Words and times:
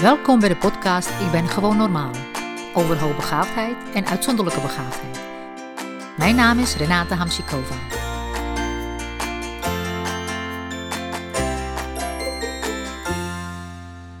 Welkom 0.00 0.40
bij 0.40 0.48
de 0.48 0.56
podcast 0.56 1.08
Ik 1.08 1.30
ben 1.30 1.48
gewoon 1.48 1.76
normaal. 1.76 2.10
Over 2.74 2.98
hoogbegaafdheid 2.98 3.76
en 3.94 4.06
uitzonderlijke 4.06 4.60
begaafdheid. 4.60 5.20
Mijn 6.16 6.34
naam 6.36 6.58
is 6.58 6.76
Renate 6.76 7.14
Hamsikova. 7.14 7.74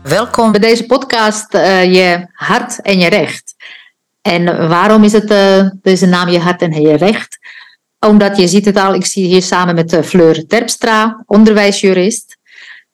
Welkom 0.02 0.50
bij 0.50 0.60
deze 0.60 0.86
podcast 0.86 1.54
uh, 1.54 1.94
Je 1.94 2.26
hart 2.32 2.80
en 2.80 2.98
je 2.98 3.08
recht. 3.08 3.54
En 4.22 4.68
waarom 4.68 5.04
is 5.04 5.12
het 5.12 5.30
uh, 5.30 5.70
deze 5.82 6.06
naam 6.06 6.28
Je 6.28 6.38
hart 6.38 6.62
en 6.62 6.80
je 6.80 6.96
recht? 6.96 7.38
Omdat 8.06 8.36
je 8.36 8.48
ziet 8.48 8.64
het 8.64 8.76
al, 8.76 8.94
ik 8.94 9.06
zie 9.06 9.26
hier 9.26 9.42
samen 9.42 9.74
met 9.74 9.92
uh, 9.92 10.02
Fleur 10.02 10.46
Terpstra, 10.46 11.22
onderwijsjurist. 11.26 12.37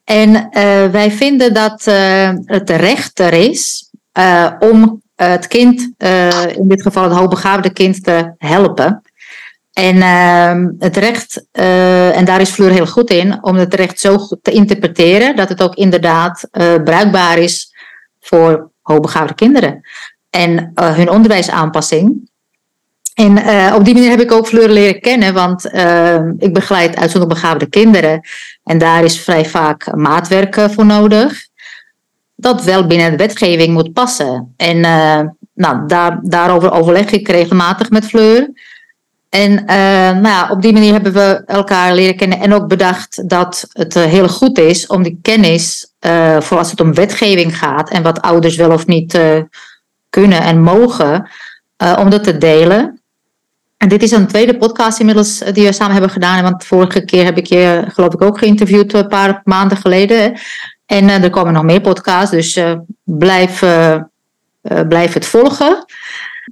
En 0.05 0.31
uh, 0.31 0.51
wij 0.91 1.11
vinden 1.11 1.55
dat 1.55 1.87
uh, 1.87 2.31
het 2.45 2.71
recht 2.71 3.19
er 3.19 3.33
is 3.33 3.91
uh, 4.19 4.53
om 4.59 5.03
het 5.15 5.47
kind, 5.47 5.81
in 6.57 6.69
dit 6.69 6.83
geval 6.83 7.03
het 7.03 7.13
hoogbegaafde 7.13 7.73
kind, 7.73 8.05
te 8.05 8.35
helpen. 8.39 9.03
En 9.73 10.03
ehm, 10.03 10.69
het 10.79 10.97
recht, 10.97 11.47
en 11.53 12.25
daar 12.25 12.41
is 12.41 12.51
Fleur 12.51 12.71
heel 12.71 12.87
goed 12.87 13.11
in, 13.11 13.45
om 13.45 13.57
het 13.57 13.75
recht 13.75 14.01
zo 14.01 14.19
te 14.43 14.51
interpreteren 14.51 15.37
dat 15.37 15.49
het 15.49 15.63
ook 15.63 15.75
inderdaad 15.75 16.49
bruikbaar 16.85 17.39
is 17.39 17.75
voor 18.21 18.71
hoogbegaafde 18.83 19.35
kinderen. 19.35 19.81
En 20.31 20.73
hun 20.75 21.11
onderwijsaanpassing. 21.11 22.31
En 23.15 23.39
uh, 23.39 23.75
op 23.75 23.85
die 23.85 23.95
manier 23.95 24.11
heb 24.11 24.21
ik 24.21 24.33
ook 24.33 24.47
Fleur 24.47 24.69
leren 24.69 25.01
kennen, 25.01 25.35
want 25.35 25.67
uh, 25.75 26.15
ik 26.39 26.53
begeleid 26.53 26.97
uitzonderlijk 26.97 27.41
begaafde 27.41 27.67
kinderen. 27.67 28.21
En 28.65 28.79
daar 28.79 29.05
is 29.05 29.21
vrij 29.21 29.45
vaak 29.45 29.95
maatwerk 29.97 30.61
voor 30.71 30.87
nodig. 30.87 31.47
Dat 32.37 32.65
wel 32.65 32.87
binnen 32.87 33.11
de 33.11 33.17
wetgeving 33.17 33.73
moet 33.73 33.93
passen. 33.93 34.55
En 34.57 34.81
nou, 35.55 35.87
daar, 35.87 36.19
daarover 36.23 36.73
overleg 36.73 37.11
ik 37.11 37.29
regelmatig 37.29 37.91
met 37.91 38.07
Fleur. 38.07 38.51
En 39.29 39.65
nou 40.15 40.29
ja, 40.29 40.49
op 40.51 40.63
die 40.63 40.73
manier 40.73 40.93
hebben 40.93 41.13
we 41.13 41.43
elkaar 41.47 41.95
leren 41.95 42.17
kennen 42.17 42.41
en 42.41 42.53
ook 42.53 42.69
bedacht 42.69 43.29
dat 43.29 43.67
het 43.73 43.95
heel 43.95 44.29
goed 44.29 44.59
is 44.59 44.87
om 44.87 45.03
die 45.03 45.19
kennis, 45.23 45.93
voor 46.39 46.59
als 46.59 46.71
het 46.71 46.81
om 46.81 46.95
wetgeving 46.95 47.59
gaat 47.59 47.91
en 47.91 48.03
wat 48.03 48.23
ouders 48.23 48.57
wel 48.57 48.71
of 48.73 48.87
niet 48.87 49.19
kunnen 50.11 50.41
en 50.41 50.63
mogen, 50.63 51.31
om 51.99 52.11
dat 52.11 52.25
te 52.25 52.39
delen. 52.39 53.03
En 53.85 53.91
dit 53.91 54.03
is 54.03 54.11
een 54.11 54.27
tweede 54.27 54.57
podcast 54.57 54.99
inmiddels 54.99 55.41
eh, 55.41 55.55
die 55.55 55.67
we 55.67 55.73
samen 55.73 55.93
hebben 55.93 56.11
gedaan. 56.11 56.43
Want 56.43 56.65
vorige 56.65 57.05
keer 57.05 57.25
heb 57.25 57.37
ik 57.37 57.47
je 57.47 57.85
geloof 57.89 58.15
ik 58.15 58.23
ook 58.23 58.39
geïnterviewd 58.39 58.93
een 58.93 59.09
paar 59.09 59.41
maanden 59.45 59.77
geleden. 59.77 60.39
En 60.87 61.05
uh, 61.05 61.23
er 61.23 61.31
komen 61.31 61.53
nog 61.53 61.63
meer 61.63 61.81
podcasts, 61.81 62.31
dus 62.31 62.57
uh, 62.57 62.73
blijf, 63.05 63.63
uh, 63.63 64.01
blijf 64.89 65.13
het 65.13 65.27
volgen. 65.27 65.85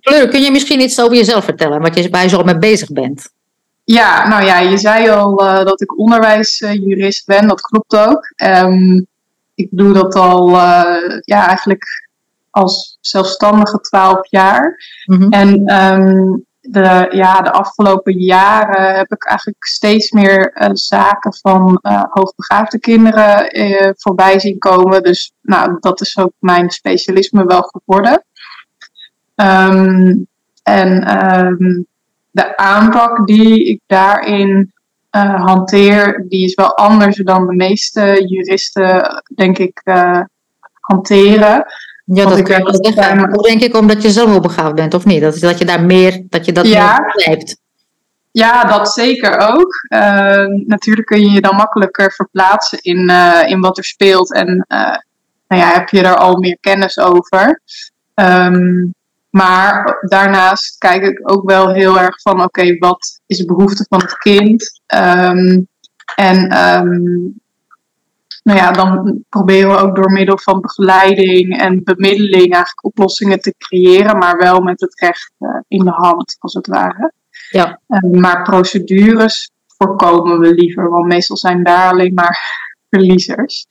Fleur, 0.00 0.28
kun 0.28 0.40
je 0.42 0.50
misschien 0.50 0.80
iets 0.80 1.00
over 1.00 1.16
jezelf 1.16 1.44
vertellen, 1.44 1.80
wat 1.80 1.98
je 1.98 2.10
bij 2.10 2.28
zo 2.28 2.42
mee 2.42 2.58
bezig 2.58 2.88
bent? 2.92 3.28
Ja, 3.84 4.28
nou 4.28 4.44
ja, 4.44 4.58
je 4.58 4.76
zei 4.78 5.08
al 5.08 5.36
dat 5.64 5.80
ik 5.80 5.98
onderwijsjurist 5.98 7.26
ben, 7.26 7.48
dat 7.48 7.60
klopt 7.60 7.96
ook. 7.96 8.32
Um, 8.44 9.06
ik 9.54 9.68
doe 9.70 9.92
dat 9.92 10.14
al 10.14 10.50
ja, 11.20 11.46
eigenlijk 11.46 11.84
als 12.50 12.98
zelfstandige 13.00 13.80
twaalf 13.80 14.30
jaar. 14.30 14.76
Mm 15.06 15.20
-hmm. 15.20 15.30
En 15.30 15.74
um, 15.82 16.44
de, 16.62 17.08
ja, 17.10 17.40
de 17.40 17.52
afgelopen 17.52 18.12
jaren 18.12 18.94
heb 18.94 19.12
ik 19.12 19.24
eigenlijk 19.24 19.64
steeds 19.64 20.10
meer 20.10 20.62
uh, 20.62 20.68
zaken 20.72 21.34
van 21.34 21.78
uh, 21.82 22.02
hoogbegaafde 22.08 22.78
kinderen 22.78 23.58
uh, 23.58 23.90
voorbij 23.96 24.38
zien 24.38 24.58
komen. 24.58 25.02
Dus 25.02 25.32
nou, 25.40 25.76
dat 25.80 26.00
is 26.00 26.18
ook 26.18 26.32
mijn 26.38 26.70
specialisme 26.70 27.44
wel 27.44 27.62
geworden. 27.62 28.24
Um, 29.34 30.26
en 30.62 31.24
um, 31.36 31.86
de 32.30 32.56
aanpak 32.56 33.26
die 33.26 33.64
ik 33.64 33.80
daarin 33.86 34.72
hanteer, 35.36 36.24
die 36.28 36.44
is 36.44 36.54
wel 36.54 36.76
anders 36.76 37.16
dan 37.16 37.46
de 37.46 37.54
meeste 37.54 38.24
juristen, 38.26 39.22
denk 39.34 39.58
ik, 39.58 39.82
hanteren. 40.80 41.64
Ja, 42.04 42.24
dat 42.24 42.42
kun 42.42 42.56
je 42.56 42.62
wel 42.62 42.84
zeggen. 42.84 43.38
Of 43.38 43.46
denk 43.46 43.62
ik 43.62 43.76
omdat 43.76 44.02
je 44.02 44.10
zelf 44.10 44.40
begaafd 44.40 44.74
bent, 44.74 44.94
of 44.94 45.04
niet? 45.04 45.20
Dat, 45.20 45.38
dat 45.38 45.58
je 45.58 45.64
daar 45.64 45.82
meer, 45.84 46.22
dat 46.28 46.44
je 46.44 46.52
dat 46.52 46.66
ja. 46.66 46.98
meer 46.98 47.12
begrijpt. 47.12 47.60
Ja, 48.30 48.64
dat 48.64 48.92
zeker 48.92 49.38
ook. 49.38 49.74
Uh, 49.88 50.46
natuurlijk 50.66 51.06
kun 51.06 51.20
je 51.20 51.30
je 51.30 51.40
dan 51.40 51.56
makkelijker 51.56 52.12
verplaatsen 52.12 52.78
in, 52.80 53.10
uh, 53.10 53.42
in 53.46 53.60
wat 53.60 53.78
er 53.78 53.84
speelt. 53.84 54.34
En 54.34 54.48
uh, 54.68 54.96
nou 55.48 55.62
ja, 55.62 55.72
heb 55.72 55.88
je 55.88 56.02
er 56.02 56.16
al 56.16 56.36
meer 56.36 56.58
kennis 56.60 56.98
over. 56.98 57.60
Um, 58.14 58.94
maar 59.30 59.98
daarnaast 60.00 60.78
kijk 60.78 61.02
ik 61.02 61.30
ook 61.30 61.50
wel 61.50 61.72
heel 61.72 61.98
erg 62.00 62.20
van, 62.20 62.34
oké, 62.34 62.44
okay, 62.44 62.76
wat 62.78 63.20
is 63.26 63.38
de 63.38 63.44
behoefte 63.44 63.86
van 63.88 64.00
het 64.00 64.18
kind? 64.18 64.80
Um, 64.94 65.68
en 66.16 66.58
um, 66.58 67.40
nou 68.42 68.58
ja, 68.58 68.72
dan 68.72 69.22
proberen 69.28 69.70
we 69.70 69.76
ook 69.76 69.96
door 69.96 70.12
middel 70.12 70.38
van 70.38 70.60
begeleiding 70.60 71.60
en 71.60 71.84
bemiddeling 71.84 72.52
eigenlijk 72.52 72.84
oplossingen 72.84 73.40
te 73.40 73.54
creëren, 73.58 74.18
maar 74.18 74.38
wel 74.38 74.60
met 74.60 74.80
het 74.80 75.00
recht 75.00 75.32
uh, 75.38 75.48
in 75.68 75.84
de 75.84 75.90
hand, 75.90 76.36
als 76.38 76.54
het 76.54 76.66
ware. 76.66 77.12
Ja. 77.50 77.80
Uh, 77.88 78.20
maar 78.20 78.42
procedures 78.42 79.50
voorkomen 79.76 80.38
we 80.38 80.54
liever, 80.54 80.90
want 80.90 81.06
meestal 81.06 81.36
zijn 81.36 81.62
daar 81.62 81.90
alleen 81.92 82.14
maar 82.14 82.40
verliezers. 82.90 83.66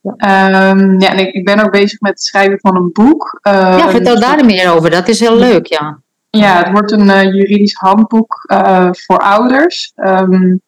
Ja. 0.00 0.70
Um, 0.70 1.00
ja, 1.00 1.10
en 1.10 1.18
ik, 1.18 1.34
ik, 1.34 1.44
ben 1.44 1.60
ook 1.60 1.70
bezig 1.70 2.00
met 2.00 2.10
het 2.10 2.22
schrijven 2.22 2.60
van 2.60 2.76
een 2.76 2.90
boek. 2.92 3.40
Uh, 3.46 3.52
ja, 3.52 3.90
vertel 3.90 4.20
daar 4.20 4.44
meer 4.44 4.72
over. 4.72 4.90
Dat 4.90 5.08
is 5.08 5.20
heel 5.20 5.36
leuk, 5.36 5.66
ja. 5.66 6.00
Ja, 6.30 6.56
het 6.56 6.70
wordt 6.70 6.92
een 6.92 7.06
uh, 7.06 7.22
juridisch 7.22 7.74
handboek 7.74 8.44
uh, 8.52 8.88
voor 8.92 9.18
ouders. 9.18 9.92
Um, 9.94 10.60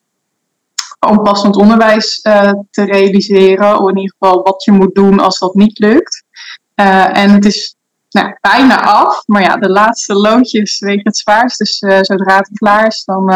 om 1.08 1.22
passend 1.22 1.56
onderwijs 1.56 2.20
uh, 2.22 2.52
te 2.70 2.84
realiseren. 2.84 3.78
Of 3.78 3.90
in 3.90 3.96
ieder 3.96 4.14
geval 4.18 4.42
wat 4.42 4.64
je 4.64 4.72
moet 4.72 4.94
doen 4.94 5.20
als 5.20 5.38
dat 5.38 5.54
niet 5.54 5.78
lukt. 5.78 6.24
Uh, 6.76 7.18
en 7.18 7.30
het 7.30 7.44
is 7.44 7.76
nou, 8.10 8.36
bijna 8.40 8.82
af. 8.82 9.22
Maar 9.26 9.42
ja, 9.42 9.56
de 9.56 9.70
laatste 9.70 10.14
loodjes 10.14 10.78
wegen 10.78 11.02
het 11.04 11.16
zwaarst. 11.16 11.58
Dus 11.58 11.80
uh, 11.80 11.98
zodra 12.00 12.36
het 12.36 12.50
klaar 12.54 12.86
is, 12.86 13.04
dan 13.04 13.32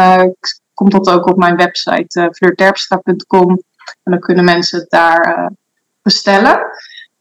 komt 0.73 0.91
dat 0.91 1.09
ook 1.09 1.27
op 1.27 1.37
mijn 1.37 1.55
website 1.55 2.31
uh. 2.39 3.49
En 4.03 4.11
dan 4.11 4.19
kunnen 4.19 4.43
mensen 4.43 4.79
het 4.79 4.89
daar 4.89 5.51
bestellen. 6.01 6.59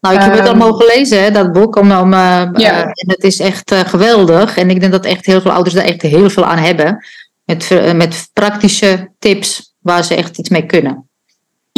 Nou, 0.01 0.15
ik 0.15 0.21
heb 0.21 0.33
het 0.33 0.41
al 0.41 0.49
ehm, 0.49 0.59
mogen 0.59 0.87
lezen, 0.87 1.23
hè, 1.23 1.31
dat 1.31 1.53
boek. 1.53 1.77
Om, 1.77 1.93
om, 1.93 2.13
ja. 2.13 2.83
en 2.83 3.11
het 3.11 3.25
is 3.25 3.41
echt 3.41 3.75
geweldig. 3.75 4.57
En 4.57 4.71
ik 4.71 4.81
denk 4.81 4.93
dat 4.93 5.05
echt 5.05 5.27
heel 5.27 5.41
veel 5.41 5.53
ouders 5.53 5.75
daar 5.75 5.85
echt 5.85 6.03
heel 6.03 6.31
veel 6.31 6.45
aan 6.45 6.59
hebben. 6.59 7.05
Met, 7.45 7.95
met 7.95 8.31
praktische 8.33 9.11
tips 9.19 9.68
waar 9.79 10.05
ze 10.05 10.15
echt 10.15 10.39
iets 10.39 10.49
mee 10.49 10.67
kunnen. 10.67 11.09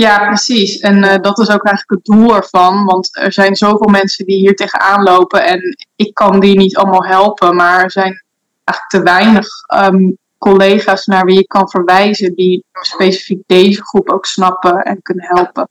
Ja, 0.00 0.26
precies. 0.26 0.78
En 0.78 0.96
uh, 0.96 1.16
dat 1.20 1.38
is 1.38 1.50
ook 1.50 1.64
eigenlijk 1.64 1.90
het 1.90 2.04
doel 2.04 2.36
ervan. 2.36 2.84
Want 2.84 3.18
er 3.18 3.32
zijn 3.32 3.56
zoveel 3.56 3.88
mensen 3.90 4.26
die 4.26 4.36
hier 4.36 4.56
tegenaan 4.56 5.02
lopen. 5.02 5.44
En 5.44 5.76
ik 5.96 6.14
kan 6.14 6.40
die 6.40 6.56
niet 6.56 6.76
allemaal 6.76 7.04
helpen. 7.04 7.56
Maar 7.56 7.82
er 7.82 7.90
zijn 7.90 8.22
eigenlijk 8.64 8.88
te 8.88 9.02
weinig 9.02 9.46
um, 9.74 10.18
collega's 10.38 11.06
naar 11.06 11.24
wie 11.24 11.38
ik 11.38 11.48
kan 11.48 11.70
verwijzen. 11.70 12.34
Die 12.34 12.64
specifiek 12.72 13.42
deze 13.46 13.82
groep 13.82 14.10
ook 14.10 14.26
snappen 14.26 14.82
en 14.82 15.02
kunnen 15.02 15.26
helpen. 15.26 15.68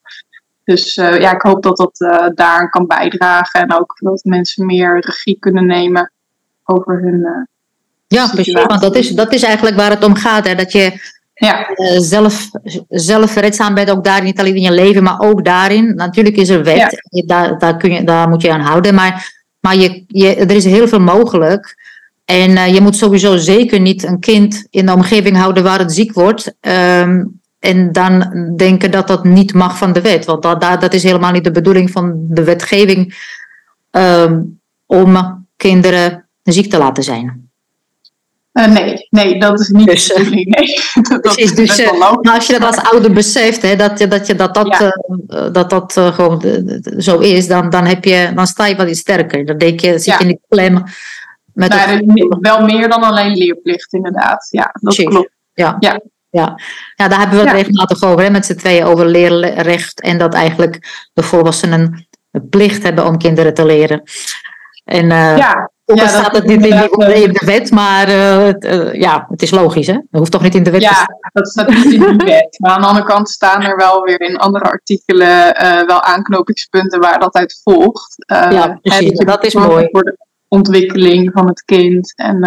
Dus 0.63 0.97
uh, 0.97 1.19
ja, 1.19 1.33
ik 1.33 1.41
hoop 1.41 1.63
dat 1.63 1.77
dat 1.77 1.99
uh, 1.99 2.27
daaraan 2.35 2.69
kan 2.69 2.87
bijdragen. 2.87 3.61
En 3.61 3.73
ook 3.73 3.97
dat 3.99 4.23
mensen 4.23 4.65
meer 4.65 4.99
regie 4.99 5.37
kunnen 5.39 5.65
nemen 5.65 6.11
over 6.63 7.01
hun. 7.01 7.47
ja, 8.07 8.27
precies. 8.27 8.53
Want 8.53 8.81
dat 8.81 8.95
is, 8.95 9.09
dat 9.09 9.33
is 9.33 9.43
eigenlijk 9.43 9.75
waar 9.75 9.89
het 9.89 10.03
om 10.03 10.15
gaat. 10.15 10.47
Hè? 10.47 10.55
Dat 10.55 10.71
je 10.71 11.17
ja. 11.39 11.69
Uh, 11.69 11.99
zelf, 11.99 12.49
zelfredzaam 12.89 13.73
bent, 13.73 13.89
ook 13.89 14.03
daar 14.03 14.23
niet 14.23 14.39
alleen 14.39 14.55
in 14.55 14.61
je 14.61 14.71
leven, 14.71 15.03
maar 15.03 15.19
ook 15.19 15.45
daarin. 15.45 15.95
Natuurlijk 15.95 16.37
is 16.37 16.49
er 16.49 16.63
wet, 16.63 17.01
ja. 17.09 17.23
daar, 17.25 17.59
daar, 17.59 17.77
kun 17.77 17.93
je, 17.93 18.03
daar 18.03 18.29
moet 18.29 18.41
je 18.41 18.51
aan 18.51 18.61
houden, 18.61 18.95
maar, 18.95 19.31
maar 19.59 19.75
je, 19.75 20.03
je, 20.07 20.35
er 20.35 20.51
is 20.51 20.65
heel 20.65 20.87
veel 20.87 20.99
mogelijk. 20.99 21.87
En 22.25 22.49
uh, 22.49 22.73
je 22.73 22.81
moet 22.81 22.95
sowieso 22.95 23.37
zeker 23.37 23.79
niet 23.79 24.03
een 24.03 24.19
kind 24.19 24.67
in 24.69 24.85
de 24.85 24.93
omgeving 24.93 25.37
houden 25.37 25.63
waar 25.63 25.79
het 25.79 25.91
ziek 25.91 26.13
wordt. 26.13 26.53
Um, 26.61 27.39
en 27.59 27.91
dan 27.91 28.33
denken 28.55 28.91
dat 28.91 29.07
dat 29.07 29.23
niet 29.23 29.53
mag 29.53 29.77
van 29.77 29.93
de 29.93 30.01
wet. 30.01 30.25
Want 30.25 30.41
dat, 30.41 30.61
dat, 30.61 30.81
dat 30.81 30.93
is 30.93 31.03
helemaal 31.03 31.31
niet 31.31 31.43
de 31.43 31.51
bedoeling 31.51 31.91
van 31.91 32.27
de 32.29 32.43
wetgeving 32.43 33.17
um, 33.91 34.59
om 34.85 35.47
kinderen 35.55 36.27
ziek 36.43 36.69
te 36.69 36.77
laten 36.77 37.03
zijn. 37.03 37.48
Uh, 38.53 38.67
nee, 38.67 39.07
nee, 39.09 39.39
dat 39.39 39.59
is 39.59 39.69
niet 39.69 39.87
dus, 39.87 40.07
de 40.07 40.13
bedoeling. 40.13 40.55
Nee. 40.57 40.79
dat, 41.09 41.21
precies, 41.21 41.55
dus 41.55 41.91
maar 41.91 42.33
als 42.33 42.47
je 42.47 42.59
dat 42.59 42.75
als 42.75 42.91
ouder 42.91 43.13
beseft, 43.13 43.61
hè, 43.61 43.75
dat, 43.75 43.97
dat, 43.97 44.27
je, 44.27 44.35
dat, 44.35 44.53
dat, 44.53 44.67
ja. 44.67 44.95
uh, 45.27 45.53
dat, 45.53 45.69
dat 45.69 45.93
gewoon 45.93 46.41
zo 46.97 47.19
is, 47.19 47.47
dan, 47.47 47.69
dan, 47.69 47.85
heb 47.85 48.03
je, 48.03 48.31
dan 48.35 48.47
sta 48.47 48.65
je 48.65 48.75
wel 48.75 48.87
iets 48.87 48.99
sterker. 48.99 49.45
Dan 49.45 49.57
denk 49.57 49.79
je, 49.79 49.91
zit 49.91 50.05
je 50.05 50.11
ja. 50.11 50.19
in 50.19 50.27
die 50.27 50.39
klem. 50.47 50.83
Met 51.53 51.69
nou, 51.69 51.89
het... 51.89 52.37
Wel 52.39 52.61
meer 52.61 52.89
dan 52.89 53.03
alleen 53.03 53.37
leerplicht, 53.37 53.93
inderdaad. 53.93 54.47
Ja, 54.49 54.63
dat 54.63 54.81
precies. 54.81 55.05
klopt. 55.05 55.31
Ja. 55.53 55.77
ja. 55.79 56.01
Ja. 56.31 56.59
ja, 56.95 57.07
daar 57.07 57.19
hebben 57.19 57.39
we 57.39 57.45
het 57.45 57.55
regelmatig 57.55 58.03
over, 58.03 58.23
hè, 58.23 58.29
met 58.29 58.45
z'n 58.45 58.55
tweeën 58.55 58.83
over 58.83 59.05
leerrecht. 59.05 60.01
En 60.01 60.17
dat 60.17 60.33
eigenlijk 60.33 61.07
de 61.13 61.23
volwassenen 61.23 62.07
de 62.31 62.41
plicht 62.41 62.83
hebben 62.83 63.05
om 63.05 63.17
kinderen 63.17 63.53
te 63.53 63.65
leren. 63.65 64.01
En 64.89 65.03
uh, 65.03 65.37
ja, 65.37 65.71
ja, 65.85 66.07
staat 66.07 66.35
het 66.35 66.45
niet 66.45 66.65
in, 66.65 66.89
in, 67.13 67.33
de 67.33 67.45
wet, 67.45 67.71
maar 67.71 68.09
uh, 68.09 68.93
ja, 68.93 69.25
het 69.29 69.41
is 69.41 69.51
logisch, 69.51 69.87
hè? 69.87 69.93
Dat 69.93 70.19
hoeft 70.19 70.31
toch 70.31 70.41
niet 70.41 70.55
in 70.55 70.63
de 70.63 70.71
wet 70.71 70.81
ja, 70.81 70.89
te 70.89 70.95
staan? 70.95 71.17
Ja, 71.19 71.29
dat 71.31 71.47
staat 71.47 71.69
niet 71.69 71.93
in 71.93 72.17
de 72.17 72.25
wet. 72.33 72.59
Maar 72.59 72.71
aan 72.71 72.81
de 72.81 72.87
andere 72.87 73.05
kant 73.05 73.29
staan 73.29 73.61
er 73.61 73.75
wel 73.77 74.01
weer 74.01 74.21
in 74.21 74.37
andere 74.37 74.65
artikelen 74.65 75.55
wel 75.87 76.01
aanknopingspunten 76.01 76.99
waar 76.99 77.19
dat 77.19 77.35
uit 77.35 77.59
volgt. 77.63 78.15
ja, 78.27 78.79
precies. 78.81 79.17
Dat, 79.17 79.27
dat 79.27 79.45
is 79.45 79.53
mooi. 79.53 79.87
Voor 79.91 80.03
de 80.03 80.17
ontwikkeling 80.47 81.31
van 81.33 81.47
het 81.47 81.63
kind. 81.63 82.13
En 82.15 82.37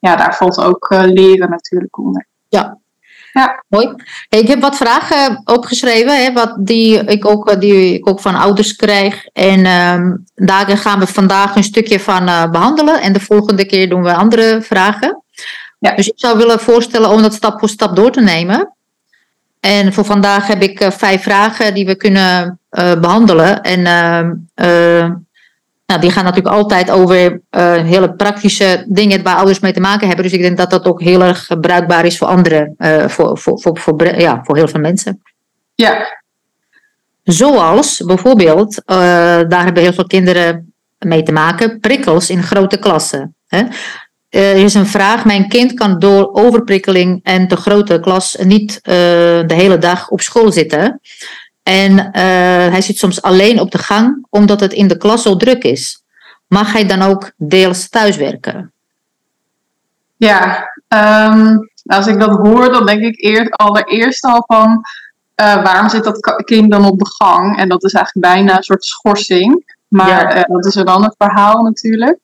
ja, 0.00 0.16
daar 0.16 0.36
valt 0.36 0.60
ook 0.60 0.86
leren 0.90 1.50
natuurlijk 1.50 1.98
onder. 1.98 2.26
Ja, 2.48 2.78
ja. 3.34 3.64
Mooi. 3.68 3.94
ik 4.28 4.48
heb 4.48 4.60
wat 4.60 4.76
vragen 4.76 5.40
opgeschreven, 5.44 6.24
hè, 6.24 6.32
wat 6.32 6.56
die, 6.58 7.04
ik 7.04 7.26
ook, 7.26 7.60
die 7.60 7.94
ik 7.94 8.08
ook 8.08 8.20
van 8.20 8.34
ouders 8.34 8.76
krijg. 8.76 9.26
En 9.26 9.66
um, 9.66 10.24
daar 10.34 10.78
gaan 10.78 10.98
we 10.98 11.06
vandaag 11.06 11.56
een 11.56 11.64
stukje 11.64 12.00
van 12.00 12.28
uh, 12.28 12.50
behandelen. 12.50 13.00
En 13.00 13.12
de 13.12 13.20
volgende 13.20 13.66
keer 13.66 13.88
doen 13.88 14.02
we 14.02 14.14
andere 14.14 14.62
vragen. 14.62 15.22
Ja. 15.78 15.94
Dus 15.94 16.08
ik 16.08 16.14
zou 16.16 16.38
willen 16.38 16.60
voorstellen 16.60 17.10
om 17.10 17.22
dat 17.22 17.34
stap 17.34 17.58
voor 17.58 17.68
stap 17.68 17.96
door 17.96 18.10
te 18.10 18.20
nemen. 18.20 18.74
En 19.60 19.92
voor 19.92 20.04
vandaag 20.04 20.46
heb 20.46 20.62
ik 20.62 20.80
uh, 20.80 20.90
vijf 20.90 21.22
vragen 21.22 21.74
die 21.74 21.86
we 21.86 21.96
kunnen 21.96 22.60
uh, 22.70 23.00
behandelen. 23.00 23.62
En 23.62 23.80
uh, 24.54 25.10
nou, 25.86 26.00
die 26.00 26.10
gaan 26.10 26.24
natuurlijk 26.24 26.54
altijd 26.54 26.90
over 26.90 27.40
uh, 27.50 27.72
hele 27.72 28.14
praktische 28.14 28.84
dingen 28.88 29.22
waar 29.22 29.36
ouders 29.36 29.60
mee 29.60 29.72
te 29.72 29.80
maken 29.80 30.06
hebben. 30.06 30.24
Dus 30.24 30.34
ik 30.34 30.40
denk 30.40 30.56
dat 30.56 30.70
dat 30.70 30.84
ook 30.84 31.02
heel 31.02 31.22
erg 31.22 31.60
bruikbaar 31.60 32.04
is 32.04 32.18
voor 32.18 32.28
anderen, 32.28 32.74
uh, 32.78 33.08
voor, 33.08 33.38
voor, 33.38 33.60
voor, 33.60 33.78
voor, 33.78 34.18
ja, 34.18 34.40
voor 34.44 34.56
heel 34.56 34.68
veel 34.68 34.80
mensen. 34.80 35.22
Ja. 35.74 36.22
Zoals 37.22 38.02
bijvoorbeeld, 38.06 38.82
uh, 38.86 38.96
daar 39.48 39.64
hebben 39.64 39.82
heel 39.82 39.92
veel 39.92 40.06
kinderen 40.06 40.72
mee 40.98 41.22
te 41.22 41.32
maken, 41.32 41.80
prikkels 41.80 42.30
in 42.30 42.42
grote 42.42 42.78
klassen. 42.78 43.34
Hè? 43.46 43.62
Er 44.28 44.56
is 44.56 44.74
een 44.74 44.86
vraag, 44.86 45.24
mijn 45.24 45.48
kind 45.48 45.74
kan 45.74 45.98
door 45.98 46.32
overprikkeling 46.32 47.20
en 47.22 47.48
te 47.48 47.56
grote 47.56 48.00
klas 48.00 48.36
niet 48.42 48.78
de 48.82 49.44
hele 49.46 49.78
dag 49.78 50.08
op 50.08 50.20
school 50.20 50.52
zitten. 50.52 51.00
En 51.64 51.92
uh, 51.92 52.12
hij 52.72 52.80
zit 52.80 52.98
soms 52.98 53.22
alleen 53.22 53.60
op 53.60 53.70
de 53.70 53.78
gang 53.78 54.26
omdat 54.30 54.60
het 54.60 54.72
in 54.72 54.88
de 54.88 54.96
klas 54.96 55.22
zo 55.22 55.36
druk 55.36 55.62
is. 55.62 56.02
Mag 56.46 56.72
hij 56.72 56.86
dan 56.86 57.02
ook 57.02 57.32
deels 57.36 57.88
thuiswerken? 57.88 58.72
Ja, 60.16 60.70
um, 60.88 61.70
als 61.86 62.06
ik 62.06 62.18
dat 62.18 62.36
hoor, 62.36 62.72
dan 62.72 62.86
denk 62.86 63.02
ik 63.02 63.22
eerst, 63.22 63.50
allereerst 63.50 64.24
al 64.24 64.44
van 64.46 64.82
uh, 65.36 65.62
waarom 65.62 65.88
zit 65.88 66.04
dat 66.04 66.42
kind 66.44 66.70
dan 66.70 66.84
op 66.84 66.98
de 66.98 67.14
gang? 67.16 67.58
En 67.58 67.68
dat 67.68 67.84
is 67.84 67.92
eigenlijk 67.92 68.26
bijna 68.34 68.56
een 68.56 68.62
soort 68.62 68.84
schorsing. 68.84 69.76
Maar 69.88 70.08
ja. 70.08 70.36
uh, 70.36 70.42
dat 70.54 70.66
is 70.66 70.74
een 70.74 70.86
ander 70.86 71.14
verhaal 71.18 71.62
natuurlijk. 71.62 72.18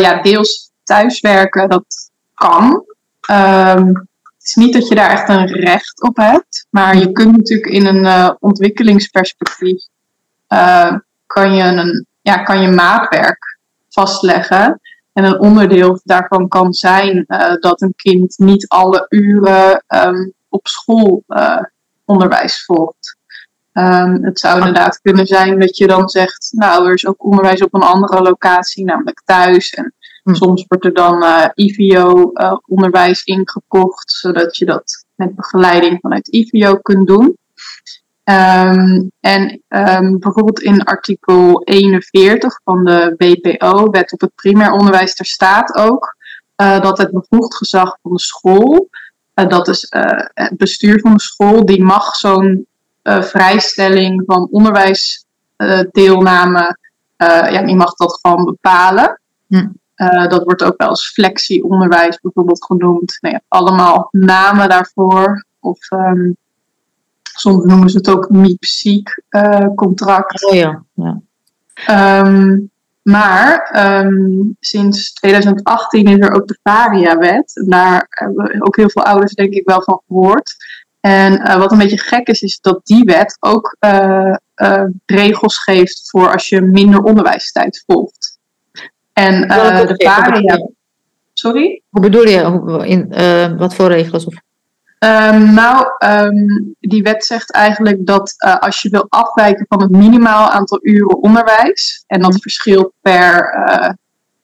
ja, 0.00 0.22
deels 0.22 0.70
thuiswerken, 0.84 1.68
dat 1.68 2.10
kan. 2.34 2.84
Um, 3.30 4.08
is 4.44 4.54
niet 4.54 4.72
dat 4.72 4.88
je 4.88 4.94
daar 4.94 5.10
echt 5.10 5.28
een 5.28 5.46
recht 5.46 6.02
op 6.02 6.16
hebt, 6.16 6.66
maar 6.70 6.96
je 6.96 7.12
kunt 7.12 7.36
natuurlijk 7.36 7.68
in 7.68 7.86
een 7.86 8.04
uh, 8.04 8.30
ontwikkelingsperspectief 8.38 9.86
uh, 10.48 10.96
kan, 11.26 11.54
je 11.54 11.62
een, 11.62 12.06
ja, 12.22 12.36
kan 12.36 12.60
je 12.60 12.68
maatwerk 12.68 13.58
vastleggen. 13.88 14.80
En 15.12 15.24
een 15.24 15.40
onderdeel 15.40 16.00
daarvan 16.04 16.48
kan 16.48 16.72
zijn 16.72 17.24
uh, 17.28 17.54
dat 17.54 17.80
een 17.80 17.94
kind 17.96 18.38
niet 18.38 18.68
alle 18.68 19.06
uren 19.08 19.84
um, 19.88 20.32
op 20.48 20.66
school 20.66 21.24
onderwijs 22.04 22.64
volgt. 22.64 23.16
Um, 23.72 24.24
het 24.24 24.38
zou 24.38 24.58
inderdaad 24.58 25.00
kunnen 25.00 25.26
zijn 25.26 25.58
dat 25.58 25.76
je 25.76 25.86
dan 25.86 26.08
zegt, 26.08 26.48
nou, 26.50 26.86
er 26.86 26.94
is 26.94 27.06
ook 27.06 27.24
onderwijs 27.24 27.62
op 27.62 27.74
een 27.74 27.82
andere 27.82 28.22
locatie, 28.22 28.84
namelijk 28.84 29.22
thuis. 29.24 29.70
En 29.70 29.94
Hm. 30.24 30.34
Soms 30.34 30.64
wordt 30.68 30.84
er 30.84 30.94
dan 30.94 31.22
uh, 31.22 31.44
IVO-onderwijs 31.54 33.22
uh, 33.24 33.36
ingekocht, 33.36 34.12
zodat 34.12 34.56
je 34.56 34.64
dat 34.64 35.04
met 35.14 35.34
begeleiding 35.34 35.98
vanuit 36.00 36.28
IVO 36.28 36.76
kunt 36.76 37.06
doen. 37.06 37.36
Um, 38.24 39.10
en 39.20 39.62
um, 39.68 40.18
bijvoorbeeld 40.18 40.60
in 40.60 40.82
artikel 40.82 41.62
41 41.64 42.60
van 42.64 42.84
de 42.84 43.14
WPO, 43.16 43.90
Wet 43.90 44.12
op 44.12 44.20
het 44.20 44.34
Primair 44.34 44.72
Onderwijs, 44.72 45.18
er 45.18 45.26
staat 45.26 45.74
ook 45.74 46.16
uh, 46.56 46.80
dat 46.80 46.98
het 46.98 47.10
bevoegd 47.10 47.54
gezag 47.54 47.98
van 48.02 48.12
de 48.12 48.20
school, 48.20 48.88
uh, 49.34 49.48
dat 49.48 49.68
is 49.68 49.86
het 50.34 50.56
bestuur 50.56 51.00
van 51.00 51.12
de 51.12 51.20
school, 51.20 51.64
die 51.64 51.82
mag 51.82 52.14
zo'n 52.14 52.66
vrijstelling 53.02 54.22
van 54.26 54.48
onderwijsdeelname, 54.50 56.78
ja, 57.16 57.62
die 57.62 57.76
mag 57.76 57.94
dat 57.94 58.18
gewoon 58.22 58.44
bepalen. 58.44 59.20
Hm. 59.48 59.66
Uh, 60.04 60.28
dat 60.28 60.44
wordt 60.44 60.62
ook 60.62 60.76
wel 60.76 60.88
als 60.88 61.12
flexieonderwijs 61.12 62.20
bijvoorbeeld 62.20 62.64
genoemd. 62.64 63.18
Nee, 63.20 63.38
allemaal 63.48 64.08
namen 64.10 64.68
daarvoor. 64.68 65.44
Of 65.60 65.90
um, 65.90 66.36
soms 67.22 67.64
noemen 67.64 67.90
ze 67.90 67.96
het 67.96 68.10
ook 68.10 68.30
MIPSIEK 68.30 69.22
uh, 69.30 69.66
contract. 69.74 70.44
Oh 70.44 70.54
ja. 70.54 70.82
ja. 70.94 71.20
Um, 72.20 72.70
maar 73.02 73.76
um, 74.04 74.56
sinds 74.60 75.12
2018 75.12 76.06
is 76.06 76.26
er 76.26 76.34
ook 76.34 76.48
de 76.48 76.58
VARIA-wet. 76.62 77.64
Daar 77.68 78.06
hebben 78.08 78.66
ook 78.66 78.76
heel 78.76 78.90
veel 78.90 79.04
ouders 79.04 79.32
denk 79.32 79.52
ik 79.52 79.68
wel 79.68 79.82
van 79.82 80.00
gehoord. 80.06 80.54
En 81.00 81.32
uh, 81.32 81.56
wat 81.56 81.72
een 81.72 81.78
beetje 81.78 81.98
gek 81.98 82.28
is, 82.28 82.42
is 82.42 82.60
dat 82.60 82.80
die 82.84 83.04
wet 83.04 83.36
ook 83.40 83.76
regels 85.06 85.58
geeft 85.58 86.10
voor 86.10 86.32
als 86.32 86.48
je 86.48 86.60
minder 86.60 87.02
onderwijstijd 87.02 87.82
volgt. 87.86 88.13
En 89.14 89.34
uh, 89.34 89.86
de 89.86 89.94
varia. 89.96 90.68
Sorry? 91.32 91.82
Hoe 91.88 92.00
bedoel 92.00 92.26
je? 92.26 92.84
In, 92.86 93.12
uh, 93.12 93.58
wat 93.58 93.74
voor 93.74 93.88
regels? 93.88 94.24
Of? 94.24 94.34
Um, 94.98 95.54
nou, 95.54 95.86
um, 96.04 96.74
die 96.80 97.02
wet 97.02 97.24
zegt 97.24 97.52
eigenlijk 97.52 98.06
dat 98.06 98.34
uh, 98.46 98.58
als 98.58 98.82
je 98.82 98.88
wil 98.88 99.06
afwijken 99.08 99.66
van 99.68 99.82
het 99.82 99.90
minimaal 99.90 100.48
aantal 100.48 100.78
uren 100.82 101.22
onderwijs, 101.22 102.04
en 102.06 102.20
dat 102.20 102.30
mhm. 102.30 102.40
verschilt 102.40 102.92
per 103.00 103.54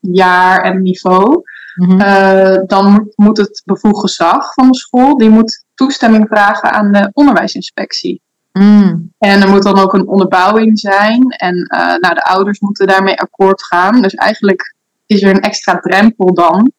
jaar 0.01 0.63
en 0.63 0.83
niveau, 0.83 1.43
mm-hmm. 1.75 2.67
dan 2.67 2.93
moet, 2.93 3.13
moet 3.17 3.37
het 3.37 3.63
bevoegd 3.65 4.01
gezag 4.01 4.55
van 4.55 4.71
de 4.71 4.79
school, 4.79 5.17
die 5.17 5.31
moet 5.31 5.65
toestemming 5.75 6.27
vragen 6.29 6.73
aan 6.73 6.93
de 6.93 7.11
onderwijsinspectie. 7.13 8.23
Mm. 8.53 9.13
En 9.19 9.43
er 9.43 9.49
moet 9.49 9.63
dan 9.63 9.79
ook 9.79 9.95
een 9.95 10.09
onderbouwing 10.09 10.79
zijn. 10.79 11.31
En 11.31 11.57
uh, 11.57 11.79
nou, 11.79 12.15
de 12.15 12.25
ouders 12.25 12.61
moeten 12.61 12.87
daarmee 12.87 13.21
akkoord 13.21 13.65
gaan. 13.65 14.03
Dus 14.03 14.15
eigenlijk 14.15 14.75
is 15.07 15.23
er 15.23 15.31
een 15.31 15.41
extra 15.41 15.79
drempel 15.79 16.35
dan 16.35 16.73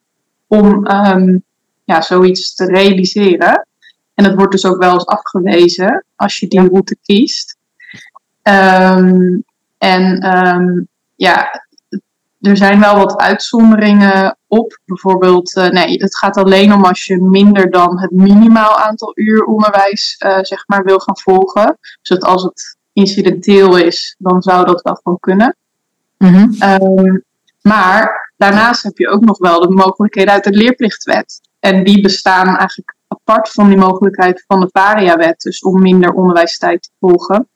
om 0.46 0.86
um, 0.90 1.42
ja, 1.84 2.00
zoiets 2.00 2.54
te 2.54 2.64
realiseren. 2.64 3.66
En 4.14 4.24
dat 4.24 4.34
wordt 4.34 4.52
dus 4.52 4.66
ook 4.66 4.78
wel 4.78 4.92
eens 4.92 5.06
afgewezen 5.06 6.04
als 6.16 6.38
je 6.38 6.48
die 6.48 6.68
route 6.68 6.96
kiest. 7.02 7.56
Um, 8.42 9.44
en 9.78 10.36
um, 10.36 10.88
ja, 11.14 11.61
er 12.42 12.56
zijn 12.56 12.80
wel 12.80 12.96
wat 12.96 13.16
uitzonderingen 13.16 14.36
op. 14.46 14.78
Bijvoorbeeld, 14.84 15.56
uh, 15.56 15.68
nee, 15.68 15.96
het 15.96 16.16
gaat 16.16 16.36
alleen 16.36 16.72
om 16.72 16.84
als 16.84 17.04
je 17.04 17.22
minder 17.22 17.70
dan 17.70 18.00
het 18.00 18.10
minimaal 18.10 18.78
aantal 18.78 19.12
uur 19.14 19.44
onderwijs 19.44 20.16
uh, 20.18 20.38
zeg 20.40 20.64
maar, 20.66 20.84
wil 20.84 20.98
gaan 20.98 21.18
volgen. 21.18 21.78
Dus 21.80 22.18
dat 22.18 22.24
als 22.24 22.42
het 22.42 22.76
incidenteel 22.92 23.76
is, 23.76 24.14
dan 24.18 24.42
zou 24.42 24.66
dat 24.66 24.82
wel 24.82 24.94
gewoon 25.02 25.20
kunnen. 25.20 25.56
Mm-hmm. 26.18 26.56
Um, 26.62 27.24
maar 27.60 28.32
daarnaast 28.36 28.82
heb 28.82 28.98
je 28.98 29.08
ook 29.08 29.24
nog 29.24 29.38
wel 29.38 29.60
de 29.60 29.70
mogelijkheden 29.70 30.32
uit 30.32 30.44
de 30.44 30.52
leerplichtwet. 30.52 31.40
En 31.60 31.84
die 31.84 32.00
bestaan 32.00 32.46
eigenlijk 32.46 32.94
apart 33.08 33.48
van 33.48 33.68
die 33.68 33.76
mogelijkheid 33.76 34.44
van 34.46 34.60
de 34.60 34.68
Varia-wet, 34.72 35.40
dus 35.40 35.60
om 35.60 35.82
minder 35.82 36.12
onderwijstijd 36.12 36.82
te 36.82 36.90
volgen. 37.00 37.48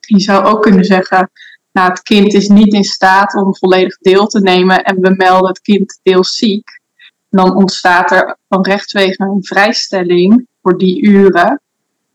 Je 0.00 0.20
zou 0.20 0.44
ook 0.44 0.62
kunnen 0.62 0.84
zeggen, 0.84 1.30
nou, 1.72 1.90
het 1.90 2.02
kind 2.02 2.34
is 2.34 2.48
niet 2.48 2.72
in 2.72 2.84
staat 2.84 3.34
om 3.34 3.56
volledig 3.56 3.98
deel 3.98 4.26
te 4.26 4.40
nemen 4.40 4.84
en 4.84 5.00
we 5.00 5.14
melden 5.16 5.48
het 5.48 5.60
kind 5.60 6.00
deels 6.02 6.34
ziek, 6.34 6.80
dan 7.30 7.56
ontstaat 7.56 8.10
er 8.10 8.36
van 8.48 8.62
rechtswege 8.62 9.22
een 9.22 9.44
vrijstelling 9.44 10.46
voor 10.62 10.78
die 10.78 11.02
uren. 11.02 11.60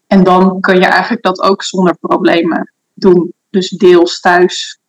En 0.07 0.24
dan 0.24 0.60
kun 0.60 0.75
je 0.75 0.86
eigenlijk 0.86 1.24
dat 1.24 1.41
ook 1.41 1.63
zonder 1.63 1.98
problemen 2.00 2.72
doen. 2.93 3.33
Dus 3.50 3.69
deels 3.69 4.19
thuis 4.19 4.79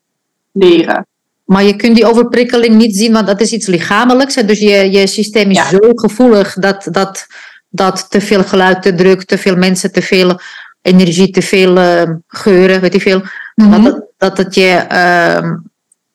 leren. 0.52 1.06
Maar 1.44 1.62
je 1.62 1.76
kunt 1.76 1.97
die 1.97 2.06
overprikkeling 2.06 2.75
niet 2.75 2.97
zien, 2.97 3.12
want 3.12 3.26
dat 3.26 3.40
is 3.40 3.52
iets 3.52 3.66
lichamelijks. 3.66 4.35
Dus 4.35 4.59
je, 4.59 4.90
je 4.90 5.06
systeem 5.06 5.50
is 5.50 5.68
zo 5.68 5.78
gevoelig 5.94 6.54
dat, 6.54 6.88
dat, 6.90 7.26
dat 7.68 8.11
te 8.11 8.21
veel 8.21 8.44
geluid, 8.44 8.83
te 8.83 8.94
druk, 8.94 9.25
te 9.25 9.38
veel 9.38 9.56
mensen, 9.56 9.92
te 9.92 10.02
veel 10.02 10.40
energie, 10.83 11.30
te 11.30 11.42
veel 11.42 11.76
uh, 11.76 12.11
geuren, 12.26 12.80
weet 12.80 12.92
je 12.92 13.00
veel. 13.00 13.23
Mm 13.54 13.85
dat, 13.85 14.03
dat 14.16 14.38
het 14.38 14.54
je 14.54 14.85
uh, 14.92 15.50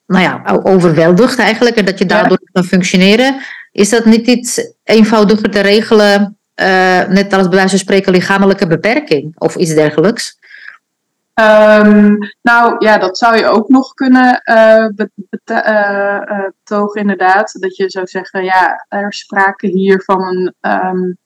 nou 0.06 0.24
ja, 0.24 0.60
overweldigt 0.64 1.40
eigenlijk 1.40 1.76
en 1.76 1.86
dat 1.86 2.00
je 2.00 2.06
daardoor 2.06 2.38
ja. 2.42 2.50
kan 2.52 2.64
functioneren. 2.64 3.36
Is 3.72 3.90
dat 3.90 4.06
niet 4.06 4.28
iets 4.28 4.74
eenvoudiger 4.84 5.50
te 5.50 5.60
regelen, 5.60 6.38
uh, 6.56 7.08
net 7.08 7.34
als 7.34 7.48
bij 7.48 7.58
wijze 7.58 7.70
van 7.70 7.80
spreken 7.80 8.12
lichamelijke 8.12 8.68
beperking 8.68 9.36
of 9.38 9.56
iets 9.56 9.74
dergelijks? 9.74 10.38
Ehm, 11.34 12.16
nou 12.42 12.76
ja, 12.86 12.98
dat 12.98 13.18
zou 13.18 13.38
je 13.38 13.46
ook 13.46 13.70
nog 13.70 13.94
kunnen 13.94 14.42
uh, 14.46 14.88
betogen, 16.58 17.02
inderdaad. 17.02 17.58
Dat 17.60 17.76
je 17.76 17.90
zou 17.90 18.08
zeggen, 18.08 18.44
ja, 18.44 18.86
er 18.90 19.08
is 19.08 19.20
sprake 19.20 19.68
hier 19.68 20.02
van 20.06 20.22
een 20.22 20.72
um, 20.72 21.18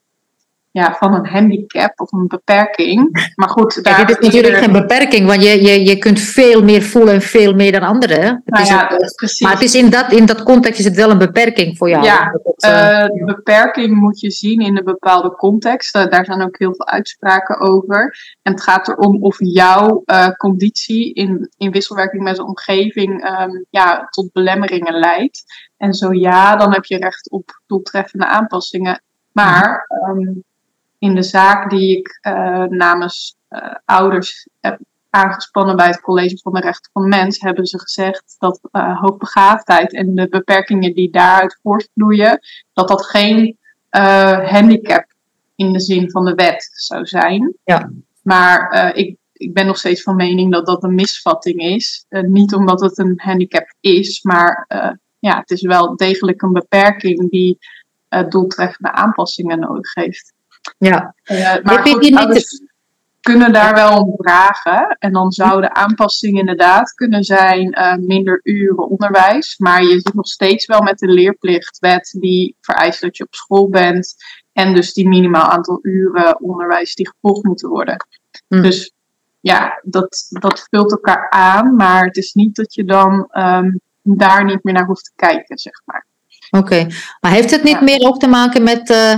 ja, 0.80 0.94
van 0.98 1.14
een 1.14 1.26
handicap 1.26 2.00
of 2.00 2.12
een 2.12 2.26
beperking. 2.26 3.30
Maar 3.34 3.48
goed, 3.48 3.84
daar 3.84 4.00
ja, 4.00 4.04
dit 4.04 4.18
is 4.18 4.26
natuurlijk 4.26 4.56
geen 4.56 4.72
beperking, 4.72 5.26
want 5.26 5.42
je, 5.42 5.62
je, 5.62 5.84
je 5.84 5.98
kunt 5.98 6.20
veel 6.20 6.62
meer 6.62 6.82
voelen 6.82 7.14
en 7.14 7.22
veel 7.22 7.54
meer 7.54 7.72
dan 7.72 7.82
anderen. 7.82 8.42
Nou 8.44 8.64
ja, 8.64 8.86
precies. 9.16 9.40
Maar 9.40 9.52
het 9.52 9.62
is 9.62 9.74
in, 9.74 9.90
dat, 9.90 10.12
in 10.12 10.26
dat 10.26 10.42
context 10.42 10.78
is 10.78 10.84
het 10.84 10.94
wel 10.94 11.10
een 11.10 11.18
beperking 11.18 11.76
voor 11.78 11.88
jou. 11.88 12.04
Ja, 12.04 12.26
uh, 12.26 13.06
de 13.06 13.22
beperking 13.24 13.96
moet 13.96 14.20
je 14.20 14.30
zien 14.30 14.60
in 14.60 14.76
een 14.76 14.84
bepaalde 14.84 15.30
context. 15.30 15.96
Uh, 15.96 16.06
daar 16.06 16.24
zijn 16.24 16.42
ook 16.42 16.58
heel 16.58 16.74
veel 16.74 16.86
uitspraken 16.86 17.60
over. 17.60 18.16
En 18.42 18.52
het 18.52 18.62
gaat 18.62 18.88
erom 18.88 19.22
of 19.22 19.36
jouw 19.38 20.02
uh, 20.06 20.28
conditie 20.28 21.12
in, 21.12 21.50
in 21.56 21.70
wisselwerking 21.70 22.22
met 22.22 22.36
de 22.36 22.46
omgeving 22.46 23.40
um, 23.40 23.66
ja, 23.70 24.06
tot 24.10 24.32
belemmeringen 24.32 24.94
leidt. 24.94 25.44
En 25.76 25.94
zo 25.94 26.12
ja, 26.12 26.56
dan 26.56 26.72
heb 26.72 26.84
je 26.84 26.96
recht 26.96 27.30
op 27.30 27.60
doeltreffende 27.66 28.26
aanpassingen. 28.26 29.02
Maar 29.32 29.86
um, 30.08 30.44
in 31.04 31.14
de 31.14 31.22
zaak 31.22 31.70
die 31.70 31.98
ik 31.98 32.18
uh, 32.22 32.64
namens 32.64 33.36
uh, 33.50 33.74
ouders 33.84 34.48
heb 34.60 34.78
aangespannen 35.10 35.76
bij 35.76 35.86
het 35.86 36.00
College 36.00 36.38
van 36.42 36.52
de 36.52 36.60
Rechten 36.60 36.90
van 36.92 37.02
de 37.02 37.08
Mens, 37.08 37.40
hebben 37.40 37.66
ze 37.66 37.78
gezegd 37.78 38.36
dat 38.38 38.60
uh, 38.72 39.00
hoogbegaafdheid 39.00 39.94
en 39.94 40.14
de 40.14 40.28
beperkingen 40.28 40.94
die 40.94 41.10
daaruit 41.10 41.58
voortvloeien, 41.62 42.40
dat 42.72 42.88
dat 42.88 43.06
geen 43.06 43.58
handicap 44.44 45.04
in 45.54 45.72
de 45.72 45.80
zin 45.80 46.10
van 46.10 46.24
de 46.24 46.34
wet 46.34 46.70
zou 46.72 47.06
zijn. 47.06 47.54
Ja. 47.64 47.90
Maar 48.22 48.92
ik, 48.96 49.16
ik 49.32 49.54
ben 49.54 49.66
nog 49.66 49.78
steeds 49.78 50.02
van 50.02 50.16
mening 50.16 50.52
dat 50.52 50.66
dat 50.66 50.82
een 50.82 50.94
misvatting 50.94 51.60
is. 51.60 52.06
niet 52.08 52.54
omdat 52.54 52.80
het 52.80 52.98
een 52.98 53.20
handicap 53.22 53.74
is, 53.80 54.22
maar 54.22 54.66
ja, 55.18 55.38
het 55.38 55.50
is 55.50 55.62
wel 55.62 55.96
degelijk 55.96 56.42
een 56.42 56.52
beperking 56.52 57.30
die 57.30 57.58
doeltreffende 58.28 58.92
aanpassingen 58.92 59.58
nodig 59.58 59.94
heeft. 59.94 60.34
Ja. 60.78 61.14
Uh, 61.24 61.56
maar 61.62 61.78
goed, 61.78 62.14
ouders 62.16 62.62
kunnen 63.24 63.52
daar 63.52 63.74
wel 63.74 63.98
om 64.00 64.14
vragen. 64.16 64.96
En 64.98 65.12
dan 65.12 65.32
zouden 65.32 65.74
aanpassingen 65.74 66.40
inderdaad 66.40 66.92
kunnen 66.92 67.24
zijn 67.24 67.78
uh, 67.78 67.94
minder 67.96 68.40
uren 68.42 68.90
onderwijs. 68.90 69.58
Maar 69.58 69.82
je 69.82 70.00
zit 70.00 70.14
nog 70.14 70.26
steeds 70.26 70.66
wel 70.66 70.80
met 70.80 70.98
de 70.98 71.08
leerplichtwet 71.08 72.16
die 72.20 72.56
vereist 72.60 73.00
dat 73.00 73.16
je 73.16 73.24
op 73.24 73.34
school 73.34 73.68
bent. 73.68 74.14
En 74.52 74.74
dus 74.74 74.92
die 74.92 75.08
minimaal 75.08 75.50
aantal 75.50 75.78
uren 75.82 76.40
onderwijs 76.40 76.94
die 76.94 77.08
gevolgd 77.08 77.44
moeten 77.44 77.68
worden. 77.68 78.06
Hm. 78.48 78.62
Dus 78.62 78.92
ja, 79.40 79.80
dat, 79.82 80.26
dat 80.28 80.66
vult 80.70 80.90
elkaar 80.90 81.30
aan. 81.30 81.76
Maar 81.76 82.04
het 82.04 82.16
is 82.16 82.32
niet 82.32 82.56
dat 82.56 82.74
je 82.74 82.84
dan 82.84 83.28
um, 83.32 83.80
daar 84.02 84.44
niet 84.44 84.64
meer 84.64 84.74
naar 84.74 84.86
hoeft 84.86 85.04
te 85.04 85.12
kijken, 85.16 85.58
zeg 85.58 85.82
maar. 85.84 86.06
Oké, 86.50 86.86
maar 87.20 87.30
heeft 87.30 87.50
het 87.50 87.62
niet 87.62 87.78
ja. 87.78 87.82
meer 87.82 88.06
ook 88.06 88.18
te 88.18 88.28
maken 88.28 88.62
met... 88.62 88.90
Uh 88.90 89.14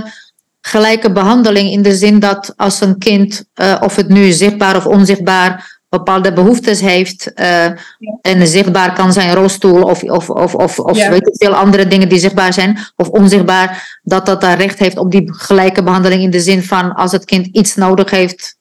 gelijke 0.67 1.11
behandeling 1.11 1.71
in 1.71 1.81
de 1.81 1.95
zin 1.95 2.19
dat 2.19 2.53
als 2.55 2.81
een 2.81 2.97
kind, 2.97 3.45
uh, 3.61 3.81
of 3.83 3.95
het 3.95 4.09
nu 4.09 4.31
zichtbaar 4.31 4.75
of 4.75 4.85
onzichtbaar, 4.85 5.75
bepaalde 5.89 6.33
behoeftes 6.33 6.81
heeft 6.81 7.31
uh, 7.35 7.45
ja. 7.45 8.17
en 8.21 8.47
zichtbaar 8.47 8.93
kan 8.93 9.13
zijn 9.13 9.33
rolstoel 9.33 9.83
of, 9.83 10.03
of, 10.03 10.29
of, 10.29 10.55
of, 10.55 10.79
of 10.79 10.97
ja. 10.97 11.09
weet 11.09 11.27
ik 11.27 11.35
veel 11.35 11.55
andere 11.55 11.87
dingen 11.87 12.09
die 12.09 12.19
zichtbaar 12.19 12.53
zijn 12.53 12.77
of 12.95 13.09
onzichtbaar, 13.09 13.99
dat 14.03 14.25
dat 14.25 14.41
daar 14.41 14.57
recht 14.57 14.79
heeft 14.79 14.97
op 14.97 15.11
die 15.11 15.33
gelijke 15.33 15.83
behandeling 15.83 16.21
in 16.21 16.29
de 16.29 16.39
zin 16.39 16.63
van 16.63 16.93
als 16.93 17.11
het 17.11 17.25
kind 17.25 17.47
iets 17.47 17.75
nodig 17.75 18.09
heeft 18.09 18.55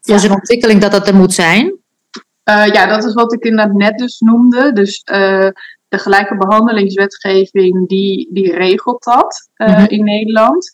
voor 0.00 0.14
ja. 0.14 0.20
zijn 0.20 0.32
ontwikkeling, 0.32 0.80
dat 0.80 0.92
dat 0.92 1.08
er 1.08 1.14
moet 1.14 1.34
zijn? 1.34 1.66
Uh, 2.50 2.66
ja, 2.66 2.86
dat 2.86 3.04
is 3.04 3.14
wat 3.14 3.32
ik 3.32 3.44
inderdaad 3.44 3.74
net 3.74 3.98
dus 3.98 4.18
noemde. 4.18 4.72
Dus 4.72 5.02
uh, 5.12 5.48
de 5.88 5.98
gelijke 5.98 6.36
behandelingswetgeving 6.36 7.88
die, 7.88 8.28
die 8.32 8.54
regelt 8.54 9.04
dat 9.04 9.48
uh, 9.56 9.68
mm 9.68 9.74
-hmm. 9.74 9.88
in 9.88 10.04
Nederland. 10.04 10.70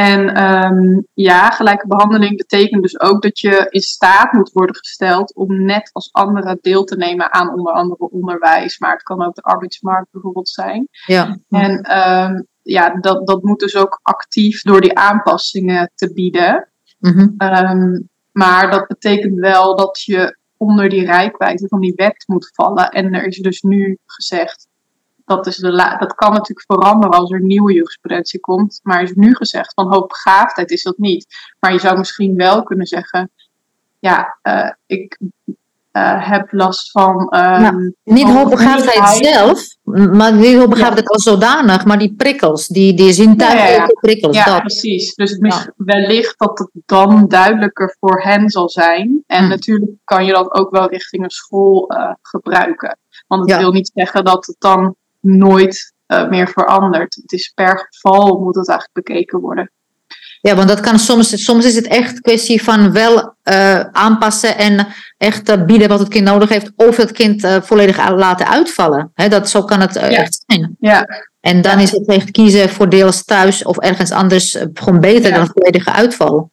En 0.00 0.44
um, 0.44 1.06
ja, 1.14 1.50
gelijke 1.50 1.86
behandeling 1.86 2.36
betekent 2.36 2.82
dus 2.82 3.00
ook 3.00 3.22
dat 3.22 3.40
je 3.40 3.66
in 3.68 3.80
staat 3.80 4.32
moet 4.32 4.52
worden 4.52 4.76
gesteld 4.76 5.34
om 5.34 5.64
net 5.64 5.90
als 5.92 6.12
anderen 6.12 6.58
deel 6.60 6.84
te 6.84 6.96
nemen 6.96 7.32
aan 7.32 7.54
onder 7.54 7.72
andere 7.72 8.10
onderwijs. 8.10 8.78
Maar 8.78 8.92
het 8.92 9.02
kan 9.02 9.24
ook 9.24 9.34
de 9.34 9.42
arbeidsmarkt 9.42 10.08
bijvoorbeeld 10.10 10.48
zijn. 10.48 10.88
Ja. 11.06 11.38
En 11.48 11.98
um, 11.98 12.46
ja, 12.62 13.00
dat, 13.00 13.26
dat 13.26 13.42
moet 13.42 13.60
dus 13.60 13.76
ook 13.76 14.00
actief 14.02 14.62
door 14.62 14.80
die 14.80 14.98
aanpassingen 14.98 15.90
te 15.94 16.12
bieden. 16.12 16.68
Mm 16.98 17.12
-hmm. 17.12 17.34
um, 17.38 18.08
maar 18.32 18.70
dat 18.70 18.86
betekent 18.86 19.38
wel 19.38 19.76
dat 19.76 20.02
je 20.02 20.38
onder 20.56 20.88
die 20.88 21.04
rijkwijde 21.04 21.68
van 21.68 21.80
die 21.80 21.92
wet 21.96 22.24
moet 22.26 22.50
vallen. 22.54 22.90
En 22.90 23.14
er 23.14 23.26
is 23.26 23.38
dus 23.38 23.60
nu 23.60 23.98
gezegd, 24.06 24.66
dat, 25.30 25.46
is 25.46 25.56
de 25.56 25.96
dat 25.98 26.14
kan 26.14 26.32
natuurlijk 26.32 26.66
veranderen 26.66 27.18
als 27.18 27.30
er 27.30 27.42
nieuwe 27.42 27.72
jurisprudentie 27.72 28.40
komt. 28.40 28.80
Maar 28.82 29.02
is 29.02 29.12
nu 29.14 29.34
gezegd 29.34 29.72
van 29.74 29.92
hoogbegaafdheid 29.92 30.70
is 30.70 30.82
dat 30.82 30.98
niet. 30.98 31.26
Maar 31.60 31.72
je 31.72 31.78
zou 31.78 31.98
misschien 31.98 32.36
wel 32.36 32.62
kunnen 32.62 32.86
zeggen, 32.86 33.30
ja, 33.98 34.38
uh, 34.42 34.70
ik 34.86 35.18
uh, 35.92 36.28
heb 36.28 36.52
last 36.52 36.90
van. 36.90 37.16
Um, 37.20 37.60
nou, 37.62 37.94
niet 38.04 38.28
hoogbegaafdheid 38.28 39.08
zelf, 39.08 39.76
maar 40.12 40.32
niet 40.32 40.56
hoogbegaafdheid 40.56 41.06
ja. 41.06 41.12
als 41.12 41.22
zodanig, 41.22 41.84
maar 41.84 41.98
die 41.98 42.14
prikkels, 42.14 42.66
die, 42.66 42.94
die 42.94 43.12
zintuigelijke 43.12 43.80
ja, 43.80 43.86
ja. 43.86 43.98
prikkels. 44.00 44.36
Ja, 44.36 44.44
dat. 44.44 44.60
precies. 44.60 45.14
Dus 45.14 45.38
wellicht 45.76 46.38
dat 46.38 46.58
het 46.58 46.70
dan 46.86 47.28
duidelijker 47.28 47.96
voor 48.00 48.22
hen 48.22 48.50
zal 48.50 48.68
zijn. 48.68 49.22
En 49.26 49.38
hmm. 49.38 49.48
natuurlijk 49.48 49.90
kan 50.04 50.24
je 50.24 50.32
dat 50.32 50.52
ook 50.52 50.70
wel 50.70 50.88
richting 50.88 51.22
een 51.22 51.30
school 51.30 51.92
uh, 51.92 52.12
gebruiken. 52.22 52.98
Want 53.26 53.50
het 53.50 53.60
wil 53.60 53.72
niet 53.72 53.90
zeggen 53.94 54.24
dat 54.24 54.46
het 54.46 54.56
dan 54.58 54.96
nooit 55.20 55.92
uh, 56.06 56.28
meer 56.28 56.48
verandert. 56.48 57.14
Het 57.14 57.32
is 57.32 57.52
per 57.54 57.88
geval 57.90 58.38
moet 58.38 58.54
het 58.54 58.68
eigenlijk 58.68 59.06
bekeken 59.06 59.40
worden. 59.40 59.70
Ja, 60.40 60.54
want 60.54 60.68
dat 60.68 60.80
kan 60.80 60.98
soms, 60.98 61.44
soms 61.44 61.64
is 61.64 61.74
het 61.74 61.86
echt 61.86 62.20
kwestie 62.20 62.62
van 62.62 62.92
wel 62.92 63.34
uh, 63.44 63.80
aanpassen 63.80 64.56
en 64.56 64.86
echt 65.16 65.50
uh, 65.50 65.64
bieden 65.64 65.88
wat 65.88 65.98
het 65.98 66.08
kind 66.08 66.24
nodig 66.24 66.48
heeft, 66.48 66.72
of 66.76 66.96
het 66.96 67.12
kind 67.12 67.44
uh, 67.44 67.56
volledig 67.60 68.10
laten 68.10 68.48
uitvallen. 68.48 69.10
He, 69.14 69.28
dat, 69.28 69.50
zo 69.50 69.64
kan 69.64 69.80
het 69.80 69.94
ja. 69.94 70.00
echt 70.00 70.44
zijn. 70.46 70.76
Ja. 70.78 71.06
En 71.40 71.62
dan 71.62 71.76
ja. 71.76 71.82
is 71.82 71.90
het 71.90 72.06
echt 72.06 72.30
kiezen 72.30 72.68
voor 72.68 72.88
deels 72.88 73.24
thuis 73.24 73.64
of 73.64 73.78
ergens 73.78 74.10
anders 74.10 74.58
gewoon 74.74 75.00
beter 75.00 75.30
ja. 75.30 75.36
dan 75.36 75.50
volledige 75.52 75.92
uitval. 75.92 76.50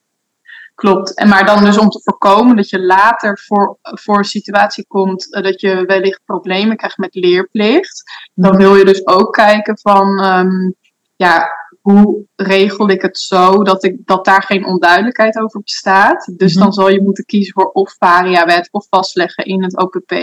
Klopt. 0.77 1.15
En 1.15 1.27
maar 1.27 1.45
dan 1.45 1.63
dus 1.63 1.77
om 1.77 1.89
te 1.89 2.01
voorkomen 2.03 2.55
dat 2.55 2.69
je 2.69 2.81
later 2.81 3.39
voor, 3.39 3.77
voor 3.81 4.17
een 4.17 4.23
situatie 4.23 4.85
komt 4.87 5.27
uh, 5.35 5.43
dat 5.43 5.61
je 5.61 5.85
wellicht 5.85 6.21
problemen 6.25 6.77
krijgt 6.77 6.97
met 6.97 7.15
leerplicht. 7.15 8.03
Dan 8.33 8.55
wil 8.55 8.75
je 8.75 8.85
dus 8.85 9.07
ook 9.07 9.33
kijken 9.33 9.77
van, 9.79 10.23
um, 10.25 10.75
ja, 11.15 11.49
hoe 11.81 12.25
regel 12.35 12.89
ik 12.89 13.01
het 13.01 13.17
zo 13.17 13.63
dat, 13.63 13.83
ik, 13.83 13.97
dat 14.05 14.25
daar 14.25 14.43
geen 14.43 14.65
onduidelijkheid 14.65 15.37
over 15.37 15.61
bestaat. 15.61 16.25
Dus 16.25 16.53
mm-hmm. 16.53 16.61
dan 16.63 16.73
zal 16.73 16.89
je 16.89 17.01
moeten 17.01 17.25
kiezen 17.25 17.53
voor 17.53 17.71
of 17.71 17.95
variawet 17.97 18.67
of 18.71 18.87
vastleggen 18.89 19.45
in 19.45 19.63
het 19.63 19.77
OPP 19.77 20.13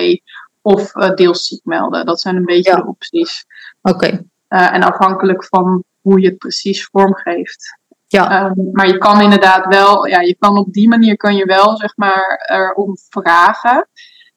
of 0.62 0.94
uh, 0.94 1.14
deels 1.14 1.46
ziek 1.46 1.64
melden. 1.64 2.06
Dat 2.06 2.20
zijn 2.20 2.36
een 2.36 2.44
beetje 2.44 2.70
ja. 2.70 2.76
de 2.76 2.86
opties. 2.86 3.46
Oké. 3.82 3.96
Okay. 3.96 4.10
Uh, 4.48 4.74
en 4.74 4.82
afhankelijk 4.82 5.44
van 5.44 5.84
hoe 6.00 6.20
je 6.20 6.28
het 6.28 6.38
precies 6.38 6.84
vormgeeft. 6.84 7.78
Ja. 8.06 8.44
Um, 8.44 8.68
maar 8.72 8.86
je 8.86 8.98
kan 8.98 9.20
inderdaad 9.20 9.66
wel, 9.66 10.06
ja, 10.06 10.20
je 10.20 10.36
kan 10.38 10.58
op 10.58 10.72
die 10.72 10.88
manier 10.88 11.16
kan 11.16 11.36
je 11.36 11.44
wel, 11.44 11.76
zeg 11.76 11.96
maar, 11.96 12.44
erom 12.46 12.96
vragen. 13.08 13.88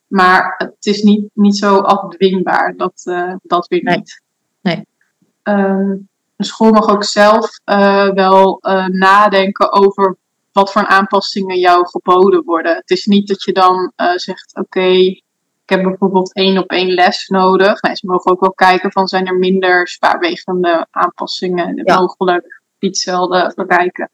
Maar 0.08 0.56
het 0.58 0.86
is 0.86 1.02
niet, 1.02 1.30
niet 1.34 1.58
zo 1.58 1.78
afdwingbaar, 1.78 2.74
dat, 2.78 3.02
uh, 3.06 3.34
dat 3.42 3.68
weer 3.68 3.84
niet. 3.84 4.22
Nee. 4.62 4.86
nee. 5.44 5.56
Um, 5.56 6.10
een 6.36 6.46
school 6.46 6.72
mag 6.72 6.90
ook 6.90 7.04
zelf 7.04 7.60
uh, 7.66 8.10
wel 8.10 8.60
uh, 8.62 8.86
nadenken 8.86 9.72
over 9.74 10.18
wat 10.52 10.72
voor 10.72 10.86
aanpassingen 10.86 11.60
jou 11.60 11.88
geboden 11.88 12.44
worden. 12.44 12.76
Het 12.76 12.90
is 12.90 13.06
niet 13.06 13.28
dat 13.28 13.44
je 13.44 13.52
dan 13.52 13.92
zegt, 14.16 14.52
oké, 14.56 14.80
okay, 14.80 15.24
ik 15.64 15.76
heb 15.76 15.84
bijvoorbeeld 15.84 16.34
één 16.34 16.58
op 16.58 16.70
één 16.70 16.94
les 16.94 17.28
nodig. 17.28 17.82
Nee, 17.82 17.96
ze 17.96 18.08
mogen 18.08 18.32
ook 18.32 18.40
wel 18.40 18.54
kijken 18.54 18.92
van, 18.92 19.08
zijn 19.08 19.28
er 19.28 19.38
minder 19.38 19.88
zwaarwegende 19.88 20.88
aanpassingen 20.92 21.82
ja. 21.86 22.00
mogelijk? 22.00 22.57
Die 22.80 22.90
hetzelfde 22.90 23.52
bereiken. 23.56 24.10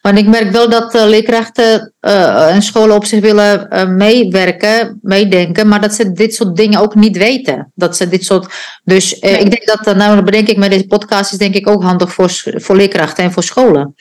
Want 0.00 0.18
ik 0.18 0.26
merk 0.26 0.50
wel 0.50 0.68
dat 0.68 0.94
uh, 0.94 1.04
leerkrachten 1.04 1.94
uh, 2.00 2.54
en 2.54 2.62
scholen 2.62 2.96
op 2.96 3.04
zich 3.04 3.20
willen 3.20 3.66
uh, 3.70 3.88
meewerken, 3.88 4.98
meedenken, 5.02 5.68
maar 5.68 5.80
dat 5.80 5.94
ze 5.94 6.12
dit 6.12 6.34
soort 6.34 6.56
dingen 6.56 6.80
ook 6.80 6.94
niet 6.94 7.16
weten. 7.16 7.72
Dat 7.74 7.96
ze 7.96 8.08
dit 8.08 8.24
soort. 8.24 8.80
Dus 8.84 9.20
nee. 9.20 9.38
ik 9.38 9.50
denk 9.50 9.66
dat, 9.66 9.96
nou, 9.96 10.14
dat 10.14 10.24
bedenk 10.24 10.48
ik 10.48 10.56
met 10.56 10.70
deze 10.70 10.86
podcast, 10.86 11.32
is 11.32 11.38
denk 11.38 11.54
ik 11.54 11.68
ook 11.68 11.82
handig 11.82 12.12
voor, 12.12 12.30
voor 12.44 12.76
leerkrachten 12.76 13.24
en 13.24 13.32
voor 13.32 13.42
scholen. 13.42 13.94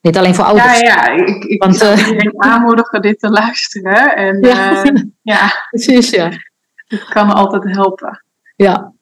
Niet 0.00 0.16
alleen 0.16 0.34
voor 0.34 0.44
ouders. 0.44 0.80
Ja, 0.80 0.86
ja, 0.86 1.08
ik, 1.08 1.44
ik 1.44 1.62
Want, 1.62 1.76
zou 1.76 1.98
iedereen 1.98 2.34
aanmoedigen 2.50 3.02
dit 3.02 3.18
te 3.18 3.28
luisteren. 3.28 4.16
En, 4.16 4.40
ja. 4.40 4.84
ja, 5.22 5.52
precies, 5.70 6.10
ja. 6.10 6.30
Het 6.86 7.04
kan 7.04 7.30
altijd 7.30 7.64
helpen. 7.64 8.24
Ja, 8.56 8.93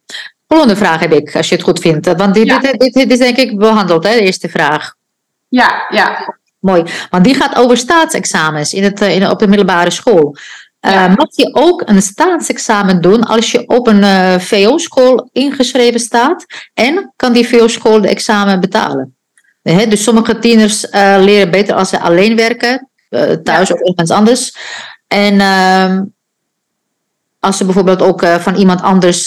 Volgende 0.52 0.76
vraag 0.76 1.00
heb 1.00 1.12
ik, 1.12 1.36
als 1.36 1.48
je 1.48 1.54
het 1.54 1.64
goed 1.64 1.80
vindt. 1.80 2.16
Want 2.16 2.34
dit, 2.34 2.46
ja. 2.46 2.58
dit, 2.58 2.80
dit, 2.80 2.94
dit, 2.94 3.10
is 3.10 3.18
denk 3.18 3.36
ik 3.36 3.58
behandeld, 3.58 4.04
hè, 4.04 4.14
de 4.14 4.20
eerste 4.20 4.48
vraag. 4.48 4.94
Ja, 5.48 5.86
ja. 5.88 6.36
mooi. 6.58 6.82
Want 7.10 7.24
die 7.24 7.34
gaat 7.34 7.56
over 7.56 7.76
staatsexamens 7.76 8.72
in 8.72 8.82
het, 8.82 9.00
eh, 9.00 9.14
in, 9.14 9.30
op 9.30 9.38
de 9.38 9.46
middelbare 9.46 9.90
school. 9.90 10.36
Uh, 10.80 11.14
Mag 11.14 11.26
je 11.36 11.54
ook 11.54 11.82
een 11.84 12.02
staatsexamen 12.02 13.00
doen 13.00 13.22
als 13.24 13.50
je 13.50 13.68
op 13.68 13.86
een 13.86 14.02
uh, 14.02 14.38
VO-school 14.38 15.28
ingeschreven 15.32 16.00
staat? 16.00 16.46
En 16.74 17.12
kan 17.16 17.32
die 17.32 17.48
VO-school 17.48 18.00
de 18.00 18.08
examen 18.08 18.60
betalen? 18.60 19.16
dus 19.62 20.02
sommige 20.02 20.38
tieners 20.38 20.84
uh, 20.84 21.16
leren 21.18 21.50
beter 21.50 21.74
als 21.74 21.88
ze 21.88 22.00
alleen 22.00 22.36
werken, 22.36 22.90
thuis 23.42 23.68
ja. 23.68 23.74
of 23.74 23.80
ergens 23.80 24.10
anders. 24.10 24.56
En 25.06 25.40
ehm, 25.40 26.02
als 27.42 27.56
ze 27.56 27.64
bijvoorbeeld 27.64 28.02
ook 28.02 28.26
van 28.26 28.54
iemand 28.54 28.82
anders 28.82 29.26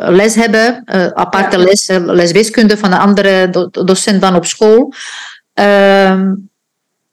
les 0.00 0.34
hebben, 0.34 0.82
aparte 1.14 1.58
ja. 1.58 1.64
les, 1.64 1.88
les 1.88 2.32
wiskunde 2.32 2.76
van 2.76 2.92
een 2.92 2.98
andere 2.98 3.50
docent 3.70 4.20
dan 4.20 4.34
op 4.34 4.44
school. 4.44 4.92
Ehm, 5.54 6.34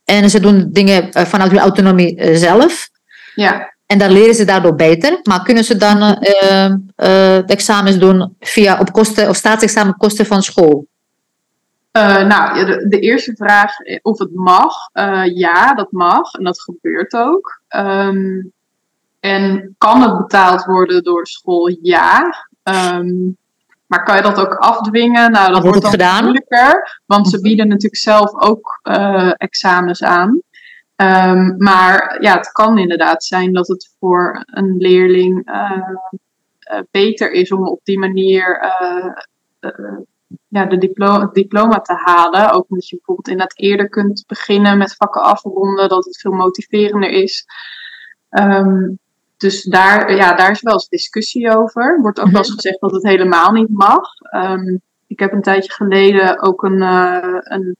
en 0.03 0.29
ze 0.29 0.39
doen 0.39 0.69
dingen 0.71 1.09
vanuit 1.11 1.51
hun 1.51 1.59
autonomie 1.59 2.35
zelf. 2.35 2.89
Ja. 3.35 3.75
En 3.87 3.97
dan 3.97 4.11
leren 4.11 4.35
ze 4.35 4.45
daardoor 4.45 4.75
beter. 4.75 5.19
Maar 5.23 5.43
kunnen 5.43 5.63
ze 5.63 5.77
dan 5.77 6.01
uh, 6.01 6.65
uh, 6.65 6.75
de 6.95 7.43
examens 7.45 7.97
doen 7.97 8.35
via 8.39 8.79
op 8.79 8.91
kosten 8.91 9.29
of 9.29 9.35
staatsexamen 9.35 9.97
kosten 9.97 10.25
van 10.25 10.43
school? 10.43 10.87
Uh, 11.91 12.23
nou, 12.23 12.65
de, 12.65 12.87
de, 12.87 12.99
eerste 12.99 13.35
vraag 13.35 13.71
of 14.01 14.19
het 14.19 14.33
mag. 14.33 14.73
ja, 15.33 15.73
dat 15.73 15.91
mag. 15.91 16.33
En 16.33 16.43
dat 16.43 16.61
gebeurt 16.61 17.13
ook. 17.13 17.61
Um, 17.75 18.53
en 19.27 19.75
kan 19.77 20.01
het 20.01 20.17
betaald 20.17 20.65
worden 20.65 21.03
door 21.03 21.27
school? 21.27 21.77
Ja. 21.81 22.35
Um, 22.63 23.37
maar 23.85 24.03
kan 24.03 24.15
je 24.15 24.21
dat 24.21 24.39
ook 24.39 24.53
afdwingen? 24.53 25.31
Nou, 25.31 25.53
dat 25.53 25.63
wordt, 25.63 25.81
wordt 25.81 25.99
dan 25.99 26.23
moeilijker. 26.23 27.01
Want 27.05 27.29
ze 27.29 27.41
bieden 27.41 27.67
natuurlijk 27.67 28.01
zelf 28.01 28.33
ook 28.33 28.79
examens 29.37 30.03
aan. 30.03 30.41
Um, 30.95 31.55
maar 31.57 32.17
ja, 32.21 32.37
het 32.37 32.51
kan 32.51 32.77
inderdaad 32.77 33.23
zijn 33.23 33.53
dat 33.53 33.67
het 33.67 33.95
voor 33.99 34.43
een 34.45 34.75
leerling 34.77 35.49
uh, 35.49 35.71
uh, 36.71 36.79
beter 36.91 37.31
is 37.31 37.51
om 37.51 37.67
op 37.67 37.79
die 37.83 37.99
manier 37.99 38.73
ja, 40.47 40.65
de 40.65 40.77
diploma, 40.77 41.19
het 41.19 41.33
diploma 41.33 41.79
te 41.79 41.93
halen. 41.93 42.51
Ook 42.51 42.65
omdat 42.69 42.89
je 42.89 42.95
bijvoorbeeld 42.95 43.27
inderdaad 43.27 43.59
eerder 43.59 43.89
kunt 43.89 44.23
beginnen 44.27 44.77
met 44.77 44.95
vakken 44.95 45.21
afronden, 45.21 45.89
dat 45.89 46.05
het 46.05 46.19
veel 46.19 46.31
motiverender 46.31 47.09
is. 47.09 47.45
Um, 48.29 48.99
dus 49.37 49.63
daar, 49.63 50.15
ja, 50.15 50.35
daar 50.35 50.51
is 50.51 50.61
wel 50.61 50.73
eens 50.73 50.89
discussie 50.89 51.57
over. 51.57 51.83
Er 51.83 52.01
wordt 52.01 52.19
ook 52.19 52.29
wel 52.29 52.37
eens 52.37 52.47
mhm. 52.47 52.55
gezegd 52.55 52.79
dat 52.79 52.91
het 52.91 53.03
helemaal 53.03 53.51
niet 53.51 53.69
mag. 53.69 54.09
Um, 54.35 54.81
ik 55.07 55.19
heb 55.19 55.31
een 55.31 55.41
tijdje 55.41 55.71
geleden 55.71 56.41
ook 56.41 56.63
een, 56.63 56.81
een, 56.81 57.75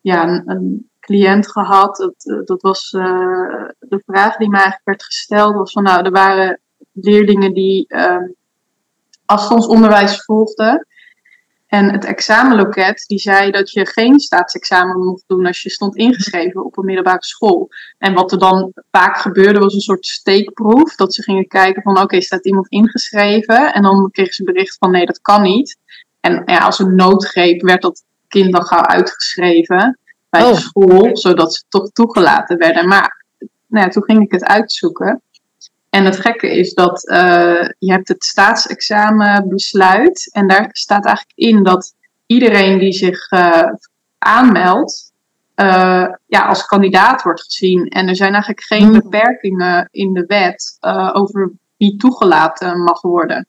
ja, 0.00 0.28
een, 0.28 0.42
een 0.50 0.90
cliënt 1.00 1.50
gehad. 1.50 1.96
Dat, 1.96 2.14
eh, 2.16 2.44
dat 2.44 2.62
was 2.62 2.92
uh, 2.92 3.68
de 3.78 4.02
vraag 4.06 4.36
die 4.36 4.48
mij 4.48 4.60
eigenlijk 4.60 4.86
werd 4.86 5.04
gesteld. 5.04 5.54
Was 5.54 5.72
van 5.72 5.82
nou, 5.82 6.04
er 6.04 6.10
waren 6.10 6.60
leerlingen 6.92 7.52
die 7.54 7.84
uh, 7.88 8.28
afstandsonderwijs 9.24 10.24
volgden. 10.24 10.86
En 11.70 11.92
het 11.92 12.04
examenloket 12.04 13.04
die 13.06 13.18
zei 13.18 13.50
dat 13.50 13.70
je 13.70 13.86
geen 13.86 14.20
staatsexamen 14.20 15.04
mocht 15.04 15.24
doen 15.26 15.46
als 15.46 15.62
je 15.62 15.70
stond 15.70 15.96
ingeschreven 15.96 16.64
op 16.64 16.78
een 16.78 16.84
middelbare 16.84 17.24
school. 17.24 17.68
En 17.98 18.14
wat 18.14 18.32
er 18.32 18.38
dan 18.38 18.72
vaak 18.90 19.16
gebeurde 19.16 19.58
was 19.58 19.74
een 19.74 19.80
soort 19.80 20.06
steekproef. 20.06 20.94
Dat 20.94 21.14
ze 21.14 21.22
gingen 21.22 21.46
kijken 21.46 21.82
van 21.82 21.98
oké, 21.98 22.20
staat 22.20 22.46
iemand 22.46 22.68
ingeschreven? 22.68 23.72
En 23.72 23.82
dan 23.82 24.10
kregen 24.10 24.32
ze 24.32 24.44
bericht 24.44 24.76
van 24.78 24.90
nee, 24.90 25.06
dat 25.06 25.20
kan 25.20 25.42
niet. 25.42 25.76
En 26.20 26.42
ja, 26.44 26.58
als 26.58 26.78
een 26.78 26.94
noodgreep 26.94 27.62
werd 27.62 27.82
dat 27.82 28.02
kind 28.28 28.52
dan 28.52 28.64
gauw 28.64 28.84
uitgeschreven 28.84 29.98
bij 30.30 30.42
oh. 30.42 30.50
de 30.50 30.60
school, 30.60 31.16
zodat 31.16 31.54
ze 31.54 31.62
toch 31.68 31.90
toegelaten 31.92 32.58
werden. 32.58 32.88
Maar 32.88 33.24
nou 33.66 33.84
ja, 33.84 33.90
toen 33.90 34.04
ging 34.04 34.22
ik 34.22 34.32
het 34.32 34.44
uitzoeken. 34.44 35.22
En 35.90 36.04
het 36.04 36.20
gekke 36.20 36.58
is 36.58 36.74
dat 36.74 37.10
uh, 37.10 37.68
je 37.78 37.92
hebt 37.92 38.08
het 38.08 38.24
staatsexamenbesluit. 38.24 40.30
En 40.32 40.48
daar 40.48 40.68
staat 40.72 41.04
eigenlijk 41.04 41.38
in 41.38 41.62
dat 41.62 41.94
iedereen 42.26 42.78
die 42.78 42.92
zich 42.92 43.30
uh, 43.30 43.72
aanmeldt, 44.18 45.12
uh, 45.56 46.06
ja, 46.26 46.46
als 46.46 46.66
kandidaat 46.66 47.22
wordt 47.22 47.42
gezien. 47.42 47.88
En 47.88 48.08
er 48.08 48.16
zijn 48.16 48.32
eigenlijk 48.32 48.62
geen 48.62 48.82
hmm. 48.82 49.00
beperkingen 49.00 49.88
in 49.90 50.12
de 50.12 50.24
wet 50.26 50.76
over 51.12 51.52
wie 51.76 51.96
toegelaten 51.96 52.82
mag 52.82 53.00
worden. 53.00 53.46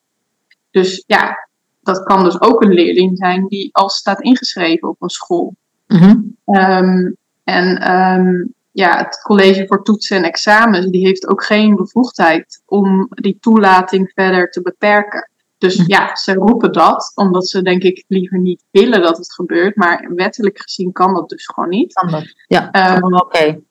Dus 0.71 1.03
ja, 1.07 1.47
dat 1.81 2.03
kan 2.03 2.23
dus 2.23 2.41
ook 2.41 2.63
een 2.63 2.73
leerling 2.73 3.17
zijn 3.17 3.47
die 3.47 3.69
al 3.71 3.89
staat 3.89 4.21
ingeschreven 4.21 4.89
op 4.89 5.01
een 5.01 5.09
school. 5.09 5.55
Mm 5.87 6.35
um, 6.45 7.15
en 7.43 7.91
um, 7.91 8.53
ja, 8.71 8.97
het 8.97 9.21
college 9.21 9.67
voor 9.67 9.83
toetsen 9.83 10.17
en 10.17 10.23
examens, 10.23 10.85
die 10.85 11.05
heeft 11.05 11.27
ook 11.27 11.43
geen 11.43 11.75
bevoegdheid 11.75 12.61
om 12.65 13.07
die 13.09 13.37
toelating 13.39 14.11
verder 14.15 14.49
te 14.49 14.61
beperken. 14.61 15.29
Dus 15.57 15.77
mhm. 15.77 15.89
ja, 15.89 16.15
ze 16.15 16.33
roepen 16.33 16.71
dat, 16.71 17.11
omdat 17.15 17.47
ze 17.47 17.61
denk 17.61 17.83
ik 17.83 18.03
liever 18.07 18.39
niet 18.39 18.63
willen 18.71 19.01
dat 19.01 19.17
het 19.17 19.33
gebeurt. 19.33 19.75
Maar 19.75 20.11
wettelijk 20.15 20.61
gezien 20.61 20.91
kan 20.91 21.13
dat 21.13 21.29
dus 21.29 21.45
gewoon 21.45 21.69
niet. 21.69 21.93
Kan 21.93 22.11
dat? 22.11 22.33
Ja, 22.47 22.95
um, 22.97 23.15
oké. 23.15 23.61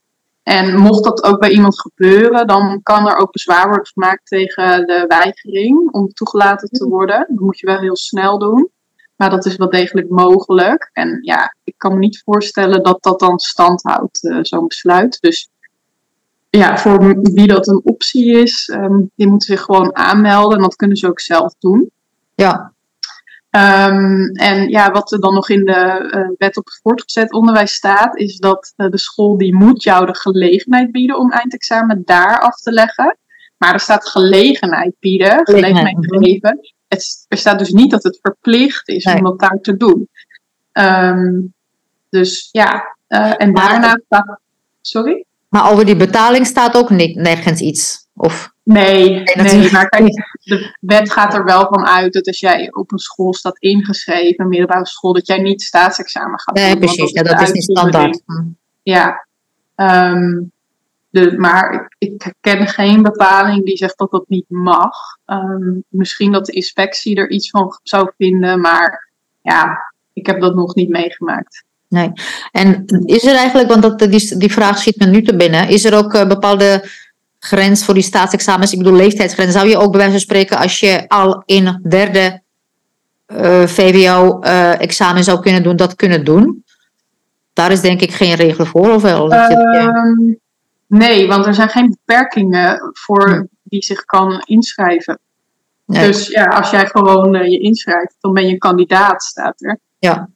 En 0.42 0.78
mocht 0.78 1.04
dat 1.04 1.24
ook 1.24 1.40
bij 1.40 1.50
iemand 1.50 1.80
gebeuren, 1.80 2.46
dan 2.46 2.82
kan 2.82 3.08
er 3.08 3.16
ook 3.16 3.32
bezwaar 3.32 3.66
worden 3.68 3.86
gemaakt 3.86 4.26
tegen 4.26 4.86
de 4.86 5.04
weigering 5.08 5.92
om 5.92 6.08
toegelaten 6.08 6.68
te 6.68 6.84
mhm. 6.84 6.92
worden. 6.94 7.18
Dat 7.28 7.38
moet 7.38 7.58
je 7.58 7.66
wel 7.66 7.78
heel 7.78 7.96
snel 7.96 8.38
doen. 8.38 8.70
Maar 9.20 9.30
dat 9.30 9.46
is 9.46 9.56
wel 9.56 9.70
degelijk 9.70 10.08
mogelijk. 10.08 10.90
En 10.92 11.18
ja, 11.22 11.54
ik 11.64 11.74
kan 11.76 11.92
me 11.92 11.98
niet 11.98 12.22
voorstellen 12.24 12.82
dat 12.82 13.02
dat 13.02 13.18
dan 13.18 13.38
stand 13.38 13.82
houdt, 13.82 14.24
uh, 14.24 14.38
zo'n 14.42 14.66
besluit. 14.66 15.20
Dus 15.20 15.48
ja, 16.50 16.78
voor 16.78 17.20
wie 17.22 17.46
dat 17.46 17.68
een 17.68 17.80
optie 17.84 18.42
is, 18.42 18.72
um, 18.74 19.10
die 19.14 19.26
moeten 19.26 19.56
zich 19.56 19.64
gewoon 19.64 19.96
aanmelden. 19.96 20.56
En 20.56 20.62
dat 20.62 20.76
kunnen 20.76 20.96
ze 20.96 21.08
ook 21.08 21.20
zelf 21.20 21.54
doen. 21.58 21.90
Ja. 22.34 22.72
Um, 23.50 24.30
en 24.32 24.68
ja, 24.68 24.90
wat 24.90 25.12
er 25.12 25.20
dan 25.20 25.34
nog 25.34 25.48
in 25.48 25.64
de 25.64 26.10
uh, 26.14 26.28
wet 26.38 26.56
op 26.56 26.64
het 26.64 26.80
voortgezet 26.82 27.32
onderwijs 27.32 27.74
staat, 27.74 28.16
is 28.16 28.36
dat 28.36 28.72
uh, 28.76 28.90
de 28.90 28.98
school 28.98 29.38
die 29.38 29.54
moet 29.54 29.82
jou 29.82 30.06
de 30.06 30.14
gelegenheid 30.14 30.92
bieden 30.92 31.18
om 31.18 31.30
eindexamen 31.30 32.02
daar 32.04 32.38
af 32.38 32.56
te 32.56 32.72
leggen. 32.72 33.16
Maar 33.56 33.72
er 33.72 33.80
staat 33.80 34.08
gelegenheid 34.08 34.94
bieden, 34.98 35.46
gelegenheid 35.46 35.96
geven 35.98 36.58
het, 36.90 37.24
er 37.28 37.36
staat 37.36 37.58
dus 37.58 37.70
niet 37.70 37.90
dat 37.90 38.02
het 38.02 38.18
verplicht 38.22 38.88
is 38.88 39.04
om 39.04 39.22
dat 39.22 39.38
daar 39.38 39.58
te 39.62 39.76
doen. 39.76 40.08
Um, 40.72 41.54
dus 42.08 42.48
ja, 42.52 42.96
uh, 43.08 43.32
en 43.36 43.52
maar, 43.52 43.68
daarna 43.68 44.00
staat. 44.06 44.38
Sorry? 44.80 45.24
Maar 45.48 45.70
over 45.70 45.84
die 45.84 45.96
betaling 45.96 46.46
staat 46.46 46.76
ook 46.76 46.90
niet, 46.90 47.16
nergens 47.16 47.60
iets. 47.60 48.06
Of? 48.14 48.52
Nee, 48.62 49.22
nee, 49.22 49.72
maar 49.72 49.88
kijk, 49.88 50.38
de 50.42 50.76
wet 50.80 51.12
gaat 51.12 51.34
er 51.34 51.44
wel 51.44 51.66
van 51.68 51.86
uit 51.86 52.12
dat 52.12 52.26
als 52.26 52.40
jij 52.40 52.72
op 52.72 52.92
een 52.92 52.98
school 52.98 53.34
staat 53.34 53.58
ingeschreven, 53.58 54.44
een 54.44 54.48
middelbare 54.48 54.86
school, 54.86 55.12
dat 55.12 55.26
jij 55.26 55.38
niet 55.38 55.62
staatsexamen 55.62 56.40
gaat 56.40 56.54
doen. 56.54 56.64
Nee, 56.64 56.78
precies, 56.78 57.10
ja, 57.10 57.22
dat 57.22 57.40
is 57.40 57.52
niet 57.52 57.62
standaard. 57.62 58.22
Ja, 58.82 59.26
um, 59.76 60.52
de, 61.10 61.38
maar 61.38 61.89
ik, 62.00 62.34
ken 62.40 62.66
geen 62.66 63.02
bepaling 63.02 63.64
die 63.64 63.76
zegt 63.76 63.98
dat 63.98 64.10
dat 64.10 64.24
niet 64.28 64.44
mag. 64.48 64.96
Um, 65.26 65.84
misschien 65.88 66.32
dat 66.32 66.46
de 66.46 66.52
inspectie 66.52 67.16
er 67.16 67.30
iets 67.30 67.50
van 67.50 67.78
zou 67.82 68.10
vinden, 68.16 68.60
maar 68.60 69.10
ja, 69.42 69.92
ik 70.12 70.26
heb 70.26 70.40
dat 70.40 70.54
nog 70.54 70.74
niet 70.74 70.88
meegemaakt. 70.88 71.64
Nee. 71.88 72.12
En 72.52 72.84
is 73.04 73.24
er 73.24 73.34
eigenlijk, 73.34 73.68
want 73.68 73.82
dat, 73.82 73.98
die, 73.98 74.36
die 74.36 74.52
vraag 74.52 74.78
schiet 74.78 74.96
me 74.96 75.06
nu 75.06 75.22
te 75.22 75.36
binnen, 75.36 75.68
is 75.68 75.84
er 75.84 75.96
ook 75.96 76.14
een 76.14 76.28
bepaalde 76.28 76.88
grens 77.38 77.84
voor 77.84 77.94
die 77.94 78.02
staatsexamens? 78.02 78.72
Ik 78.72 78.78
bedoel, 78.78 78.96
leeftijdsgrens. 78.96 79.52
Zou 79.52 79.68
je 79.68 79.78
ook 79.78 79.90
bij 79.90 79.98
wijze 79.98 80.12
van 80.12 80.20
spreken, 80.20 80.58
als 80.58 80.80
je 80.80 81.04
al 81.08 81.42
in 81.46 81.80
derde 81.88 82.42
uh, 83.26 83.62
eh, 83.62 83.68
VWO-examen 83.68 85.18
uh, 85.18 85.24
zou 85.24 85.40
kunnen 85.40 85.62
doen, 85.62 85.76
dat 85.76 85.96
kunnen 85.96 86.24
doen? 86.24 86.64
Daar 87.52 87.72
is 87.72 87.80
denk 87.80 88.00
ik 88.00 88.12
geen 88.12 88.34
regel 88.34 88.64
voor, 88.64 88.94
of 88.94 89.02
wel? 89.02 89.32
Um, 89.32 90.40
Nee, 90.90 91.28
want 91.28 91.46
er 91.46 91.54
zijn 91.54 91.68
geen 91.68 91.88
beperkingen 91.88 92.90
voor 92.92 93.48
wie 93.62 93.82
zich 93.82 94.04
kan 94.04 94.42
inschrijven. 94.44 95.20
Dus 95.86 96.26
ja, 96.26 96.44
als 96.44 96.70
jij 96.70 96.86
gewoon 96.86 97.36
uh, 97.36 97.50
je 97.50 97.58
inschrijft, 97.58 98.16
dan 98.20 98.32
ben 98.32 98.46
je 98.46 98.52
een 98.52 98.58
kandidaat, 98.58 99.22
staat 99.22 99.62
er. 99.62 99.78
Ja. 99.98 100.28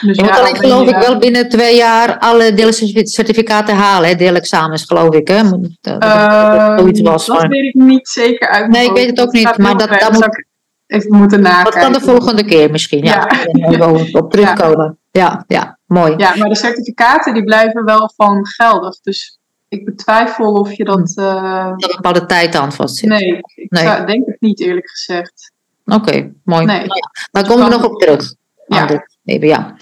Dus 0.00 0.16
je 0.16 0.24
ja, 0.24 0.30
moet 0.30 0.38
alleen 0.38 0.56
geloof 0.56 0.88
ik 0.88 0.96
wel 0.96 1.18
binnen 1.18 1.48
twee 1.48 1.76
jaar 1.76 2.18
alle 2.18 2.54
deelcertificaten 2.54 3.74
halen, 3.74 4.08
hè? 4.08 4.14
deelexamens 4.14 4.84
geloof 4.84 5.14
ik. 5.14 5.28
Hè? 5.28 5.42
Dat, 5.80 6.04
uh, 6.04 7.02
was, 7.02 7.26
dat 7.26 7.46
weet 7.46 7.64
ik 7.64 7.74
niet 7.74 8.08
zeker 8.08 8.48
uit. 8.48 8.68
Nee, 8.68 8.86
ik 8.86 8.96
weet 8.96 9.10
het 9.10 9.20
ook 9.20 9.32
niet, 9.32 9.58
maar 9.58 9.76
dat, 9.76 9.88
dat 9.88 10.12
moet 10.12 10.44
even 10.86 11.16
moeten 11.16 11.40
nakijken. 11.40 11.72
Dat 11.72 11.82
kan 11.82 11.92
de 11.92 12.00
volgende 12.00 12.44
keer 12.44 12.70
misschien, 12.70 13.04
ja. 13.04 13.30
ja. 13.52 13.90
op 14.12 14.30
terugkomen. 14.32 14.98
Ja. 15.10 15.44
ja, 15.46 15.78
mooi. 15.86 16.14
Ja, 16.16 16.36
maar 16.36 16.48
de 16.48 16.56
certificaten 16.56 17.34
die 17.34 17.44
blijven 17.44 17.84
wel 17.84 18.12
van 18.16 18.46
geldig. 18.46 19.00
Dus 19.00 19.39
ik 19.70 19.84
betwijfel 19.84 20.52
of 20.52 20.72
je 20.72 20.84
dat. 20.84 21.12
Uh... 21.16 21.64
Dat 21.76 21.90
een 21.90 21.96
bepaalde 21.96 22.26
tijd 22.26 22.54
aan 22.54 22.72
vast 22.72 22.96
zit. 22.96 23.08
Nee, 23.08 23.40
ik 23.54 23.70
nee. 23.70 23.82
Zou, 23.82 24.06
denk 24.06 24.26
het 24.26 24.40
niet 24.40 24.60
eerlijk 24.60 24.90
gezegd. 24.90 25.52
Oké, 25.84 25.96
okay, 25.96 26.32
mooi. 26.44 26.64
Nee. 26.64 26.86
Nou, 26.86 27.00
daar 27.30 27.46
komen 27.46 27.64
we 27.64 27.70
nog 27.70 27.84
op 27.84 28.00
terug. 28.00 28.34
Ja. 28.66 29.04
Even, 29.24 29.48
ja. 29.48 29.76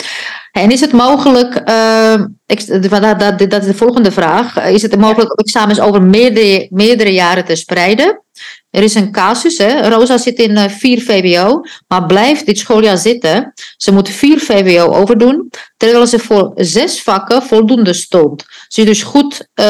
En 0.52 0.70
is 0.70 0.80
het 0.80 0.92
mogelijk, 0.92 1.68
uh, 1.68 2.24
dat, 2.46 3.18
dat, 3.18 3.38
dat, 3.38 3.60
is 3.60 3.66
de 3.66 3.74
volgende 3.74 4.12
vraag, 4.12 4.66
is 4.66 4.82
het 4.82 4.96
mogelijk 4.96 5.30
om 5.30 5.36
examens 5.36 5.80
over 5.80 6.02
meerdere, 6.02 6.66
meerdere 6.70 7.12
jaren 7.12 7.44
te 7.44 7.56
spreiden? 7.56 8.22
Er 8.70 8.82
is 8.82 8.94
een 8.94 9.12
casus, 9.12 9.58
hè? 9.58 9.88
Rosa 9.88 10.18
zit 10.18 10.38
in 10.38 10.70
4 10.70 11.02
VWO, 11.02 11.60
maar 11.86 12.06
blijft 12.06 12.46
dit 12.46 12.58
schooljaar 12.58 12.98
zitten. 12.98 13.52
Ze 13.76 13.92
moet 13.92 14.08
4 14.08 14.40
VWO 14.40 14.94
overdoen, 14.94 15.50
terwijl 15.76 16.06
ze 16.06 16.18
voor 16.18 16.52
zes 16.54 17.02
vakken 17.02 17.42
voldoende 17.42 17.92
stond. 17.92 18.44
Ze 18.68 18.80
is 18.80 18.86
dus 18.86 19.02
goed, 19.02 19.48
uh, 19.54 19.64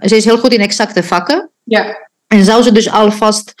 ze 0.00 0.16
is 0.16 0.24
heel 0.24 0.38
goed 0.38 0.52
in 0.52 0.60
exacte 0.60 1.02
vakken. 1.02 1.50
Ja. 1.64 2.10
En 2.26 2.44
zou 2.44 2.62
ze 2.62 2.72
dus 2.72 2.90
alvast 2.90 3.54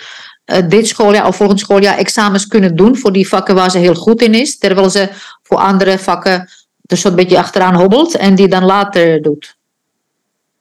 uh, 0.52 0.58
dit 0.68 0.88
schooljaar 0.88 1.26
of 1.26 1.36
volgend 1.36 1.60
schooljaar 1.60 1.98
examens 1.98 2.46
kunnen 2.46 2.76
doen 2.76 2.96
voor 2.96 3.12
die 3.12 3.28
vakken 3.28 3.54
waar 3.54 3.70
ze 3.70 3.78
heel 3.78 3.94
goed 3.94 4.22
in 4.22 4.34
is, 4.34 4.58
terwijl 4.58 4.90
ze 4.90 5.08
voor 5.42 5.58
andere 5.58 5.98
vakken 5.98 6.48
dus 6.82 7.00
zo'n 7.00 7.14
beetje 7.14 7.38
achteraan 7.38 7.74
hobbelt 7.74 8.16
en 8.16 8.34
die 8.34 8.48
dan 8.48 8.64
later 8.64 9.22
doet? 9.22 9.56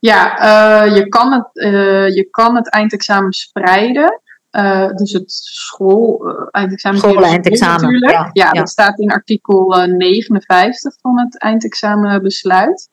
Ja, 0.03 0.39
uh, 0.85 0.95
je, 0.95 1.07
kan 1.07 1.31
het, 1.31 1.49
uh, 1.53 2.15
je 2.15 2.27
kan 2.31 2.55
het 2.55 2.69
eindexamen 2.69 3.33
spreiden. 3.33 4.21
Uh, 4.51 4.87
dus 4.87 5.11
het 5.11 5.31
school, 5.31 6.35
eindexamen. 6.51 6.99
School, 6.99 7.23
eindexamen. 7.23 7.81
Natuurlijk. 7.81 8.11
Ja, 8.11 8.29
ja, 8.33 8.45
ja, 8.45 8.51
dat 8.51 8.69
staat 8.69 8.99
in 8.99 9.11
artikel 9.11 9.85
59 9.87 10.95
van 11.01 11.19
het 11.19 11.39
eindexamenbesluit. 11.39 12.89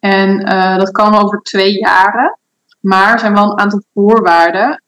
En 0.00 0.44
dat 0.78 0.90
kan 0.90 1.14
over 1.14 1.40
twee 1.42 1.78
jaren. 1.78 2.38
Maar 2.80 3.12
er 3.12 3.18
zijn 3.18 3.34
wel 3.34 3.50
een 3.50 3.58
aantal 3.58 3.82
voorwaarden. 3.94 4.82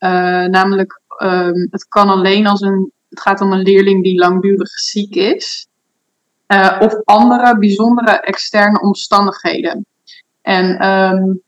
namelijk, 0.50 1.00
um, 1.18 1.68
het 1.70 1.88
kan 1.88 2.08
alleen 2.08 2.46
als 2.46 2.60
een. 2.60 2.92
Het 3.08 3.20
gaat 3.20 3.40
om 3.40 3.52
een 3.52 3.62
leerling 3.62 4.02
die 4.02 4.18
langdurig 4.18 4.68
ziek 4.68 5.14
is. 5.14 5.66
Of 6.80 7.04
andere 7.04 7.58
bijzondere 7.58 8.20
externe 8.20 8.80
omstandigheden. 8.80 9.86
En 10.42 10.88
um, 10.88 11.42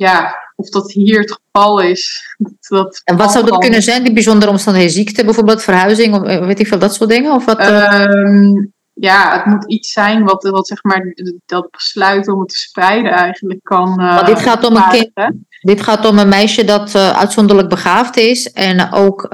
ja, 0.00 0.36
of 0.56 0.68
dat 0.68 0.92
hier 0.92 1.20
het 1.20 1.40
geval 1.42 1.80
is. 1.80 2.34
Dat 2.68 3.00
en 3.04 3.16
wat 3.16 3.32
zou 3.32 3.46
dat 3.46 3.58
kunnen 3.58 3.82
zijn, 3.82 4.02
die 4.02 4.12
bijzondere 4.12 4.50
omstandigheden? 4.50 4.96
Ziekte 4.96 5.24
bijvoorbeeld, 5.24 5.62
verhuizing, 5.62 6.14
of 6.14 6.22
weet 6.46 6.60
ik 6.60 6.66
veel, 6.66 6.78
dat 6.78 6.94
soort 6.94 7.10
dingen? 7.10 7.32
Of 7.32 7.44
wat, 7.44 7.68
um, 7.70 8.72
ja, 8.92 9.36
het 9.36 9.44
moet 9.44 9.70
iets 9.70 9.92
zijn 9.92 10.24
wat, 10.24 10.42
wat 10.42 10.66
zeg 10.66 10.82
maar 10.82 11.14
dat 11.46 11.70
besluit 11.70 12.28
om 12.28 12.40
het 12.40 12.48
te 12.48 12.56
spreiden 12.56 13.12
eigenlijk 13.12 13.60
kan. 13.62 14.00
Uh, 14.00 14.26
dit 14.26 14.38
gaat 14.38 14.64
om 14.64 14.76
een 14.76 14.88
kind. 14.90 15.34
Dit 15.60 15.82
gaat 15.82 16.06
om 16.06 16.18
een 16.18 16.28
meisje 16.28 16.64
dat 16.64 16.94
uh, 16.94 17.10
uitzonderlijk 17.18 17.68
begaafd 17.68 18.16
is 18.16 18.52
en 18.52 18.92
ook 18.92 19.28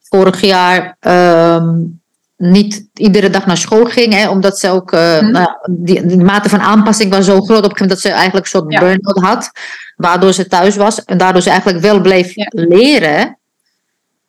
vorig 0.00 0.40
jaar 0.40 0.96
um, 1.00 2.02
niet 2.50 2.88
iedere 2.94 3.30
dag 3.30 3.46
naar 3.46 3.56
school 3.56 3.84
ging, 3.84 4.12
hè, 4.12 4.28
omdat 4.28 4.58
ze 4.58 4.68
ook, 4.68 4.92
uh, 4.92 5.18
hmm. 5.18 5.30
nou, 5.30 5.48
die, 5.70 6.06
die, 6.06 6.16
mate 6.16 6.48
van 6.48 6.60
aanpassing 6.60 7.10
was 7.10 7.24
zo 7.24 7.40
groot 7.40 7.64
op 7.64 7.70
een 7.70 7.76
gegeven 7.76 7.86
moment 7.86 8.02
dat 8.02 8.12
ze 8.12 8.18
eigenlijk 8.18 8.44
een 8.44 8.60
soort 8.60 8.72
ja. 8.72 8.80
burn-out 8.80 9.24
had, 9.24 9.50
waardoor 9.96 10.32
ze 10.32 10.46
thuis 10.46 10.76
was 10.76 11.04
en 11.04 11.18
daardoor 11.18 11.42
ze 11.42 11.50
eigenlijk 11.50 11.80
wel 11.80 12.00
bleef 12.00 12.34
ja. 12.34 12.46
leren 12.50 13.38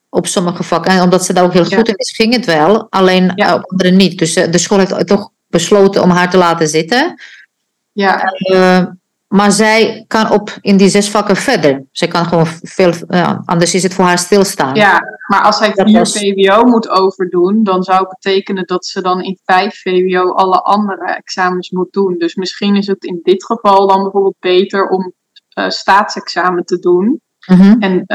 op 0.09 0.27
sommige 0.27 0.63
vakken. 0.63 0.91
En 0.91 1.01
omdat 1.01 1.25
ze 1.25 1.33
daar 1.33 1.43
ook 1.43 1.53
heel 1.53 1.65
goed 1.65 1.87
in 1.87 1.95
is, 1.95 2.15
ging 2.15 2.33
het 2.33 2.45
wel, 2.45 2.87
alleen 2.89 3.31
uh, 3.35 3.53
op 3.53 3.71
andere 3.71 3.91
niet. 3.91 4.17
Dus 4.17 4.37
uh, 4.37 4.51
de 4.51 4.57
school 4.57 4.77
heeft 4.77 5.07
toch 5.07 5.29
besloten 5.47 6.01
om 6.01 6.09
haar 6.09 6.29
te 6.29 6.37
laten 6.37 6.67
zitten. 6.67 7.21
Ja. 7.91 8.33
Maar 9.27 9.51
zij 9.51 10.05
kan 10.07 10.31
op 10.31 10.57
in 10.61 10.77
die 10.77 10.89
zes 10.89 11.09
vakken 11.09 11.35
verder. 11.35 11.85
Zij 11.91 12.07
kan 12.07 12.25
gewoon 12.25 12.45
veel, 12.61 12.93
uh, 13.07 13.39
anders 13.45 13.73
is 13.73 13.83
het 13.83 13.93
voor 13.93 14.05
haar 14.05 14.17
stilstaan. 14.17 14.75
Ja, 14.75 15.01
maar 15.27 15.41
als 15.41 15.57
zij 15.57 15.71
vier 15.73 15.99
was... 15.99 16.17
VWO 16.17 16.63
moet 16.65 16.89
overdoen, 16.89 17.63
dan 17.63 17.83
zou 17.83 17.99
het 17.99 18.17
betekenen 18.19 18.65
dat 18.65 18.85
ze 18.85 19.01
dan 19.01 19.21
in 19.21 19.39
vijf 19.43 19.81
VWO 19.81 20.31
alle 20.31 20.61
andere 20.61 21.05
examens 21.05 21.69
moet 21.69 21.93
doen. 21.93 22.17
Dus 22.17 22.35
misschien 22.35 22.75
is 22.75 22.87
het 22.87 23.03
in 23.03 23.19
dit 23.23 23.45
geval 23.45 23.87
dan 23.87 24.01
bijvoorbeeld 24.01 24.39
beter 24.39 24.87
om 24.87 25.13
uh, 25.59 25.69
staatsexamen 25.69 26.65
te 26.65 26.79
doen. 26.79 27.21
Mm 27.45 27.57
-hmm. 27.57 27.81
En 27.81 28.05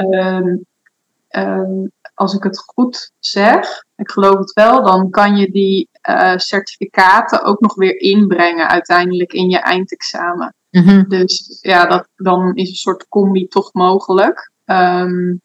uh, 1.31 1.88
als 2.14 2.35
ik 2.35 2.42
het 2.42 2.59
goed 2.59 3.12
zeg, 3.18 3.85
ik 3.96 4.11
geloof 4.11 4.38
het 4.38 4.53
wel, 4.53 4.85
dan 4.85 5.11
kan 5.11 5.37
je 5.37 5.51
die 5.51 5.88
uh, 6.09 6.37
certificaten 6.37 7.42
ook 7.42 7.61
nog 7.61 7.75
weer 7.75 8.01
inbrengen 8.01 8.68
uiteindelijk 8.68 9.33
in 9.33 9.49
je 9.49 9.59
eindexamen. 9.59 10.55
Mm 10.70 10.83
-hmm. 10.83 11.04
Dus 11.09 11.59
ja, 11.61 11.87
dat, 11.87 12.09
dan 12.16 12.54
is 12.54 12.68
een 12.68 12.74
soort 12.74 13.09
combi 13.09 13.48
toch 13.48 13.72
mogelijk. 13.72 14.50
Um, 14.66 15.40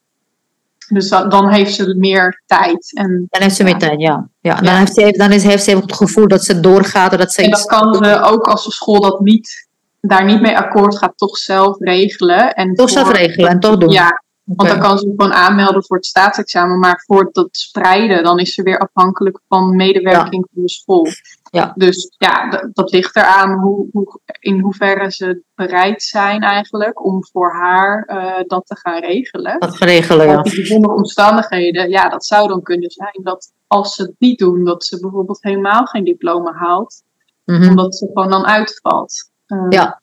dus 0.88 1.10
dat, 1.10 1.32
dan 1.32 1.50
heeft 1.50 1.74
ze 1.74 1.96
meer 1.98 2.42
tijd. 2.46 2.92
En, 2.94 3.26
dan 3.30 3.42
heeft 3.42 3.56
ze 3.56 3.64
meer 3.64 3.78
tijd, 3.78 4.00
ja. 4.00 4.28
ja. 4.40 4.62
Dan, 4.62 4.74
Heeft 4.74 4.94
ze, 4.94 5.14
dan 5.18 5.32
is, 5.32 5.44
heeft 5.44 5.64
ze 5.64 5.78
het 5.78 5.96
gevoel 5.96 6.28
dat 6.28 6.44
ze 6.44 6.60
doorgaat. 6.60 7.18
Dat 7.18 7.34
ze 7.34 7.42
en 7.42 7.50
dat 7.50 7.66
kan 7.66 7.94
ze 7.94 8.22
ook 8.22 8.48
als 8.48 8.66
de 8.66 8.72
school 8.72 9.02
dat 9.02 9.20
niet, 9.20 9.68
daar 10.02 10.26
niet 10.26 10.42
mee 10.42 10.58
akkoord 10.58 10.98
gaat, 10.98 11.14
toch 11.16 11.38
zelf 11.38 11.80
regelen. 11.80 12.54
En 12.54 12.74
toch 12.74 12.90
zelf 12.90 13.12
regelen 13.12 13.50
en 13.50 13.60
toch 13.60 13.78
doen. 13.78 13.90
Ja, 13.90 14.24
want 14.44 14.70
dan 14.70 14.80
kan 14.80 14.98
ze 14.98 15.14
gewoon 15.16 15.34
aanmelden 15.34 15.86
voor 15.86 15.98
het 15.98 16.06
staatsexamen. 16.06 16.80
Maar 16.80 17.04
voor 17.06 17.30
dat 17.32 17.48
spreiden, 17.52 18.24
dan 18.24 18.40
is 18.40 18.54
ze 18.54 18.64
weer 18.64 18.78
afhankelijk 18.78 19.40
van 19.48 19.76
medewerking 19.76 20.48
van 20.54 20.64
de 20.64 20.70
school. 20.70 21.08
Ja. 21.56 21.74
Dus 21.76 22.16
ja, 22.18 22.50
dat, 22.74 22.92
ligt 22.92 23.16
eraan 23.16 23.60
hoe, 23.60 23.88
hoe, 23.92 24.20
in 24.40 24.60
hoeverre 24.60 25.12
ze 25.12 25.44
bereid 25.56 26.04
zijn 26.04 26.42
eigenlijk 26.42 27.06
om 27.06 27.26
voor 27.26 27.54
haar 27.54 28.10
uh, 28.10 28.48
dat 28.48 28.66
te 28.66 28.76
gaan 28.76 29.00
regelen. 29.00 29.60
Dat 29.60 29.78
regelen, 29.78 30.28
ja. 30.28 30.42
Die 30.42 30.56
bijzondere 30.56 30.94
omstandigheden, 30.94 31.90
ja, 31.90 32.10
dat 32.10 32.26
zou 32.26 32.48
dan 32.48 32.62
kunnen 32.62 32.92
zijn 32.92 33.20
dat 33.24 33.54
als 33.68 33.96
ze 33.96 34.02
het 34.02 34.16
niet 34.18 34.40
doen, 34.40 34.64
dat 34.64 34.86
ze 34.86 35.00
bijvoorbeeld 35.00 35.44
helemaal 35.44 35.86
geen 35.86 36.04
diploma 36.04 36.54
haalt. 36.54 37.04
Mm 37.46 37.56
-hmm. 37.56 37.70
Omdat 37.70 37.96
ze 37.96 38.06
gewoon 38.14 38.30
dan 38.30 38.46
uitvalt. 38.46 39.32
Uh, 39.48 39.66
ja. 39.70 40.02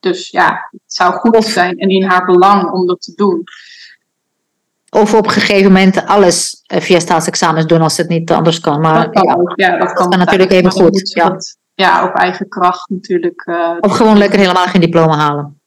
Dus 0.00 0.30
ja, 0.30 0.68
het 0.70 0.80
zou 0.86 1.14
goed 1.14 1.44
zijn 1.44 1.78
en 1.78 1.88
in 1.88 2.04
haar 2.04 2.24
belang 2.24 2.70
om 2.70 2.86
dat 2.86 3.00
te 3.00 3.12
doen. 3.14 3.42
Of 4.94 5.14
op 5.14 5.26
een 5.26 5.32
gegeven 5.32 5.72
moment 5.72 6.06
alles 6.06 6.62
via 6.66 6.98
staatsexamens 6.98 7.66
doen 7.66 7.80
als 7.80 7.96
het 7.96 8.08
niet 8.08 8.30
anders 8.30 8.60
kan. 8.60 8.80
Maar 8.80 9.12
dat 9.12 9.24
kan, 9.24 9.52
ja, 9.54 9.78
dat 9.78 9.92
kan, 9.92 10.18
natuurlijk 10.18 10.52
even 10.52 10.70
goed. 10.70 11.10
Ja. 11.14 11.36
Ja, 11.74 12.04
op 12.04 12.14
eigen 12.14 12.48
kracht 12.48 12.88
natuurlijk. 12.88 13.46
Uh, 13.46 13.70
of 13.80 13.96
gewoon 13.96 14.18
lekker 14.18 14.38
helemaal 14.38 14.66
geen 14.66 14.80
diploma 14.80 15.16
halen. 15.16 15.60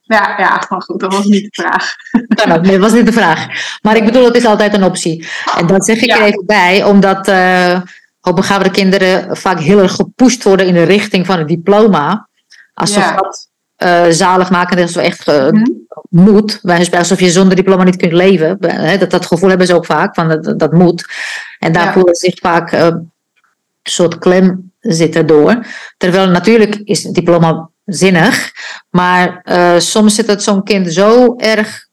Ja, 0.00 0.34
ja, 0.38 0.66
maar 0.68 0.82
goed, 0.82 1.00
dat 1.00 1.12
was 1.12 1.24
niet 1.24 1.42
de 1.42 1.62
vraag. 1.62 1.94
Kan 2.44 2.52
ook, 2.52 2.62
nee, 2.62 2.72
dat 2.72 2.80
was 2.80 2.92
niet 2.92 3.06
de 3.06 3.12
vraag. 3.12 3.46
Maar 3.82 3.96
ik 3.96 4.04
bedoel, 4.04 4.24
het 4.24 4.36
is 4.36 4.46
altijd 4.46 4.74
een 4.74 4.84
optie. 4.84 5.28
En 5.56 5.66
dat 5.66 5.84
zeg 5.84 5.96
ik 5.96 6.08
ja. 6.10 6.18
er 6.18 6.24
even 6.24 6.46
bij, 6.46 6.84
omdat 6.84 7.28
uh, 7.28 7.80
hoogbegaafde 8.20 8.70
kinderen 8.70 9.36
vaak 9.36 9.58
heel 9.58 9.78
erg 9.78 9.92
gepusht 9.92 10.42
worden 10.42 10.66
in 10.66 10.74
de 10.74 10.82
richting 10.82 11.26
van 11.26 11.38
het 11.38 11.48
diploma. 11.48 12.28
Alsof 12.74 13.12
dat 13.12 13.48
uh, 13.78 14.04
zalig 14.08 14.50
maken, 14.50 14.76
dat 14.76 14.88
is 14.88 14.94
wel 14.94 15.04
echt 15.04 15.26
mm 15.26 15.34
-hmm. 15.34 15.86
Moet. 16.08 16.58
Wij 16.62 16.88
alsof 16.90 17.20
je 17.20 17.30
zonder 17.30 17.56
diploma 17.56 17.84
niet 17.84 17.96
kunt 17.96 18.12
leven. 18.12 18.56
Dat, 18.98 19.10
dat 19.10 19.26
gevoel 19.26 19.48
hebben 19.48 19.66
ze 19.66 19.74
ook 19.74 19.86
vaak, 19.86 20.14
van 20.14 20.28
dat, 20.28 20.58
dat 20.58 20.72
moet. 20.72 21.04
En 21.58 21.72
daar 21.72 21.84
ja. 21.84 21.92
voelen 21.92 22.14
ze 22.14 22.26
zich 22.26 22.38
vaak 22.38 22.72
uh, 22.72 22.80
een 22.84 23.10
soort 23.82 24.18
klem 24.18 24.72
zitten 24.80 25.26
door. 25.26 25.66
Terwijl 25.96 26.28
natuurlijk 26.28 26.80
is 26.84 27.02
het 27.04 27.14
diploma 27.14 27.68
zinnig, 27.84 28.52
maar 28.90 29.42
soms 29.78 30.14
zit 30.14 30.26
het 30.26 30.42
zo'n 30.42 30.62
kind 30.62 30.92
zo 30.92 31.36
erg 31.36 31.88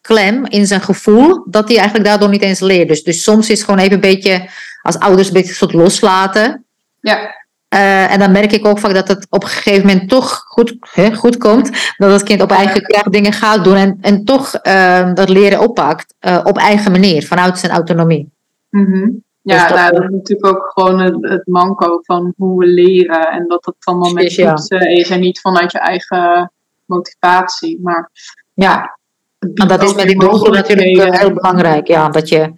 klem 0.00 0.46
in 0.46 0.66
zijn 0.66 0.80
gevoel, 0.80 1.44
dat 1.46 1.68
hij 1.68 1.76
eigenlijk 1.76 2.06
daardoor 2.08 2.28
niet 2.28 2.42
eens 2.42 2.60
leert. 2.60 2.88
Dus, 2.88 3.02
dus 3.02 3.22
soms 3.22 3.50
is 3.50 3.58
het 3.58 3.68
gewoon 3.68 3.80
even 3.80 3.94
een 3.94 4.00
beetje, 4.00 4.48
als 4.82 4.98
ouders 4.98 5.28
een 5.28 5.34
beetje 5.34 5.54
soort 5.54 5.72
loslaten. 5.72 6.64
Ja. 7.00 7.41
Uh, 7.74 8.12
en 8.12 8.18
dan 8.18 8.32
merk 8.32 8.52
ik 8.52 8.66
ook 8.66 8.78
vaak 8.78 8.94
dat 8.94 9.08
het 9.08 9.26
op 9.30 9.42
een 9.42 9.48
gegeven 9.48 9.86
moment 9.86 10.08
toch 10.08 10.44
goed, 10.46 10.76
hè, 10.80 11.14
goed 11.14 11.36
komt. 11.36 11.70
Dat 11.96 12.12
het 12.12 12.22
kind 12.22 12.42
op 12.42 12.50
eigen 12.50 12.82
kracht 12.82 13.12
dingen 13.12 13.32
gaat 13.32 13.64
doen 13.64 13.76
en, 13.76 13.98
en 14.00 14.24
toch 14.24 14.58
uh, 14.62 15.14
dat 15.14 15.28
leren 15.28 15.60
oppakt 15.60 16.14
uh, 16.20 16.40
op 16.44 16.58
eigen 16.58 16.92
manier, 16.92 17.26
vanuit 17.26 17.58
zijn 17.58 17.72
autonomie. 17.72 18.30
Mm 18.70 18.84
-hmm. 18.84 19.22
Ja, 19.42 19.58
dus 19.58 19.68
dat, 19.68 19.78
nou, 19.78 19.92
dat, 19.92 20.02
is 20.02 20.08
natuurlijk 20.10 20.46
ook 20.46 20.70
gewoon 20.74 21.00
het, 21.00 21.16
het, 21.20 21.46
manco 21.46 22.00
van 22.02 22.32
hoe 22.36 22.58
we 22.58 22.66
leren. 22.66 23.28
En 23.28 23.48
dat 23.48 23.64
het 23.64 23.74
allemaal 23.80 24.12
met 24.12 24.34
toetsen 24.34 24.90
is 24.90 25.10
en 25.10 25.20
niet 25.20 25.40
vanuit 25.40 25.72
je 25.72 25.78
eigen 25.78 26.52
motivatie. 26.84 27.80
Maar 27.82 28.10
ja, 28.54 28.98
en 29.38 29.68
dat 29.68 29.82
is 29.82 29.94
met 29.94 30.06
die 30.06 30.18
doelgroep 30.18 30.54
natuurlijk 30.54 31.18
heel 31.18 31.32
belangrijk. 31.32 31.86
Ja, 31.86 32.08
dat 32.08 32.28
je, 32.28 32.52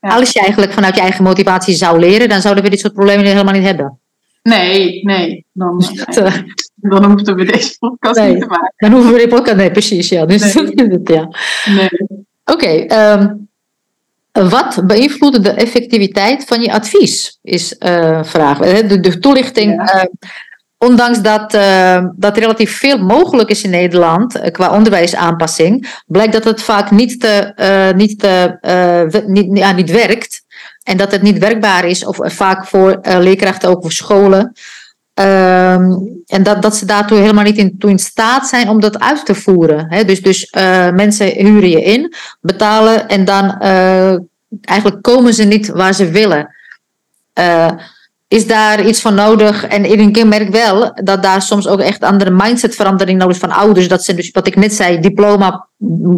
ja. 0.00 0.16
als 0.16 0.32
je 0.32 0.40
eigenlijk 0.40 0.72
vanuit 0.72 0.94
je 0.94 1.00
eigen 1.00 1.24
motivatie 1.24 1.74
zou 1.74 1.98
leren, 1.98 2.28
dan 2.28 2.40
zouden 2.40 2.64
we 2.64 2.70
dit 2.70 2.80
soort 2.80 2.92
problemen 2.92 3.24
helemaal 3.24 3.54
niet 3.54 3.64
hebben. 3.64 4.00
Nee, 4.46 5.02
nee. 5.02 5.44
Dan, 5.52 5.78
dus 5.78 5.92
dat, 5.92 6.14
nee. 6.14 6.44
dan 6.74 7.04
hoeven 7.04 7.36
we 7.36 7.44
deze 7.44 7.76
podcast 7.78 8.18
nee, 8.18 8.32
niet 8.32 8.42
te 8.42 8.46
maken. 8.48 8.74
Dan 8.76 8.92
hoeven 8.92 9.12
we 9.12 9.16
deze 9.16 9.28
podcast, 9.28 9.56
nee, 9.56 9.70
precies, 9.70 10.08
ja. 10.08 10.26
Dus 10.26 10.54
nee. 10.54 10.88
het, 10.88 11.08
ja. 11.08 11.28
Nee. 11.74 11.90
Oké, 12.44 12.84
okay, 12.84 13.12
um, 13.12 13.48
wat 14.32 14.82
beïnvloedt 14.86 15.44
de 15.44 15.50
effectiviteit 15.50 16.44
van 16.44 16.60
je 16.60 16.72
advies? 16.72 17.38
Is 17.42 17.76
uh, 17.78 18.22
vraag. 18.22 18.58
De, 18.58 19.00
de 19.00 19.18
toelichting, 19.18 19.72
ja. 19.72 20.04
uh, 20.04 20.10
ondanks 20.78 21.22
dat, 21.22 21.54
uh, 21.54 22.04
dat 22.16 22.36
relatief 22.36 22.78
veel 22.78 22.98
mogelijk 22.98 23.50
is 23.50 23.62
in 23.62 23.70
Nederland 23.70 24.50
qua 24.50 24.76
onderwijsaanpassing, 24.76 26.02
blijkt 26.06 26.32
dat 26.32 26.44
het 26.44 26.62
vaak 26.62 26.90
niet, 26.90 27.20
te, 27.20 27.92
niet, 27.96 28.18
te, 28.18 29.24
niet, 29.26 29.58
ja, 29.58 29.72
niet 29.72 29.90
werkt. 29.90 30.44
En 30.86 30.96
dat 30.96 31.10
het 31.10 31.22
niet 31.22 31.38
werkbaar 31.38 31.84
is, 31.84 32.04
of 32.04 32.18
vaak 32.22 32.66
voor 32.66 32.98
uh, 33.02 33.18
leerkrachten, 33.18 33.68
ook 33.68 33.82
voor 33.82 33.92
scholen, 33.92 34.52
Ehm, 35.16 35.92
en 36.26 36.42
dat, 36.42 36.62
dat 36.62 36.76
ze 36.76 36.84
daartoe 36.84 37.18
helemaal 37.18 37.44
niet 37.44 37.56
in, 37.56 37.78
toe 37.78 37.90
in 37.90 37.98
staat 37.98 38.48
zijn 38.48 38.68
om 38.68 38.80
dat 38.80 39.00
uit 39.00 39.26
te 39.26 39.34
voeren. 39.34 39.86
Hè? 39.88 40.04
Dus, 40.04 40.22
dus 40.22 40.52
uh, 40.56 40.90
mensen 40.90 41.26
huren 41.26 41.68
je 41.68 41.82
in, 41.82 42.14
betalen 42.40 43.08
en 43.08 43.24
dan 43.24 43.44
uh, 43.62 44.16
eigenlijk 44.60 45.02
komen 45.02 45.34
ze 45.34 45.44
niet 45.44 45.68
waar 45.68 45.94
ze 45.94 46.10
willen. 46.10 46.54
Is 48.28 48.46
daar 48.46 48.86
iets 48.86 49.00
van 49.00 49.14
nodig? 49.14 49.66
En 49.66 49.84
ik 49.84 50.24
merk 50.24 50.50
wel 50.50 50.92
dat 50.94 51.22
daar 51.22 51.42
soms 51.42 51.66
ook 51.66 51.80
echt 51.80 52.02
andere 52.02 52.30
mindsetverandering 52.30 53.18
nodig 53.18 53.34
is 53.34 53.40
van 53.40 53.52
ouders. 53.52 53.88
Dat 53.88 54.04
ze 54.04 54.14
dus, 54.14 54.30
wat 54.30 54.46
ik 54.46 54.56
net 54.56 54.74
zei, 54.74 55.00
diploma, 55.00 55.68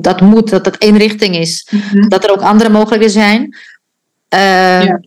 dat 0.00 0.20
moet, 0.20 0.50
dat 0.50 0.64
het 0.64 0.78
één 0.78 0.96
richting 0.96 1.37
is. 1.37 1.68
Mm 1.70 1.81
-hmm. 1.81 2.09
Dat 2.09 2.24
er 2.24 2.31
ook 2.31 2.42
andere 2.42 2.70
mogelijkheden 2.70 3.11
zijn. 3.11 3.57
Ja. 4.28 5.00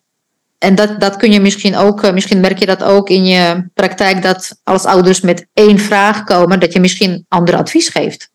En 0.58 0.76
dat, 0.76 1.00
dat 1.00 1.16
kun 1.16 1.32
je 1.32 1.40
misschien 1.40 1.76
ook, 1.76 2.12
misschien 2.12 2.40
merk 2.40 2.58
je 2.58 2.66
dat 2.66 2.84
ook 2.84 3.10
in 3.10 3.26
je 3.26 3.70
praktijk, 3.74 4.22
dat 4.22 4.60
als 4.64 4.86
ouders 4.86 5.22
met 5.22 5.48
één 5.54 5.80
vraag 5.80 6.24
komen, 6.24 6.60
dat 6.60 6.74
je 6.74 6.80
misschien 6.80 7.26
ander 7.28 7.56
advies 7.56 7.90
geeft. 7.90 8.32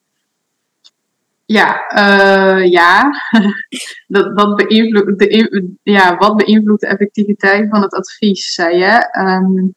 Ja, 1.45 1.85
uh, 1.95 2.71
ja. 2.71 3.11
dat, 4.15 4.37
dat 4.37 4.57
beïnvloedt 4.57 5.19
de, 5.19 5.69
ja, 5.83 6.17
wat 6.17 6.37
beïnvloedt 6.37 6.81
de 6.81 6.87
effectiviteit 6.87 7.69
van 7.71 7.83
het 7.83 7.95
advies, 7.95 8.53
zei 8.53 8.77
je. 8.77 9.19
Um, 9.19 9.75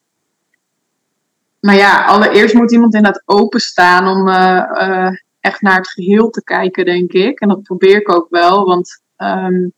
maar 1.60 1.76
ja, 1.76 2.06
allereerst 2.06 2.54
moet 2.54 2.72
iemand 2.72 2.94
inderdaad 2.94 3.24
openstaan 3.26 4.08
om 4.08 4.28
uh, 4.28 4.64
uh, 4.74 5.12
echt 5.40 5.62
naar 5.62 5.78
het 5.78 5.90
geheel 5.90 6.30
te 6.30 6.44
kijken, 6.44 6.86
denk 6.86 7.12
ik. 7.12 7.40
En 7.40 7.48
dat 7.48 7.64
probeer 7.64 7.96
ik 7.96 8.14
ook 8.16 8.28
wel, 8.30 8.66
want 8.66 9.02
um, 9.18 9.74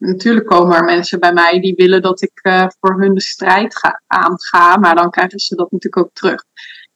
natuurlijk 0.00 0.46
komen 0.46 0.76
er 0.76 0.84
mensen 0.84 1.20
bij 1.20 1.32
mij 1.32 1.60
die 1.60 1.74
willen 1.74 2.02
dat 2.02 2.22
ik 2.22 2.40
uh, 2.42 2.66
voor 2.80 3.00
hun 3.00 3.14
de 3.14 3.20
strijd 3.20 3.78
ga, 3.78 4.02
aanga, 4.06 4.76
maar 4.76 4.94
dan 4.94 5.10
krijgen 5.10 5.38
ze 5.38 5.54
dat 5.54 5.70
natuurlijk 5.70 6.06
ook 6.06 6.14
terug. 6.14 6.44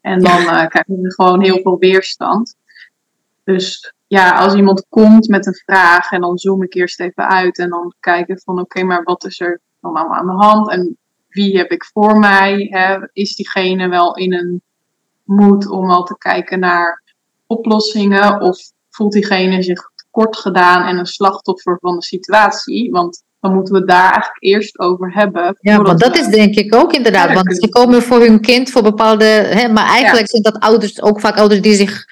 En 0.00 0.22
dan 0.22 0.40
uh, 0.40 0.66
krijgen 0.66 0.98
ze 1.02 1.12
gewoon 1.14 1.42
heel 1.42 1.60
veel 1.62 1.78
weerstand. 1.78 2.56
Dus 3.44 3.94
ja, 4.06 4.30
als 4.30 4.54
iemand 4.54 4.86
komt 4.88 5.28
met 5.28 5.46
een 5.46 5.62
vraag 5.64 6.10
en 6.10 6.20
dan 6.20 6.38
zoom 6.38 6.62
ik 6.62 6.74
eerst 6.74 7.00
even 7.00 7.28
uit 7.28 7.58
en 7.58 7.70
dan 7.70 7.94
kijken 8.00 8.40
van 8.40 8.54
oké, 8.54 8.62
okay, 8.62 8.82
maar 8.82 9.02
wat 9.02 9.24
is 9.24 9.40
er 9.40 9.60
dan 9.80 9.94
allemaal 9.94 10.18
aan 10.18 10.26
de 10.26 10.44
hand 10.44 10.70
en 10.70 10.98
wie 11.28 11.56
heb 11.56 11.70
ik 11.70 11.84
voor 11.84 12.18
mij? 12.18 12.66
Hè? 12.70 12.98
Is 13.12 13.36
diegene 13.36 13.88
wel 13.88 14.16
in 14.16 14.32
een 14.32 14.62
moed 15.24 15.68
om 15.68 15.90
al 15.90 16.04
te 16.04 16.18
kijken 16.18 16.58
naar 16.58 17.02
oplossingen 17.46 18.40
of 18.40 18.58
voelt 18.90 19.12
diegene 19.12 19.62
zich 19.62 19.90
kort 20.14 20.36
gedaan 20.36 20.86
en 20.86 20.98
een 20.98 21.06
slachtoffer 21.06 21.78
van 21.80 21.96
de 21.96 22.04
situatie. 22.04 22.90
Want 22.90 23.22
dan 23.40 23.54
moeten 23.54 23.72
we 23.72 23.78
het 23.78 23.88
daar 23.88 24.10
eigenlijk 24.10 24.42
eerst 24.42 24.78
over 24.78 25.12
hebben. 25.12 25.56
Ja, 25.60 25.82
want 25.82 26.00
dat 26.00 26.16
is 26.16 26.26
denk 26.26 26.54
ik 26.54 26.74
ook 26.74 26.92
inderdaad. 26.92 27.32
Want 27.32 27.56
ze 27.56 27.68
komen 27.68 28.02
voor 28.02 28.20
hun 28.20 28.40
kind 28.40 28.70
voor 28.70 28.82
bepaalde. 28.82 29.24
Hè, 29.24 29.68
maar 29.68 29.86
eigenlijk 29.86 30.26
ja. 30.26 30.30
zijn 30.30 30.42
dat 30.42 30.60
ouders 30.60 31.02
ook 31.02 31.20
vaak 31.20 31.36
ouders 31.36 31.60
die 31.60 31.74
zich 31.74 32.04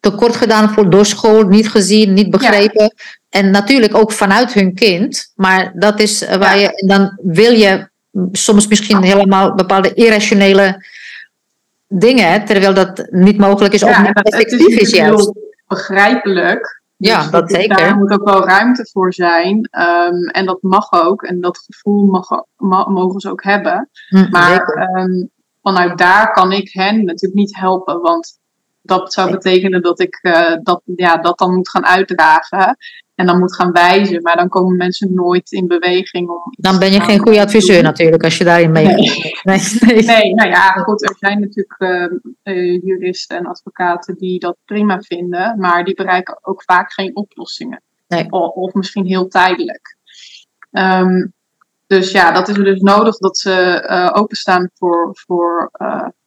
tekort 0.00 0.36
gedaan 0.36 0.70
voelen 0.70 0.92
door 0.92 1.06
school, 1.06 1.42
niet 1.42 1.70
gezien, 1.70 2.12
niet 2.12 2.30
begrepen. 2.30 2.82
Ja. 2.82 3.40
En 3.40 3.50
natuurlijk 3.50 3.96
ook 3.96 4.12
vanuit 4.12 4.52
hun 4.52 4.74
kind. 4.74 5.32
Maar 5.34 5.72
dat 5.74 6.00
is 6.00 6.24
waar 6.26 6.58
ja. 6.58 6.70
je. 6.74 6.86
Dan 6.86 7.18
wil 7.22 7.52
je 7.52 7.88
soms 8.32 8.68
misschien 8.68 9.02
helemaal 9.02 9.54
bepaalde 9.54 9.94
irrationele 9.94 10.86
dingen, 11.88 12.44
terwijl 12.44 12.74
dat 12.74 13.06
niet 13.10 13.38
mogelijk 13.38 13.74
is 13.74 13.82
of 13.82 13.98
niet 13.98 14.22
effectief 14.22 14.66
is, 14.66 14.76
is 14.76 14.90
juist. 14.90 15.32
Begrijpelijk. 15.66 16.77
Ja, 16.98 17.22
dus 17.22 17.30
dat 17.30 17.50
zeker. 17.50 17.76
Daar 17.76 17.96
moet 17.96 18.10
ook 18.10 18.24
wel 18.24 18.46
ruimte 18.46 18.88
voor 18.92 19.12
zijn. 19.12 19.56
Um, 19.56 20.28
en 20.28 20.46
dat 20.46 20.62
mag 20.62 20.92
ook. 20.92 21.22
En 21.22 21.40
dat 21.40 21.58
gevoel 21.58 22.04
mag, 22.56 22.88
mogen 22.88 23.20
ze 23.20 23.30
ook 23.30 23.42
hebben. 23.42 23.90
Hm, 24.08 24.30
maar 24.30 24.88
um, 24.96 25.30
vanuit 25.62 25.98
daar 25.98 26.32
kan 26.32 26.52
ik 26.52 26.72
hen 26.72 27.04
natuurlijk 27.04 27.40
niet 27.40 27.56
helpen. 27.56 28.00
Want 28.00 28.38
dat 28.82 29.12
zou 29.12 29.30
betekenen 29.30 29.82
dat 29.82 30.00
ik 30.00 30.18
uh, 30.22 30.56
dat, 30.62 30.82
ja, 30.84 31.16
dat 31.16 31.38
dan 31.38 31.54
moet 31.54 31.70
gaan 31.70 31.86
uitdragen. 31.86 32.76
En 33.18 33.26
dan 33.26 33.38
moet 33.38 33.54
gaan 33.54 33.72
wijzen. 33.72 34.22
Maar 34.22 34.36
dan 34.36 34.48
komen 34.48 34.76
mensen 34.76 35.14
nooit 35.14 35.52
in 35.52 35.66
beweging. 35.66 36.28
Om 36.28 36.42
dan 36.50 36.78
ben 36.78 36.92
je 36.92 37.00
geen 37.00 37.18
goede 37.18 37.40
adviseur 37.40 37.82
natuurlijk 37.82 38.24
als 38.24 38.38
je 38.38 38.44
daarin 38.44 38.72
mee 38.72 38.86
nee. 38.86 39.34
Nee, 39.42 39.60
nee. 39.80 40.02
nee, 40.02 40.34
nou 40.34 40.50
ja, 40.50 40.70
goed. 40.70 41.02
Er 41.02 41.16
zijn 41.18 41.40
natuurlijk 41.40 41.74
uh, 41.78 42.54
uh, 42.56 42.82
juristen 42.82 43.36
en 43.36 43.46
advocaten 43.46 44.14
die 44.14 44.38
dat 44.38 44.56
prima 44.64 45.00
vinden. 45.00 45.58
Maar 45.58 45.84
die 45.84 45.94
bereiken 45.94 46.38
ook 46.42 46.62
vaak 46.62 46.92
geen 46.92 47.16
oplossingen. 47.16 47.82
Nee. 48.08 48.30
Of, 48.30 48.54
of 48.54 48.72
misschien 48.72 49.06
heel 49.06 49.28
tijdelijk. 49.28 49.96
Um, 50.70 51.32
dus 51.86 52.10
ja, 52.10 52.32
dat 52.32 52.48
is 52.48 52.54
dus 52.54 52.80
nodig 52.80 53.16
dat 53.16 53.38
ze 53.38 53.86
uh, 53.90 54.10
openstaan 54.20 54.70
voor, 54.74 55.10
voor, 55.12 55.70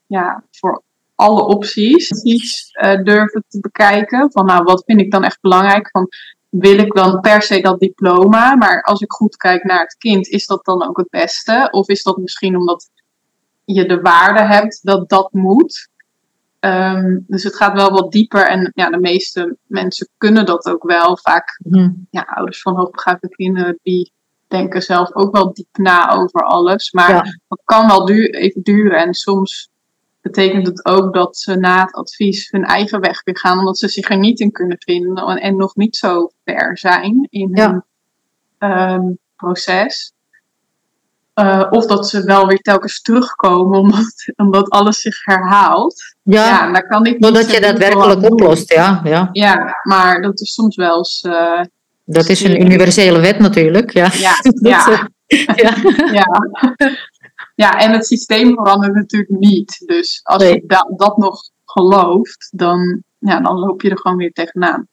ja, 0.05 0.43
voor 0.51 0.83
alle 1.15 1.45
opties. 1.45 2.09
Opties 2.09 2.71
durven 3.03 3.43
te 3.47 3.59
bekijken. 3.59 4.31
Van 4.31 4.45
nou, 4.45 4.63
wat 4.63 4.83
vind 4.85 5.01
ik 5.01 5.11
dan 5.11 5.23
echt 5.23 5.41
belangrijk? 5.41 5.89
Van 5.89 6.07
wil 6.51 6.77
ik 6.77 6.93
dan 6.93 7.19
per 7.19 7.41
se 7.41 7.61
dat 7.61 7.79
diploma. 7.79 8.55
Maar 8.55 8.81
als 8.81 9.01
ik 9.01 9.11
goed 9.11 9.35
kijk 9.35 9.63
naar 9.63 9.79
het 9.79 9.95
kind, 9.97 10.27
is 10.27 10.45
dat 10.45 10.65
dan 10.65 10.87
ook 10.87 10.97
het 10.97 11.09
beste? 11.09 11.67
Of 11.71 11.87
is 11.87 12.03
dat 12.03 12.17
misschien 12.17 12.57
omdat 12.57 12.89
je 13.65 13.85
de 13.85 14.01
waarde 14.01 14.41
hebt 14.41 14.79
dat 14.83 15.09
dat 15.09 15.33
moet? 15.33 15.89
Um, 16.59 17.25
dus 17.27 17.43
het 17.43 17.55
gaat 17.55 17.73
wel 17.73 17.91
wat 17.91 18.11
dieper 18.11 18.47
en 18.47 18.71
ja, 18.75 18.89
de 18.89 18.99
meeste 18.99 19.57
mensen 19.65 20.09
kunnen 20.17 20.45
dat 20.45 20.65
ook 20.65 20.83
wel. 20.83 21.17
Vaak, 21.17 21.59
mm. 21.63 22.07
ja, 22.09 22.21
ouders 22.21 22.61
van 22.61 22.75
hoogbegaafde 22.75 23.29
kinderen, 23.29 23.79
die 23.83 24.11
denken 24.47 24.81
zelf 24.81 25.15
ook 25.15 25.35
wel 25.35 25.53
diep 25.53 25.77
na 25.77 26.11
over 26.11 26.43
alles. 26.43 26.91
Maar 26.91 27.09
ja. 27.09 27.21
dat 27.47 27.61
kan 27.63 27.87
wel 27.87 28.05
duur, 28.05 28.33
even 28.33 28.61
duren 28.61 28.97
en 28.97 29.13
soms 29.13 29.70
betekent 30.21 30.67
het 30.67 30.85
ook 30.85 31.13
dat 31.13 31.37
ze 31.37 31.55
na 31.55 31.81
het 31.81 31.93
advies 31.93 32.51
hun 32.51 32.63
eigen 32.63 32.99
weg 32.99 33.23
weer 33.23 33.37
gaan, 33.37 33.59
omdat 33.59 33.77
ze 33.77 33.87
zich 33.87 34.09
er 34.09 34.17
niet 34.17 34.39
in 34.39 34.51
kunnen 34.51 34.77
vinden 34.79 35.27
en, 35.27 35.55
nog 35.55 35.75
niet 35.75 35.95
zo 35.95 36.29
ver 36.45 36.77
zijn 36.77 37.27
in 37.29 37.49
ja. 37.53 37.83
hun 38.59 38.71
um, 38.71 39.17
proces. 39.35 40.13
Uh, 41.35 41.67
of 41.69 41.85
dat 41.85 42.09
ze 42.09 42.23
wel 42.23 42.47
weer 42.47 42.61
telkens 42.61 43.01
terugkomen, 43.01 43.79
omdat, 43.79 44.13
omdat 44.35 44.69
alles 44.69 44.99
zich 45.01 45.25
herhaalt. 45.25 46.15
Ja, 46.23 46.45
ja 46.45 46.71
daar 46.71 46.87
kan 46.87 47.05
ik 47.05 47.21
doordat 47.21 47.51
je 47.51 47.61
dat 47.61 47.77
werkelijk 47.77 48.31
oplost, 48.31 48.73
ja, 48.73 49.01
ja. 49.03 49.29
Ja, 49.31 49.79
maar 49.83 50.21
dat 50.21 50.39
is 50.39 50.53
soms 50.53 50.75
wel 50.75 50.97
eens. 50.97 51.23
Uh, 51.27 51.61
dat 52.05 52.29
is 52.29 52.43
een 52.43 52.61
universele 52.61 53.19
wet 53.19 53.39
natuurlijk, 53.39 53.91
ja. 53.91 54.09
Ja, 54.13 54.33
ja. 54.69 55.09
ja. 55.55 55.75
ja. 56.11 56.25
Ja, 57.61 57.79
en 57.79 57.91
het 57.91 58.05
systeem 58.05 58.53
verandert 58.55 58.93
natuurlijk 58.93 59.29
niet. 59.39 59.83
Dus 59.85 60.19
als 60.23 60.43
Nee. 60.43 60.53
je 60.53 60.63
da- 60.67 60.91
dat 60.95 61.17
nog 61.17 61.41
gelooft, 61.65 62.47
dan, 62.51 63.03
ja, 63.19 63.39
dan 63.39 63.59
loop 63.59 63.81
je 63.81 63.89
er 63.89 63.99
gewoon 63.99 64.17
weer 64.17 64.31
tegenaan. 64.31 64.87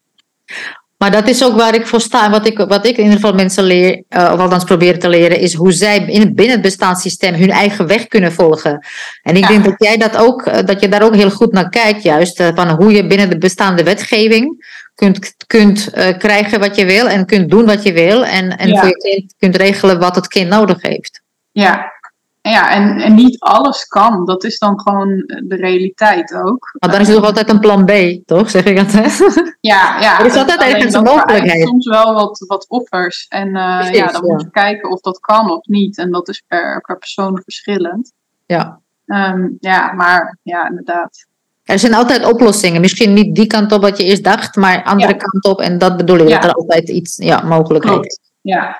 Maar 0.97 1.11
dat 1.11 1.29
is 1.29 1.45
ook 1.45 1.57
waar 1.57 1.75
ik 1.75 1.87
voor 1.87 2.01
sta. 2.01 2.31
Wat 2.31 2.47
ik, 2.47 2.59
wat 2.59 2.87
ik 2.87 2.97
in 2.97 3.03
ieder 3.03 3.19
geval 3.19 3.33
mensen 3.35 3.65
leer, 3.65 4.03
uh, 4.09 4.31
of 4.35 4.39
althans 4.41 4.65
probeer 4.65 4.99
te 4.99 5.09
leren, 5.09 5.39
is 5.41 5.55
hoe 5.55 5.73
zij 5.73 5.99
in, 6.07 6.35
binnen 6.35 6.55
het 6.55 6.63
bestaanssysteem 6.63 7.35
hun 7.35 7.51
eigen 7.51 7.87
weg 7.87 8.07
kunnen 8.07 8.33
volgen. 8.33 8.87
En 9.23 9.37
ik 9.37 9.43
Ja. 9.43 9.49
denk 9.49 9.65
dat 9.65 9.75
jij 9.79 9.97
dat 9.97 10.17
ook, 10.17 10.47
uh, 10.47 10.59
dat 10.65 10.81
je 10.81 10.89
daar 10.89 11.03
ook 11.03 11.15
heel 11.15 11.31
goed 11.31 11.53
naar 11.53 11.69
kijkt, 11.69 12.03
juist. 12.03 12.41
uh, 12.41 12.49
van 12.55 12.69
hoe 12.69 12.93
je 12.93 13.07
binnen 13.07 13.31
de 13.31 13.39
bestaande 13.39 13.83
wetgeving 13.83 14.67
kunt, 14.95 15.35
kunt 15.47 15.89
uh, 15.95 16.19
krijgen 16.19 16.61
wat 16.61 16.77
je 16.77 16.85
wil 16.85 17.09
en 17.09 17.27
kunt 17.27 17.51
doen 17.51 17.67
wat 17.67 17.83
je 17.83 17.93
wil. 17.93 18.25
En, 18.25 18.57
en 18.57 18.69
Ja. 18.69 18.79
voor 18.81 18.89
je 18.89 18.97
kind 19.11 19.35
kunt 19.39 19.57
regelen 19.57 19.99
wat 19.99 20.15
het 20.15 20.29
kind 20.29 20.49
nodig 20.49 20.83
heeft. 20.83 21.21
Ja, 21.51 21.93
ja 22.42 22.70
en, 22.70 22.96
en 23.01 23.14
niet 23.14 23.38
alles 23.40 23.85
kan. 23.87 24.24
Dat 24.24 24.44
is 24.44 24.59
dan 24.59 24.81
gewoon 24.81 25.09
de 25.27 25.57
realiteit 25.57 26.35
ook. 26.35 26.77
Maar 26.79 26.90
dan 26.90 27.01
is 27.01 27.09
er 27.09 27.14
toch 27.14 27.24
altijd 27.24 27.48
een 27.51 27.61
plan 27.61 27.85
B, 27.85 27.90
toch? 28.27 28.51
Zeg 28.51 28.64
ik 28.64 28.79
altijd. 28.79 29.16
Ja, 29.61 30.01
ja. 30.01 30.20
Er 30.20 30.27
is 30.27 30.37
altijd 30.37 30.61
ergens 30.61 30.94
een 30.94 31.03
mogelijkheid. 31.03 31.68
soms 31.68 31.87
wel 31.87 32.14
wat, 32.14 32.44
wat 32.46 32.66
offers. 32.68 33.27
En 33.29 33.48
uh, 33.48 33.79
Precies, 33.79 33.96
ja, 33.96 34.07
dan 34.07 34.27
ja. 34.27 34.33
moet 34.33 34.42
je 34.42 34.51
kijken 34.51 34.90
of 34.90 35.01
dat 35.01 35.20
kan 35.20 35.51
of 35.51 35.66
niet. 35.66 35.98
En 35.98 36.11
dat 36.11 36.29
is 36.29 36.42
per, 36.46 36.81
per 36.81 36.98
persoon 36.98 37.40
verschillend. 37.42 38.12
ja. 38.46 38.81
Um, 39.07 39.57
ja, 39.61 39.92
maar 39.92 40.38
ja, 40.42 40.68
inderdaad. 40.68 41.27
Er 41.64 41.79
zijn 41.79 41.94
altijd 41.94 42.24
oplossingen. 42.33 42.81
Misschien 42.81 43.12
niet 43.12 43.35
die 43.35 43.46
kant 43.46 43.72
op 43.72 43.81
wat 43.81 43.98
je 43.98 44.05
eerst 44.05 44.24
dacht, 44.24 44.57
maar 44.57 44.83
andere 44.85 45.12
Ja. 45.12 45.16
kant 45.18 45.44
op. 45.44 45.61
En 45.61 45.79
dat 45.79 45.96
bedoel 45.96 46.18
ik, 46.18 46.29
Ja. 46.29 46.38
dat 46.40 46.51
er 46.51 46.57
altijd 46.57 46.88
iets, 46.88 47.16
ja, 47.16 47.40
mogelijkheid 47.42 48.07
is. 48.07 48.20
Ja. 48.40 48.77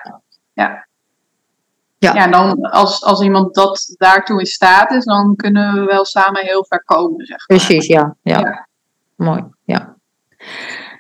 Ja. 0.53 0.88
Ja. 1.99 2.15
Ja, 2.15 2.27
dan 2.27 2.61
als, 2.61 3.05
als 3.05 3.21
iemand 3.21 3.55
dat 3.55 3.95
daartoe 3.97 4.41
in 4.41 4.47
staat 4.47 4.93
is, 4.93 5.05
dan 5.05 5.37
kunnen 5.37 5.75
we 5.75 5.85
wel 5.85 6.05
samen 6.05 6.45
heel 6.45 6.65
ver 6.69 6.83
komen, 6.85 7.27
zeg 7.27 7.49
maar. 7.49 7.59
Precies, 7.59 7.87
ja. 7.87 8.17
ja. 8.23 8.39
Ja. 8.39 8.69
Mooi, 9.15 9.45
ja. 9.65 9.97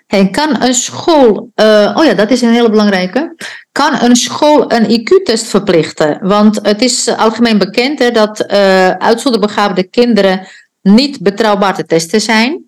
Hey, 0.06 0.30
kan 0.30 0.62
een 0.62 0.74
school, 0.74 1.50
eh, 1.54 1.94
oh 1.96 2.04
ja, 2.04 2.14
dat 2.14 2.30
is 2.30 2.42
een 2.42 2.52
hele 2.52 2.70
belangrijke. 2.70 3.34
Kan 3.72 4.02
een 4.02 4.16
school 4.16 4.72
een 4.72 5.00
IQ-test 5.00 5.46
verplichten? 5.46 6.18
Want 6.28 6.58
het 6.62 6.82
is 6.82 7.06
eh, 7.06 7.18
algemeen 7.18 7.58
bekend 7.58 7.98
hè, 7.98 8.10
dat 8.10 8.40
uh, 8.40 8.90
uitzonderbegaafde 8.90 9.82
kinderen 9.82 10.46
niet 10.82 11.22
betrouwbaar 11.22 11.74
te 11.74 11.86
testen 11.86 12.20
zijn. 12.20 12.67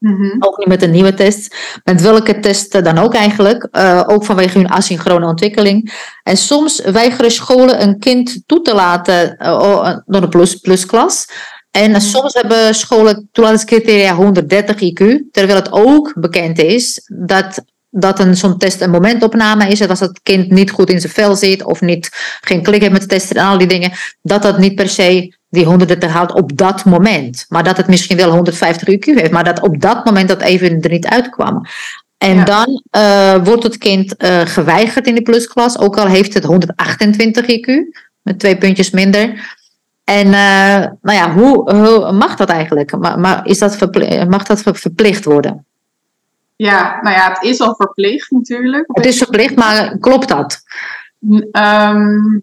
Mhm. 0.00 0.36
Ook 0.38 0.58
niet 0.58 0.68
met 0.68 0.82
een 0.82 0.90
nieuwe 0.90 1.14
test. 1.14 1.56
Met 1.84 2.00
welke 2.00 2.40
test 2.40 2.84
dan 2.84 2.98
ook 2.98 3.14
eigenlijk. 3.14 3.68
Uh, 3.72 4.02
ook 4.06 4.24
vanwege 4.24 4.58
hun 4.58 4.68
asynchrone 4.68 5.26
ontwikkeling. 5.26 5.92
En 6.22 6.36
soms 6.36 6.80
weigeren 6.80 7.30
scholen 7.30 7.82
een 7.82 7.98
kind 7.98 8.42
toe 8.46 8.60
te 8.60 8.74
laten 8.74 9.36
uh, 9.42 9.96
door 10.06 10.20
de 10.20 10.28
plus, 10.28 10.54
plusklas. 10.54 11.26
En 11.70 11.90
mhm. 11.90 12.00
soms 12.00 12.34
hebben 12.34 12.74
scholen 12.74 13.28
toelatingscriteria 13.32 14.14
130 14.14 14.76
IQ. 14.76 15.30
Terwijl 15.30 15.58
het 15.58 15.72
ook 15.72 16.12
bekend 16.16 16.58
is 16.58 17.02
dat 17.06 17.62
dat 17.90 18.18
een 18.18 18.36
zo'n 18.36 18.58
test 18.58 18.80
een 18.80 18.90
momentopname 18.90 19.68
is. 19.68 19.78
Dat 19.78 19.90
als 19.90 20.00
het 20.00 20.20
kind 20.22 20.50
niet 20.50 20.70
goed 20.70 20.90
in 20.90 21.00
zijn 21.00 21.12
vel 21.12 21.36
zit 21.36 21.64
of 21.64 21.80
niet, 21.80 22.08
geen 22.40 22.62
klik 22.62 22.80
heeft 22.80 22.92
met 22.92 23.00
de 23.00 23.06
test 23.06 23.30
en 23.30 23.44
al 23.44 23.58
die 23.58 23.66
dingen, 23.66 23.92
dat 24.22 24.42
dat 24.42 24.58
niet 24.58 24.74
per 24.74 24.88
se 24.88 25.38
die 25.50 25.64
130 25.64 26.10
haalt 26.12 26.32
op 26.32 26.56
dat 26.56 26.84
moment. 26.84 27.46
Maar 27.48 27.64
dat 27.64 27.76
het 27.76 27.86
misschien 27.86 28.16
wel 28.16 28.30
150 28.30 28.88
IQ 28.88 29.04
heeft, 29.04 29.30
maar 29.30 29.44
dat 29.44 29.60
op 29.60 29.80
dat 29.80 30.04
moment 30.04 30.28
dat 30.28 30.40
even 30.40 30.80
er 30.80 30.90
niet 30.90 31.06
uitkwam. 31.06 31.62
En 32.18 32.44
dan 32.44 32.82
uh, 32.96 33.44
wordt 33.44 33.62
het 33.62 33.78
kind 33.78 34.14
uh, 34.24 34.40
geweigerd 34.40 35.06
in 35.06 35.14
de 35.14 35.22
plusklas, 35.22 35.78
ook 35.78 35.98
al 35.98 36.06
heeft 36.06 36.34
het 36.34 36.44
128 36.44 37.44
IQ, 37.46 38.00
met 38.22 38.38
twee 38.38 38.58
puntjes 38.58 38.90
minder. 38.90 39.54
En 40.04 40.26
uh, 40.26 40.86
nou 41.02 41.18
ja, 41.18 41.32
hoe, 41.32 41.74
hoe, 41.74 42.12
mag 42.12 42.36
dat 42.36 42.48
eigenlijk? 42.48 42.98
Maar, 42.98 43.18
maar 43.18 43.46
is 43.46 43.58
dat 43.58 43.78
mag 44.28 44.42
dat 44.42 44.62
verplicht 44.62 45.24
worden? 45.24 45.64
Ja, 46.56 46.98
nou 47.02 47.16
ja, 47.16 47.28
het 47.28 47.42
is 47.42 47.60
al 47.60 47.74
verplicht 47.74 48.30
natuurlijk. 48.30 48.84
Het 48.86 49.06
is 49.06 49.18
verplicht, 49.18 49.56
maar 49.56 49.98
klopt 49.98 50.28
dat? 50.28 50.62
Um, 51.52 52.42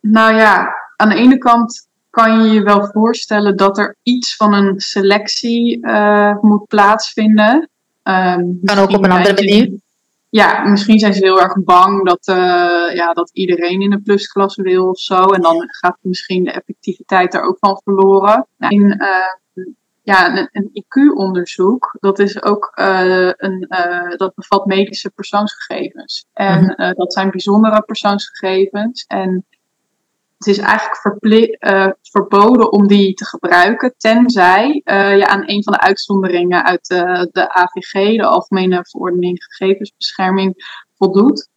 nou 0.00 0.34
ja, 0.34 0.74
aan 0.96 1.08
de 1.08 1.14
ene 1.14 1.38
kant 1.38 1.88
kan 2.14 2.42
je 2.42 2.52
je 2.52 2.62
wel 2.62 2.86
voorstellen 2.86 3.56
dat 3.56 3.78
er 3.78 3.96
iets 4.02 4.36
van 4.36 4.54
een 4.54 4.80
selectie 4.80 5.86
uh, 5.86 6.38
moet 6.40 6.66
plaatsvinden. 6.66 7.68
Um, 8.02 8.60
kan 8.62 8.78
ook 8.78 8.90
op 8.90 9.04
een 9.04 9.10
andere 9.10 9.34
manier. 9.34 9.82
Ja, 10.28 10.64
misschien 10.64 10.98
zijn 10.98 11.14
ze 11.14 11.24
heel 11.24 11.40
erg 11.40 11.64
bang 11.64 12.06
dat, 12.06 12.28
uh, 12.28 12.94
ja, 12.94 13.12
dat 13.12 13.30
iedereen 13.32 13.80
in 13.80 13.92
een 13.92 14.02
plusklas 14.02 14.56
wil 14.56 14.88
of 14.88 14.98
zo. 14.98 15.22
En 15.22 15.42
dan 15.42 15.66
gaat 15.66 15.96
misschien 16.00 16.44
de 16.44 16.50
effectiviteit 16.50 17.34
er 17.34 17.42
ook 17.42 17.56
van 17.58 17.80
verloren. 17.84 18.46
Nou, 18.56 18.74
in, 18.74 19.02
uh, 19.02 19.64
ja, 20.02 20.38
een, 20.38 20.48
een 20.52 20.70
IQ-onderzoek, 20.72 21.96
dat 22.00 22.18
is 22.18 22.42
ook 22.42 22.72
uh, 22.74 23.30
een, 23.36 23.66
dat 24.16 24.34
bevat 24.34 24.66
medische 24.66 25.10
persoonsgegevens. 25.10 26.26
En 26.32 26.62
mm 26.62 26.92
dat 26.94 27.12
zijn 27.12 27.30
bijzondere 27.30 27.82
persoonsgegevens. 27.82 29.04
En 29.06 29.44
het 30.44 30.56
is 30.56 30.58
eigenlijk 30.58 31.16
uh, 31.60 31.88
verboden 32.02 32.72
om 32.72 32.86
die 32.86 33.14
te 33.14 33.24
gebruiken, 33.24 33.94
tenzij 33.96 34.82
uh, 34.84 35.16
je 35.16 35.26
aan 35.26 35.42
een 35.46 35.62
van 35.62 35.72
de 35.72 35.80
uitzonderingen 35.80 36.64
uit 36.64 36.86
de, 36.86 37.28
de 37.32 37.54
AVG, 37.54 38.16
de 38.16 38.24
Algemene 38.24 38.86
Verordening 38.88 39.44
Gegevensbescherming, 39.44 40.80
voldoet. 40.96 41.48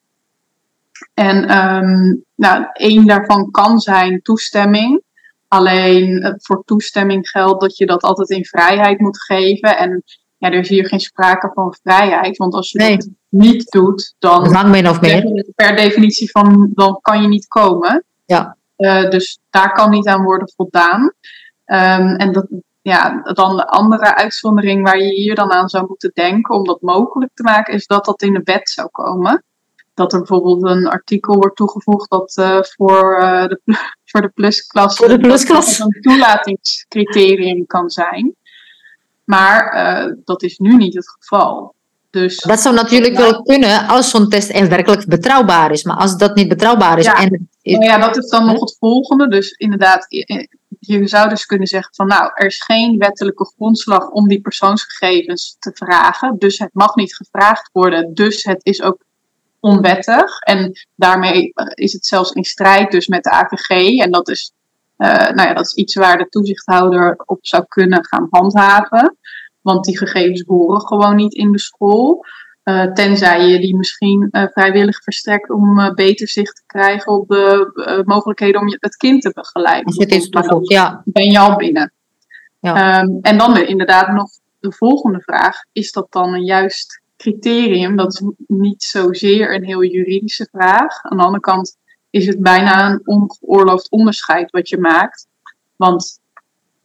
En 1.14 1.58
um, 1.58 2.24
nou, 2.36 2.66
één 2.74 3.06
daarvan 3.06 3.52
kan 3.52 3.80
zijn 3.80 4.22
toestemming. 4.22 5.02
Alleen 5.48 6.10
uh, 6.10 6.34
voor 6.38 6.64
toestemming 6.66 7.30
geldt 7.30 7.62
dat 7.62 7.78
je 7.78 7.86
dat 7.86 8.02
altijd 8.02 8.30
in 8.30 8.46
vrijheid 8.46 9.00
moet 9.00 9.22
geven. 9.22 9.78
En 9.78 10.04
ja, 10.38 10.52
er 10.52 10.60
is 10.60 10.70
hier 10.70 10.88
geen 10.88 11.00
sprake 11.00 11.52
van 11.54 11.76
vrijheid. 11.84 12.38
Want 12.38 12.54
als 12.54 12.72
je 12.72 12.78
nee. 12.78 12.98
dat 12.98 13.10
niet 13.30 13.72
doet, 13.72 14.16
dan. 14.20 14.50
Lang 14.50 14.70
min 14.70 14.90
of 14.90 15.02
meer. 15.02 15.46
Per 15.56 15.76
definitie 15.76 16.32
van 16.32 16.72
dan 16.74 17.00
kan 17.02 17.22
je 17.22 17.28
niet 17.28 17.48
komen. 17.48 18.06
Ja. 18.26 18.58
Uh, 18.78 19.10
dus 19.10 19.40
daar 19.50 19.72
kan 19.72 19.90
niet 19.90 20.08
aan 20.08 20.24
worden 20.24 20.52
voldaan. 20.56 21.02
Um, 21.66 22.16
en 22.16 22.32
dat, 22.32 22.48
ja, 22.82 23.22
dan 23.22 23.56
de 23.56 23.68
andere 23.68 24.16
uitzondering 24.16 24.84
waar 24.84 24.98
je 24.98 25.14
hier 25.14 25.36
dan 25.36 25.52
aan 25.52 25.70
zou 25.70 25.86
moeten 25.88 26.12
denken 26.14 26.56
om 26.56 26.64
dat 26.64 26.82
mogelijk 26.82 27.32
te 27.34 27.44
maken, 27.44 27.74
is 27.74 27.88
dat 27.88 28.06
dat 28.06 28.22
in 28.22 28.34
de 28.34 28.42
wet 28.44 28.70
zou 28.70 28.88
komen. 28.92 29.44
Dat 29.94 30.14
er 30.14 30.18
bijvoorbeeld 30.18 30.64
een 30.64 30.88
artikel 30.88 31.36
wordt 31.36 31.56
toegevoegd 31.56 32.10
dat 32.10 32.38
uh, 32.40 32.60
voor, 32.62 33.20
uh, 33.22 33.46
de, 33.46 33.62
voor 34.12 34.22
de 34.22 34.30
plusklasse 34.30 34.98
voor 34.98 35.14
de 35.14 35.20
plusklasse 35.20 35.84
een 35.84 36.02
toelatingscriterium 36.02 37.66
kan 37.66 37.90
zijn. 37.90 38.36
Maar 39.24 40.16
dat 40.24 40.44
is 40.44 40.58
nu 40.58 40.76
niet 40.76 40.96
het 40.96 41.10
geval. 41.10 41.76
Dus, 42.10 42.38
dat 42.38 42.60
zou 42.60 42.76
natuurlijk 42.76 43.18
wel 43.18 43.42
kunnen 43.42 43.88
als 43.88 44.10
zo'n 44.10 44.30
test 44.30 44.50
echt 44.50 44.68
werkelijk 44.68 45.06
betrouwbaar 45.06 45.72
is. 45.72 45.84
Maar 45.84 45.98
als 45.98 46.18
dat 46.18 46.36
niet 46.36 46.48
betrouwbaar 46.48 46.98
is. 46.98 47.06
Ja, 47.06 47.18
en, 47.18 47.48
nou 47.62 47.84
ja 47.84 47.98
dat 47.98 48.18
is 48.18 48.30
dan 48.30 48.46
nog 48.46 48.60
het 48.60 48.76
volgende. 48.80 49.28
Dus 49.28 49.52
inderdaad, 49.52 50.06
je 50.80 51.08
zou 51.08 51.30
dus 51.30 51.46
kunnen 51.46 51.68
zeggen 51.68 51.96
van 51.96 52.08
nou, 52.08 52.32
er 52.34 52.46
is 52.46 52.64
geen 52.64 52.98
wettelijke 52.98 53.46
grondslag 53.56 54.10
om 54.10 54.28
die 54.28 54.42
persoonsgegevens 54.42 55.56
te 55.60 55.72
vragen. 55.74 56.36
Dus 56.38 56.58
het 56.58 56.70
mag 56.74 56.96
niet 56.96 57.16
gevraagd 57.16 57.70
worden. 57.74 58.14
Dus 58.14 58.44
het 58.44 58.60
is 58.66 58.82
ook 58.82 59.06
onwettig. 59.60 60.40
En 60.40 60.72
daarmee 60.96 61.52
is 61.74 61.94
het 61.94 62.06
zelfs 62.06 62.32
in 62.32 62.44
strijd 62.44 62.92
dus 62.92 63.08
met 63.08 63.24
de 63.24 63.30
AVG. 63.30 64.00
En 64.00 64.12
dat 64.12 64.30
is, 64.30 64.52
uh, 64.98 65.08
nou 65.10 65.48
ja, 65.48 65.54
dat 65.54 65.66
is 65.66 65.74
iets 65.74 65.96
waar 65.96 66.18
de 66.18 66.30
toezichthouder 66.30 67.14
op 67.26 67.40
zou 67.42 67.64
kunnen 67.68 68.06
gaan 68.06 68.28
handhaven. 68.30 69.18
Want 69.68 69.86
die 69.86 69.98
gegevens 69.98 70.44
horen 70.46 70.82
gewoon 70.82 71.16
niet 71.16 71.34
in 71.34 71.52
de 71.52 71.60
school. 71.60 72.26
Uh, 72.64 72.92
tenzij 72.94 73.48
je 73.48 73.60
die 73.60 73.76
misschien 73.76 74.28
uh, 74.32 74.44
vrijwillig 74.48 75.04
verstrekt 75.04 75.50
om 75.50 75.80
uh, 75.80 75.94
beter 75.94 76.28
zicht 76.28 76.56
te 76.56 76.64
krijgen 76.66 77.14
op 77.14 77.28
de 77.28 78.04
mogelijkheden 78.06 78.62
om 78.62 78.68
je, 78.68 78.78
het 78.80 78.96
kind 78.96 79.22
te 79.22 79.32
begeleiden. 79.34 79.86
Als 79.86 79.98
het 79.98 80.12
is 80.12 80.30
toevoegt, 80.30 80.70
ja. 80.70 81.02
Ben 81.06 81.32
je 81.32 81.40
al 81.40 81.56
binnen. 81.56 81.94
Ja. 82.60 83.02
Um, 83.02 83.20
en 83.22 83.38
dan 83.38 83.58
inderdaad 83.58 84.08
nog 84.08 84.30
de 84.60 84.72
volgende 84.72 85.22
vraag. 85.22 85.56
Is 85.72 85.92
dat 85.92 86.08
dan 86.10 86.34
een 86.34 86.46
juist 86.46 87.02
criterium? 87.18 87.96
Dat 87.96 88.14
is 88.14 88.22
niet 88.48 88.84
zozeer 88.84 89.56
een 89.56 89.64
heel 89.64 89.84
juridische 89.84 90.48
vraag. 90.52 91.04
Aan 91.04 91.18
de 91.18 91.24
andere 91.24 91.44
kant 91.44 91.78
is 92.10 92.28
het 92.28 92.42
bijna 92.42 92.90
een 92.90 93.02
ongeoorloofd 93.04 93.92
onderscheid 93.92 94.52
wat 94.52 94.70
je 94.70 94.78
maakt. 94.78 95.28
Want 95.76 96.20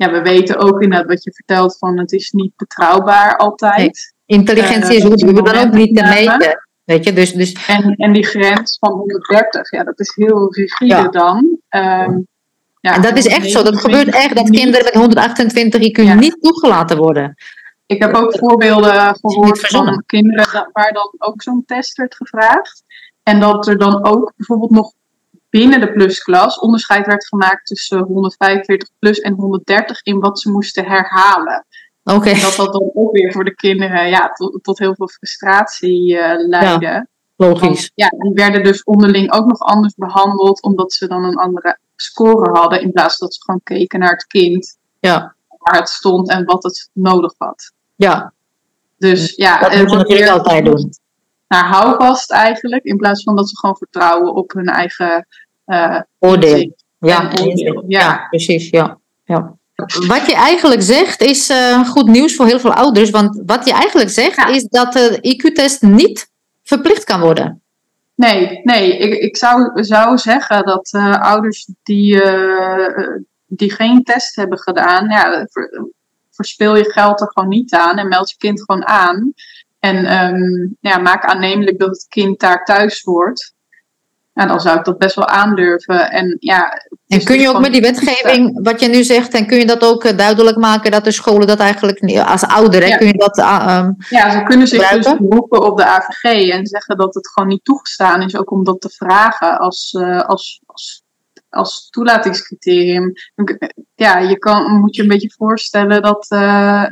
ja, 0.03 0.11
we 0.11 0.23
weten 0.23 0.59
ook 0.59 0.83
inderdaad 0.83 1.09
wat 1.09 1.25
je 1.25 1.33
vertelt 1.33 1.79
van 1.79 1.99
het 1.99 2.13
is 2.13 2.31
niet 2.31 2.57
betrouwbaar 2.57 3.37
altijd. 3.37 4.15
Intelligentie 4.27 4.97
is 4.97 5.05
uh, 5.05 5.35
we 5.35 5.43
dan 5.43 5.67
ook 5.67 5.73
niet 5.73 5.97
te 5.97 6.03
meten. 6.03 6.67
Weet 6.85 7.05
je, 7.05 7.13
dus, 7.13 7.33
dus... 7.33 7.67
En, 7.67 7.95
en 7.97 8.13
die 8.13 8.27
grens 8.27 8.77
van 8.81 8.93
130, 8.93 9.71
ja, 9.71 9.85
dat 9.85 10.01
is 10.01 10.13
heel 10.15 10.55
rigide 10.55 11.09
dan. 11.11 11.59
Um, 11.71 12.27
ja, 12.81 12.95
en 12.95 13.03
dat 13.03 13.17
is 13.17 13.27
echt 13.27 13.51
zo. 13.51 13.63
Dat 13.63 13.81
gebeurt 13.81 14.15
echt 14.15 14.37
dat 14.37 14.51
kinderen 14.51 14.85
met 14.85 14.95
128 14.95 15.81
IQ 15.81 16.03
ja. 16.03 16.15
niet 16.15 16.37
toegelaten 16.41 16.97
worden. 16.97 17.35
Ik 17.87 18.03
heb 18.03 18.15
ook 18.15 18.39
voorbeelden 18.39 19.17
gehoord 19.21 19.69
van 19.69 20.03
kinderen 20.07 20.69
waar 20.73 20.93
dan 20.93 21.15
ook 21.19 21.43
zo'n 21.43 21.63
test 21.67 21.97
werd 21.97 22.15
gevraagd. 22.15 22.83
En 23.23 23.41
dat 23.41 23.67
er 23.67 23.79
dan 23.79 24.05
ook 24.05 24.33
bijvoorbeeld 24.37 24.71
nog 24.71 24.93
binnen 25.53 25.81
de 25.81 25.93
plusklas 25.93 26.59
onderscheid 26.59 27.07
werd 27.07 27.27
gemaakt 27.27 27.67
tussen 27.67 27.99
145 27.99 28.89
plus 28.99 29.21
en 29.21 29.35
130 29.35 30.03
in 30.03 30.19
wat 30.19 30.41
ze 30.41 30.51
moesten 30.51 30.85
herhalen. 30.85 31.67
Oké. 32.05 32.41
Dat 32.41 32.55
dat 32.57 32.73
dan 32.73 32.91
ook 32.95 33.13
weer 33.13 33.33
voor 33.33 33.45
de 33.45 33.55
kinderen 33.55 34.09
ja, 34.09 34.29
tot, 34.29 34.59
tot 34.63 34.79
heel 34.79 34.95
veel 34.95 35.09
frustratie 35.09 36.13
uh, 36.13 36.35
leidde. 36.37 36.87
Ja, 36.87 37.07
logisch. 37.37 37.91
ja, 37.95 38.09
die 38.09 38.33
werden 38.35 38.65
dus 38.65 38.85
onderling 38.85 39.33
ook 39.33 39.47
nog 39.47 39.59
anders 39.59 39.95
behandeld, 39.95 40.63
omdat 40.63 40.93
ze 40.93 41.07
dan 41.07 41.25
een 41.25 41.37
andere 41.37 41.79
score 41.97 42.59
hadden, 42.59 42.83
in 42.83 42.93
plaats 42.93 43.19
dat 43.19 43.35
ze 43.35 43.41
gewoon 43.43 43.61
keken 43.65 43.99
naar 43.99 44.13
het 44.13 44.27
kind. 44.27 44.79
Ja. 45.01 45.35
Waar 45.59 45.79
het 45.79 45.89
stond 45.89 46.31
en 46.31 46.45
wat 46.45 46.63
het 46.63 46.91
nodig 46.93 47.35
had. 47.39 47.73
Ja. 47.97 48.33
Dus 48.99 49.35
ja, 49.37 49.59
dat 49.59 49.75
moeten 49.75 49.91
we 49.91 49.97
natuurlijk 49.97 50.31
altijd 50.31 50.65
doen 50.65 50.93
naar 51.53 51.69
houvast 51.69 52.31
eigenlijk. 52.31 52.85
In 52.85 52.97
plaats 52.97 53.23
van 53.23 53.37
dat 53.37 53.49
ze 53.49 53.59
gewoon 53.59 53.77
vertrouwen 53.77 54.35
op 54.35 54.53
hun 54.53 54.67
eigen 54.67 55.27
uh, 55.67 56.01
oordeel. 56.19 56.77
Ja, 56.99 57.31
oordeel. 57.41 57.85
Ja. 57.87 58.01
ja. 58.01 58.27
precies. 58.29 58.71
Ja. 58.71 58.99
Ja. 59.25 59.57
Wat 60.07 60.27
je 60.27 60.35
eigenlijk 60.35 60.83
zegt 60.83 61.21
is 61.21 61.51
uh, 61.51 61.89
goed 61.89 62.07
nieuws 62.07 62.35
voor 62.35 62.47
heel 62.47 62.61
veel 62.61 62.75
ouders. 62.75 63.11
Want 63.11 63.43
wat 63.47 63.65
je 63.65 63.73
eigenlijk 63.73 64.11
zegt 64.11 64.49
is 64.49 64.65
dat 64.65 64.93
de 64.93 65.19
IQ-test 65.21 65.83
niet 65.83 66.31
verplicht 66.63 67.05
kan 67.05 67.21
worden. 67.21 67.63
Nee, 68.15 68.61
nee. 68.63 68.99
Ik, 68.99 69.15
ik 69.15 69.37
zou, 69.37 69.85
zou 69.85 70.19
zeggen 70.19 70.65
dat 70.65 70.93
uh, 70.97 71.21
ouders 71.21 71.69
die, 71.83 72.23
die 73.47 73.73
geen 73.73 74.03
test 74.03 74.37
hebben 74.37 74.59
gedaan, 74.59 75.09
ja, 75.09 75.47
verspil 76.31 76.77
je 76.77 76.93
geld 76.93 77.21
er 77.21 77.31
gewoon 77.33 77.49
niet 77.49 77.75
aan 77.75 77.99
en 77.99 78.09
meld 78.09 78.31
je 78.31 78.37
kind 78.37 78.63
gewoon 78.65 78.87
aan. 78.87 79.33
En 79.83 80.25
um, 80.25 80.77
ja, 80.81 80.99
maak 80.99 81.25
aannemelijk 81.25 81.79
dat 81.79 81.89
het 81.89 82.07
kind 82.09 82.41
daar 82.41 82.65
thuis 82.65 83.03
hoort. 83.03 83.53
Nou, 84.35 84.49
dan 84.49 84.61
zou 84.61 84.79
ik 84.79 84.85
dat 84.85 84.99
best 84.99 85.15
wel 85.15 85.27
aandurven. 85.27 86.11
En, 86.11 86.37
ja, 86.41 86.83
en 87.07 87.25
kun 87.25 87.41
je 87.41 87.49
ook 87.49 87.61
met 87.61 87.73
die 87.73 87.81
wetgeving, 87.81 88.63
wat 88.63 88.81
je 88.81 88.89
nu 88.89 89.03
zegt, 89.03 89.35
en 89.35 89.47
kun 89.47 89.59
je 89.59 89.67
dat 89.67 89.85
ook 89.85 90.05
eh, 90.05 90.17
duidelijk 90.17 90.57
maken 90.57 90.91
dat 90.91 91.05
de 91.05 91.11
scholen 91.11 91.47
dat 91.47 91.59
eigenlijk 91.59 92.25
als 92.27 92.45
ouder, 92.45 92.87
ja. 92.87 92.97
kun 92.97 93.07
je 93.07 93.17
dat 93.17 93.39
um, 93.39 93.97
Ja, 94.09 94.31
ze 94.31 94.43
kunnen 94.43 94.67
zich 94.67 94.89
dus 94.89 95.17
beroepen 95.17 95.65
op 95.65 95.77
de 95.77 95.85
AVG 95.85 96.49
en 96.51 96.67
zeggen 96.67 96.97
dat 96.97 97.15
het 97.15 97.29
gewoon 97.29 97.49
niet 97.49 97.65
toegestaan 97.65 98.23
is, 98.23 98.37
ook 98.37 98.51
om 98.51 98.65
dat 98.65 98.81
te 98.81 98.91
vragen 98.91 99.59
als, 99.59 99.93
uh, 99.99 100.21
als, 100.21 100.61
als, 100.67 101.03
als 101.49 101.89
toelatingscriterium. 101.91 103.13
Ja, 103.95 104.19
je 104.19 104.39
kan, 104.39 104.81
moet 104.81 104.97
je 104.97 105.03
een 105.03 105.09
beetje 105.09 105.35
voorstellen 105.37 106.03
dat. 106.03 106.27
Uh, 106.31 106.85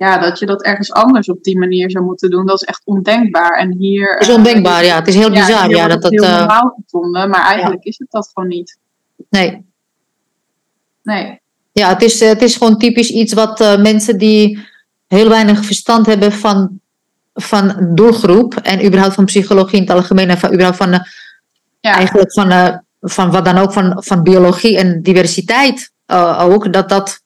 ja, 0.00 0.18
dat 0.18 0.38
je 0.38 0.46
dat 0.46 0.62
ergens 0.62 0.92
anders 0.92 1.28
op 1.28 1.42
die 1.42 1.58
manier 1.58 1.90
zou 1.90 2.04
moeten 2.04 2.30
doen, 2.30 2.46
dat 2.46 2.60
is 2.60 2.68
echt 2.68 2.82
ondenkbaar. 2.84 3.58
En 3.58 3.76
hier, 3.78 4.12
Het 4.12 4.28
is 4.28 4.34
ondenkbaar, 4.34 4.84
ja. 4.84 4.96
Het 4.96 5.08
is 5.08 5.14
heel 5.14 5.30
bizar. 5.30 5.70
Ja, 5.70 5.88
dat 5.88 5.92
het 5.92 6.02
dat, 6.02 6.10
heel 6.10 6.22
eh, 6.22 6.38
normaal 6.38 6.82
gevonden, 6.84 7.30
maar 7.30 7.44
eigenlijk 7.44 7.84
is 7.84 7.98
het 7.98 8.10
dat 8.10 8.30
gewoon 8.34 8.48
niet. 8.48 8.78
nee. 9.28 9.64
Nee. 11.02 11.40
Ja, 11.72 11.88
het 11.88 12.02
is, 12.02 12.20
het 12.20 12.42
is 12.42 12.56
gewoon 12.56 12.78
typisch 12.78 13.10
iets 13.10 13.32
wat 13.32 13.60
eh, 13.60 13.82
mensen 13.82 14.18
die 14.18 14.58
heel 15.06 15.28
weinig 15.28 15.64
verstand 15.64 16.06
hebben 16.06 16.32
van, 16.32 16.80
van 17.34 17.94
doelgroep 17.94 18.54
en 18.54 18.84
überhaupt 18.84 19.14
van 19.14 19.24
psychologie 19.24 19.76
in 19.76 19.82
het 19.82 19.96
algemeen 19.96 20.30
en 20.30 20.38
van, 20.38 20.50
überhaupt 20.52 20.78
van, 20.78 20.92
eh, 20.92 21.00
Ja, 21.80 21.94
eigenlijk 21.94 22.32
van, 22.32 22.50
eh, 22.50 22.76
van 23.00 23.30
wat 23.30 23.44
dan 23.44 23.58
ook 23.58 23.72
van, 23.72 24.02
van 24.04 24.22
biologie 24.22 24.78
en 24.78 25.02
diversiteit 25.02 25.92
eh, 26.06 26.44
ook, 26.48 26.72
dat 26.72 26.88
dat, 26.88 27.22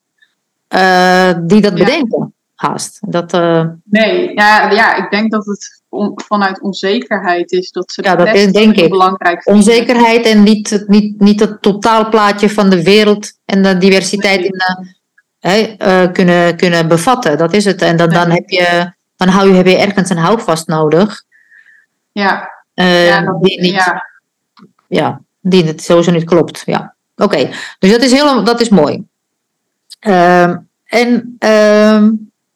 eh, 0.69 1.33
die 1.43 1.61
dat 1.61 1.75
bedenken 1.75 2.35
haast. 2.55 2.99
Dat, 3.01 3.33
eh, 3.33 3.65
nee. 3.85 4.35
Ja, 4.35 4.71
ja, 4.71 4.97
ik 4.97 5.11
denk 5.11 5.31
dat 5.31 5.47
het 5.47 5.83
on- 5.89 6.13
vanuit 6.15 6.63
onzekerheid 6.63 7.53
is 7.53 7.71
dat 7.71 7.93
ze 7.93 8.03
Ja, 8.03 8.17
dat 8.17 8.35
is- 8.35 8.53
denk 8.53 8.77
ik. 8.77 8.89
belangrijk 8.91 9.43
vinden. 9.43 9.63
onzekerheid 9.63 10.27
en 10.27 10.43
niet, 10.43 10.71
het- 10.71 10.89
niet, 10.89 11.21
niet 11.21 11.41
het 11.41 11.63
totaalplaatje 11.63 12.51
van 12.51 12.71
de 12.71 12.83
wereld 12.83 13.33
en 13.45 13.63
de 13.63 13.79
diversiteit 13.79 14.39
Nee. 14.41 14.49
in 14.49 14.59
de, 14.59 14.95
hè, 15.39 15.59
eh, 15.79 16.13
kunnen, 16.13 16.57
kunnen 16.57 16.89
bevatten. 16.89 17.39
Dat 17.39 17.53
is 17.53 17.65
het. 17.65 17.83
En 17.83 17.97
dan, 17.97 18.09
dan, 18.11 18.31
heb 18.31 18.49
je, 18.49 18.93
dan 19.17 19.29
hou 19.29 19.49
je, 19.49 19.55
heb 19.55 19.67
je 19.67 19.77
ergens 19.77 20.11
een 20.11 20.17
houvast 20.17 20.67
nodig. 20.67 21.23
Ja, 22.13 22.51
eh, 22.75 23.07
ja, 23.09 23.21
dat, 23.25 23.43
die, 23.43 23.61
niet, 23.61 23.73
ja. 23.73 24.05
ja, 24.89 25.21
die 25.41 25.65
het 25.65 25.83
sowieso 25.83 26.11
niet 26.11 26.25
klopt. 26.25 26.63
Ja. 26.67 26.95
Oké, 27.17 27.51
dus 27.79 27.91
dat 27.91 28.03
is, 28.03 28.13
heel, 28.13 28.45
dat 28.45 28.61
is 28.61 28.69
mooi. 28.69 29.05
Ehm, 30.01 30.57
en 30.85 31.37
ehm, 31.39 32.11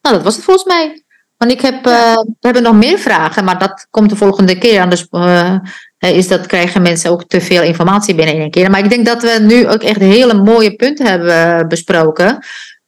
nou, 0.09 0.23
dat 0.23 0.25
was 0.25 0.37
het 0.37 0.45
volgens 0.45 0.67
mij. 0.67 1.03
Want 1.37 1.53
ik 1.53 1.61
heb, 1.61 1.87
eh, 1.87 2.15
we 2.15 2.35
hebben 2.41 2.63
nog 2.63 2.75
meer 2.75 2.99
vragen, 2.99 3.45
maar 3.45 3.59
dat 3.59 3.87
komt 3.91 4.11
de 4.11 4.17
volgende 4.17 4.59
keer. 4.59 4.81
Anders 4.81 5.07
eh, 5.11 5.57
is 5.99 6.29
dat, 6.29 6.47
krijgen 6.47 6.83
mensen 6.83 7.11
ook 7.11 7.25
te 7.25 7.41
veel 7.41 7.63
informatie 7.63 8.15
binnen 8.15 8.35
in 8.35 8.41
één 8.41 8.51
keer. 8.51 8.71
Maar 8.71 8.85
ik 8.85 8.91
denk 8.91 9.07
dat 9.07 9.23
we 9.23 9.39
nu 9.41 9.69
ook 9.69 9.83
echt 9.83 10.01
hele 10.01 10.35
mooie 10.35 10.75
punten 10.75 11.07
hebben 11.07 11.69
besproken. 11.69 12.39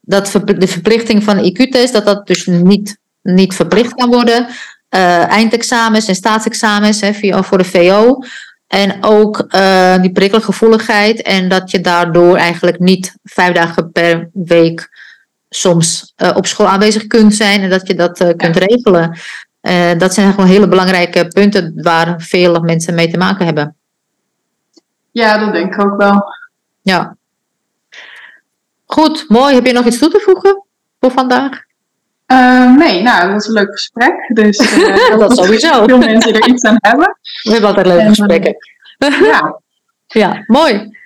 Dat 0.01 0.33
de 0.45 0.67
verplichting 0.67 1.25
van 1.25 1.45
IQ-test, 1.45 1.93
dat 1.93 2.05
dat 2.05 2.27
dus 2.27 2.47
niet, 2.47 2.99
niet 3.23 3.55
verplicht 3.55 3.95
kan 3.95 4.11
worden. 4.11 4.47
Eh, 4.89 5.29
eindexamens 5.29 6.09
en 6.09 6.15
staatsexamens 6.15 7.01
hè, 7.01 7.43
voor 7.43 7.59
de 7.59 7.65
VO. 7.65 8.19
En 8.67 9.05
ook 9.05 9.45
eh, 9.49 10.01
die 10.01 10.13
prikkelgevoeligheid. 10.13 11.23
En 11.23 11.49
dat 11.49 11.71
je 11.71 11.81
daardoor 11.81 12.37
eigenlijk 12.37 12.79
niet 12.79 13.15
vijf 13.23 13.55
dagen 13.55 13.93
per 13.93 14.31
week 14.33 14.89
soms 15.51 16.13
eh, 16.17 16.37
op 16.37 16.47
school 16.47 16.69
aanwezig 16.69 17.07
kunt 17.07 17.35
zijn. 17.35 17.61
En 17.63 17.71
dat 17.71 17.87
je 17.87 17.95
dat 17.95 18.21
eh, 18.21 18.37
kunt 18.37 18.57
regelen. 18.57 19.19
Eh, 19.61 19.99
dat 19.99 20.15
zijn 20.15 20.31
gewoon 20.31 20.47
hele 20.47 20.69
belangrijke 20.69 21.29
punten 21.29 21.73
waar 21.83 22.21
veel 22.21 22.61
mensen 22.61 22.95
mee 22.95 23.11
te 23.11 23.19
maken 23.19 23.45
hebben. 23.47 23.77
ja, 25.11 25.39
dat 25.39 25.53
denk 25.53 25.75
ik 25.75 25.85
ook 25.85 25.97
wel. 25.97 26.25
Ja. 26.83 27.17
Goed, 28.87 29.25
mooi. 29.29 29.55
Heb 29.55 29.67
je 29.67 29.73
nog 29.73 29.87
iets 29.87 29.99
toe 29.99 30.11
te 30.11 30.21
voegen 30.21 30.63
voor 31.01 31.11
vandaag? 31.11 31.69
Nee, 32.77 33.03
nou, 33.03 33.23
dat 33.23 33.33
was 33.33 33.47
een 33.47 33.53
leuk 33.53 33.73
gesprek. 33.73 34.31
Dus 34.35 34.59
eh, 34.59 35.19
Dat 35.19 35.37
sowieso. 35.37 35.85
veel 35.85 35.99
mensen 35.99 36.35
er 36.35 36.49
iets 36.49 36.65
aan 36.65 36.77
hebben. 36.79 37.19
We 37.43 37.51
hebben 37.51 37.69
altijd 37.69 37.87
leuke 37.87 38.03
En, 38.03 38.09
gesprekken. 38.09 38.57
Ja, 38.99 39.61
Ja, 40.23 40.43
mooi. 40.47 40.99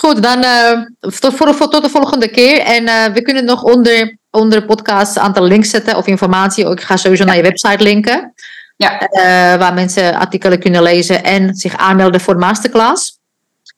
Goed, 0.00 0.22
dan 0.22 0.42
eh, 0.42 0.80
tot, 1.20 1.34
voor, 1.34 1.54
voor- 1.54 1.68
tot 1.68 1.82
de 1.82 1.88
volgende 1.88 2.30
keer. 2.30 2.58
En 2.60 2.86
eh, 2.86 3.12
we 3.12 3.22
kunnen 3.22 3.44
nog 3.44 3.62
onder, 3.62 4.18
onder 4.30 4.60
de 4.60 4.66
podcast 4.66 5.16
een 5.16 5.22
aantal 5.22 5.44
links 5.44 5.70
zetten 5.70 5.96
of 5.96 6.06
informatie. 6.06 6.70
Ik 6.70 6.80
ga 6.80 6.96
sowieso 6.96 7.24
naar 7.24 7.36
je 7.36 7.42
website 7.42 7.82
linken. 7.82 8.32
Ja. 8.76 8.98
Eh, 8.98 9.58
waar 9.58 9.74
mensen 9.74 10.14
artikelen 10.14 10.58
kunnen 10.60 10.82
lezen 10.82 11.24
en 11.24 11.54
zich 11.54 11.76
aanmelden 11.76 12.20
voor 12.20 12.34
de 12.34 12.40
masterclass. 12.40 13.18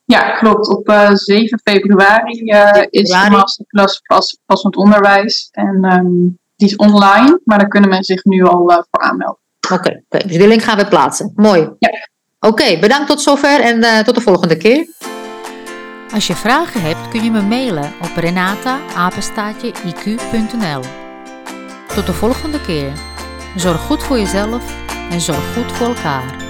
ja, 0.04 0.30
klopt. 0.30 0.68
Op 0.68 0.88
eh, 0.88 1.10
7 1.14 1.60
februari 1.64 2.38
is 2.90 3.08
de 3.08 3.26
masterclass 3.30 4.00
pas, 4.06 4.38
passend 4.46 4.76
onderwijs. 4.76 5.48
En 5.52 5.78
ehm, 5.82 6.06
die 6.56 6.68
is 6.68 6.76
online, 6.76 7.40
maar 7.44 7.58
daar 7.58 7.68
kunnen 7.68 7.90
mensen 7.90 8.14
zich 8.14 8.24
nu 8.24 8.44
al 8.44 8.86
voor 8.90 9.00
aanmelden. 9.02 9.38
Oké, 9.72 10.02
oké, 10.08 10.26
dus 10.26 10.36
die 10.36 10.48
link 10.48 10.62
gaan 10.62 10.76
we 10.76 10.86
plaatsen. 10.88 11.32
Mooi. 11.34 11.68
Ja. 11.78 11.90
Oké, 12.40 12.78
bedankt 12.78 13.06
tot 13.08 13.20
zover 13.20 13.60
en 13.60 14.04
tot 14.04 14.14
de 14.14 14.20
volgende 14.20 14.56
keer. 14.56 14.86
Als 16.12 16.26
je 16.26 16.36
vragen 16.36 16.80
hebt 16.80 17.08
kun 17.08 17.24
je 17.24 17.30
me 17.30 17.42
mailen 17.42 17.92
op 18.02 18.16
renata-iq.nl 18.16 18.80
Tot 21.94 22.06
de 22.06 22.12
volgende 22.12 22.60
keer. 22.60 22.92
Zorg 23.56 23.80
goed 23.80 24.02
voor 24.02 24.18
jezelf 24.18 24.74
en 25.10 25.20
zorg 25.20 25.54
goed 25.54 25.72
voor 25.72 25.86
elkaar. 25.86 26.41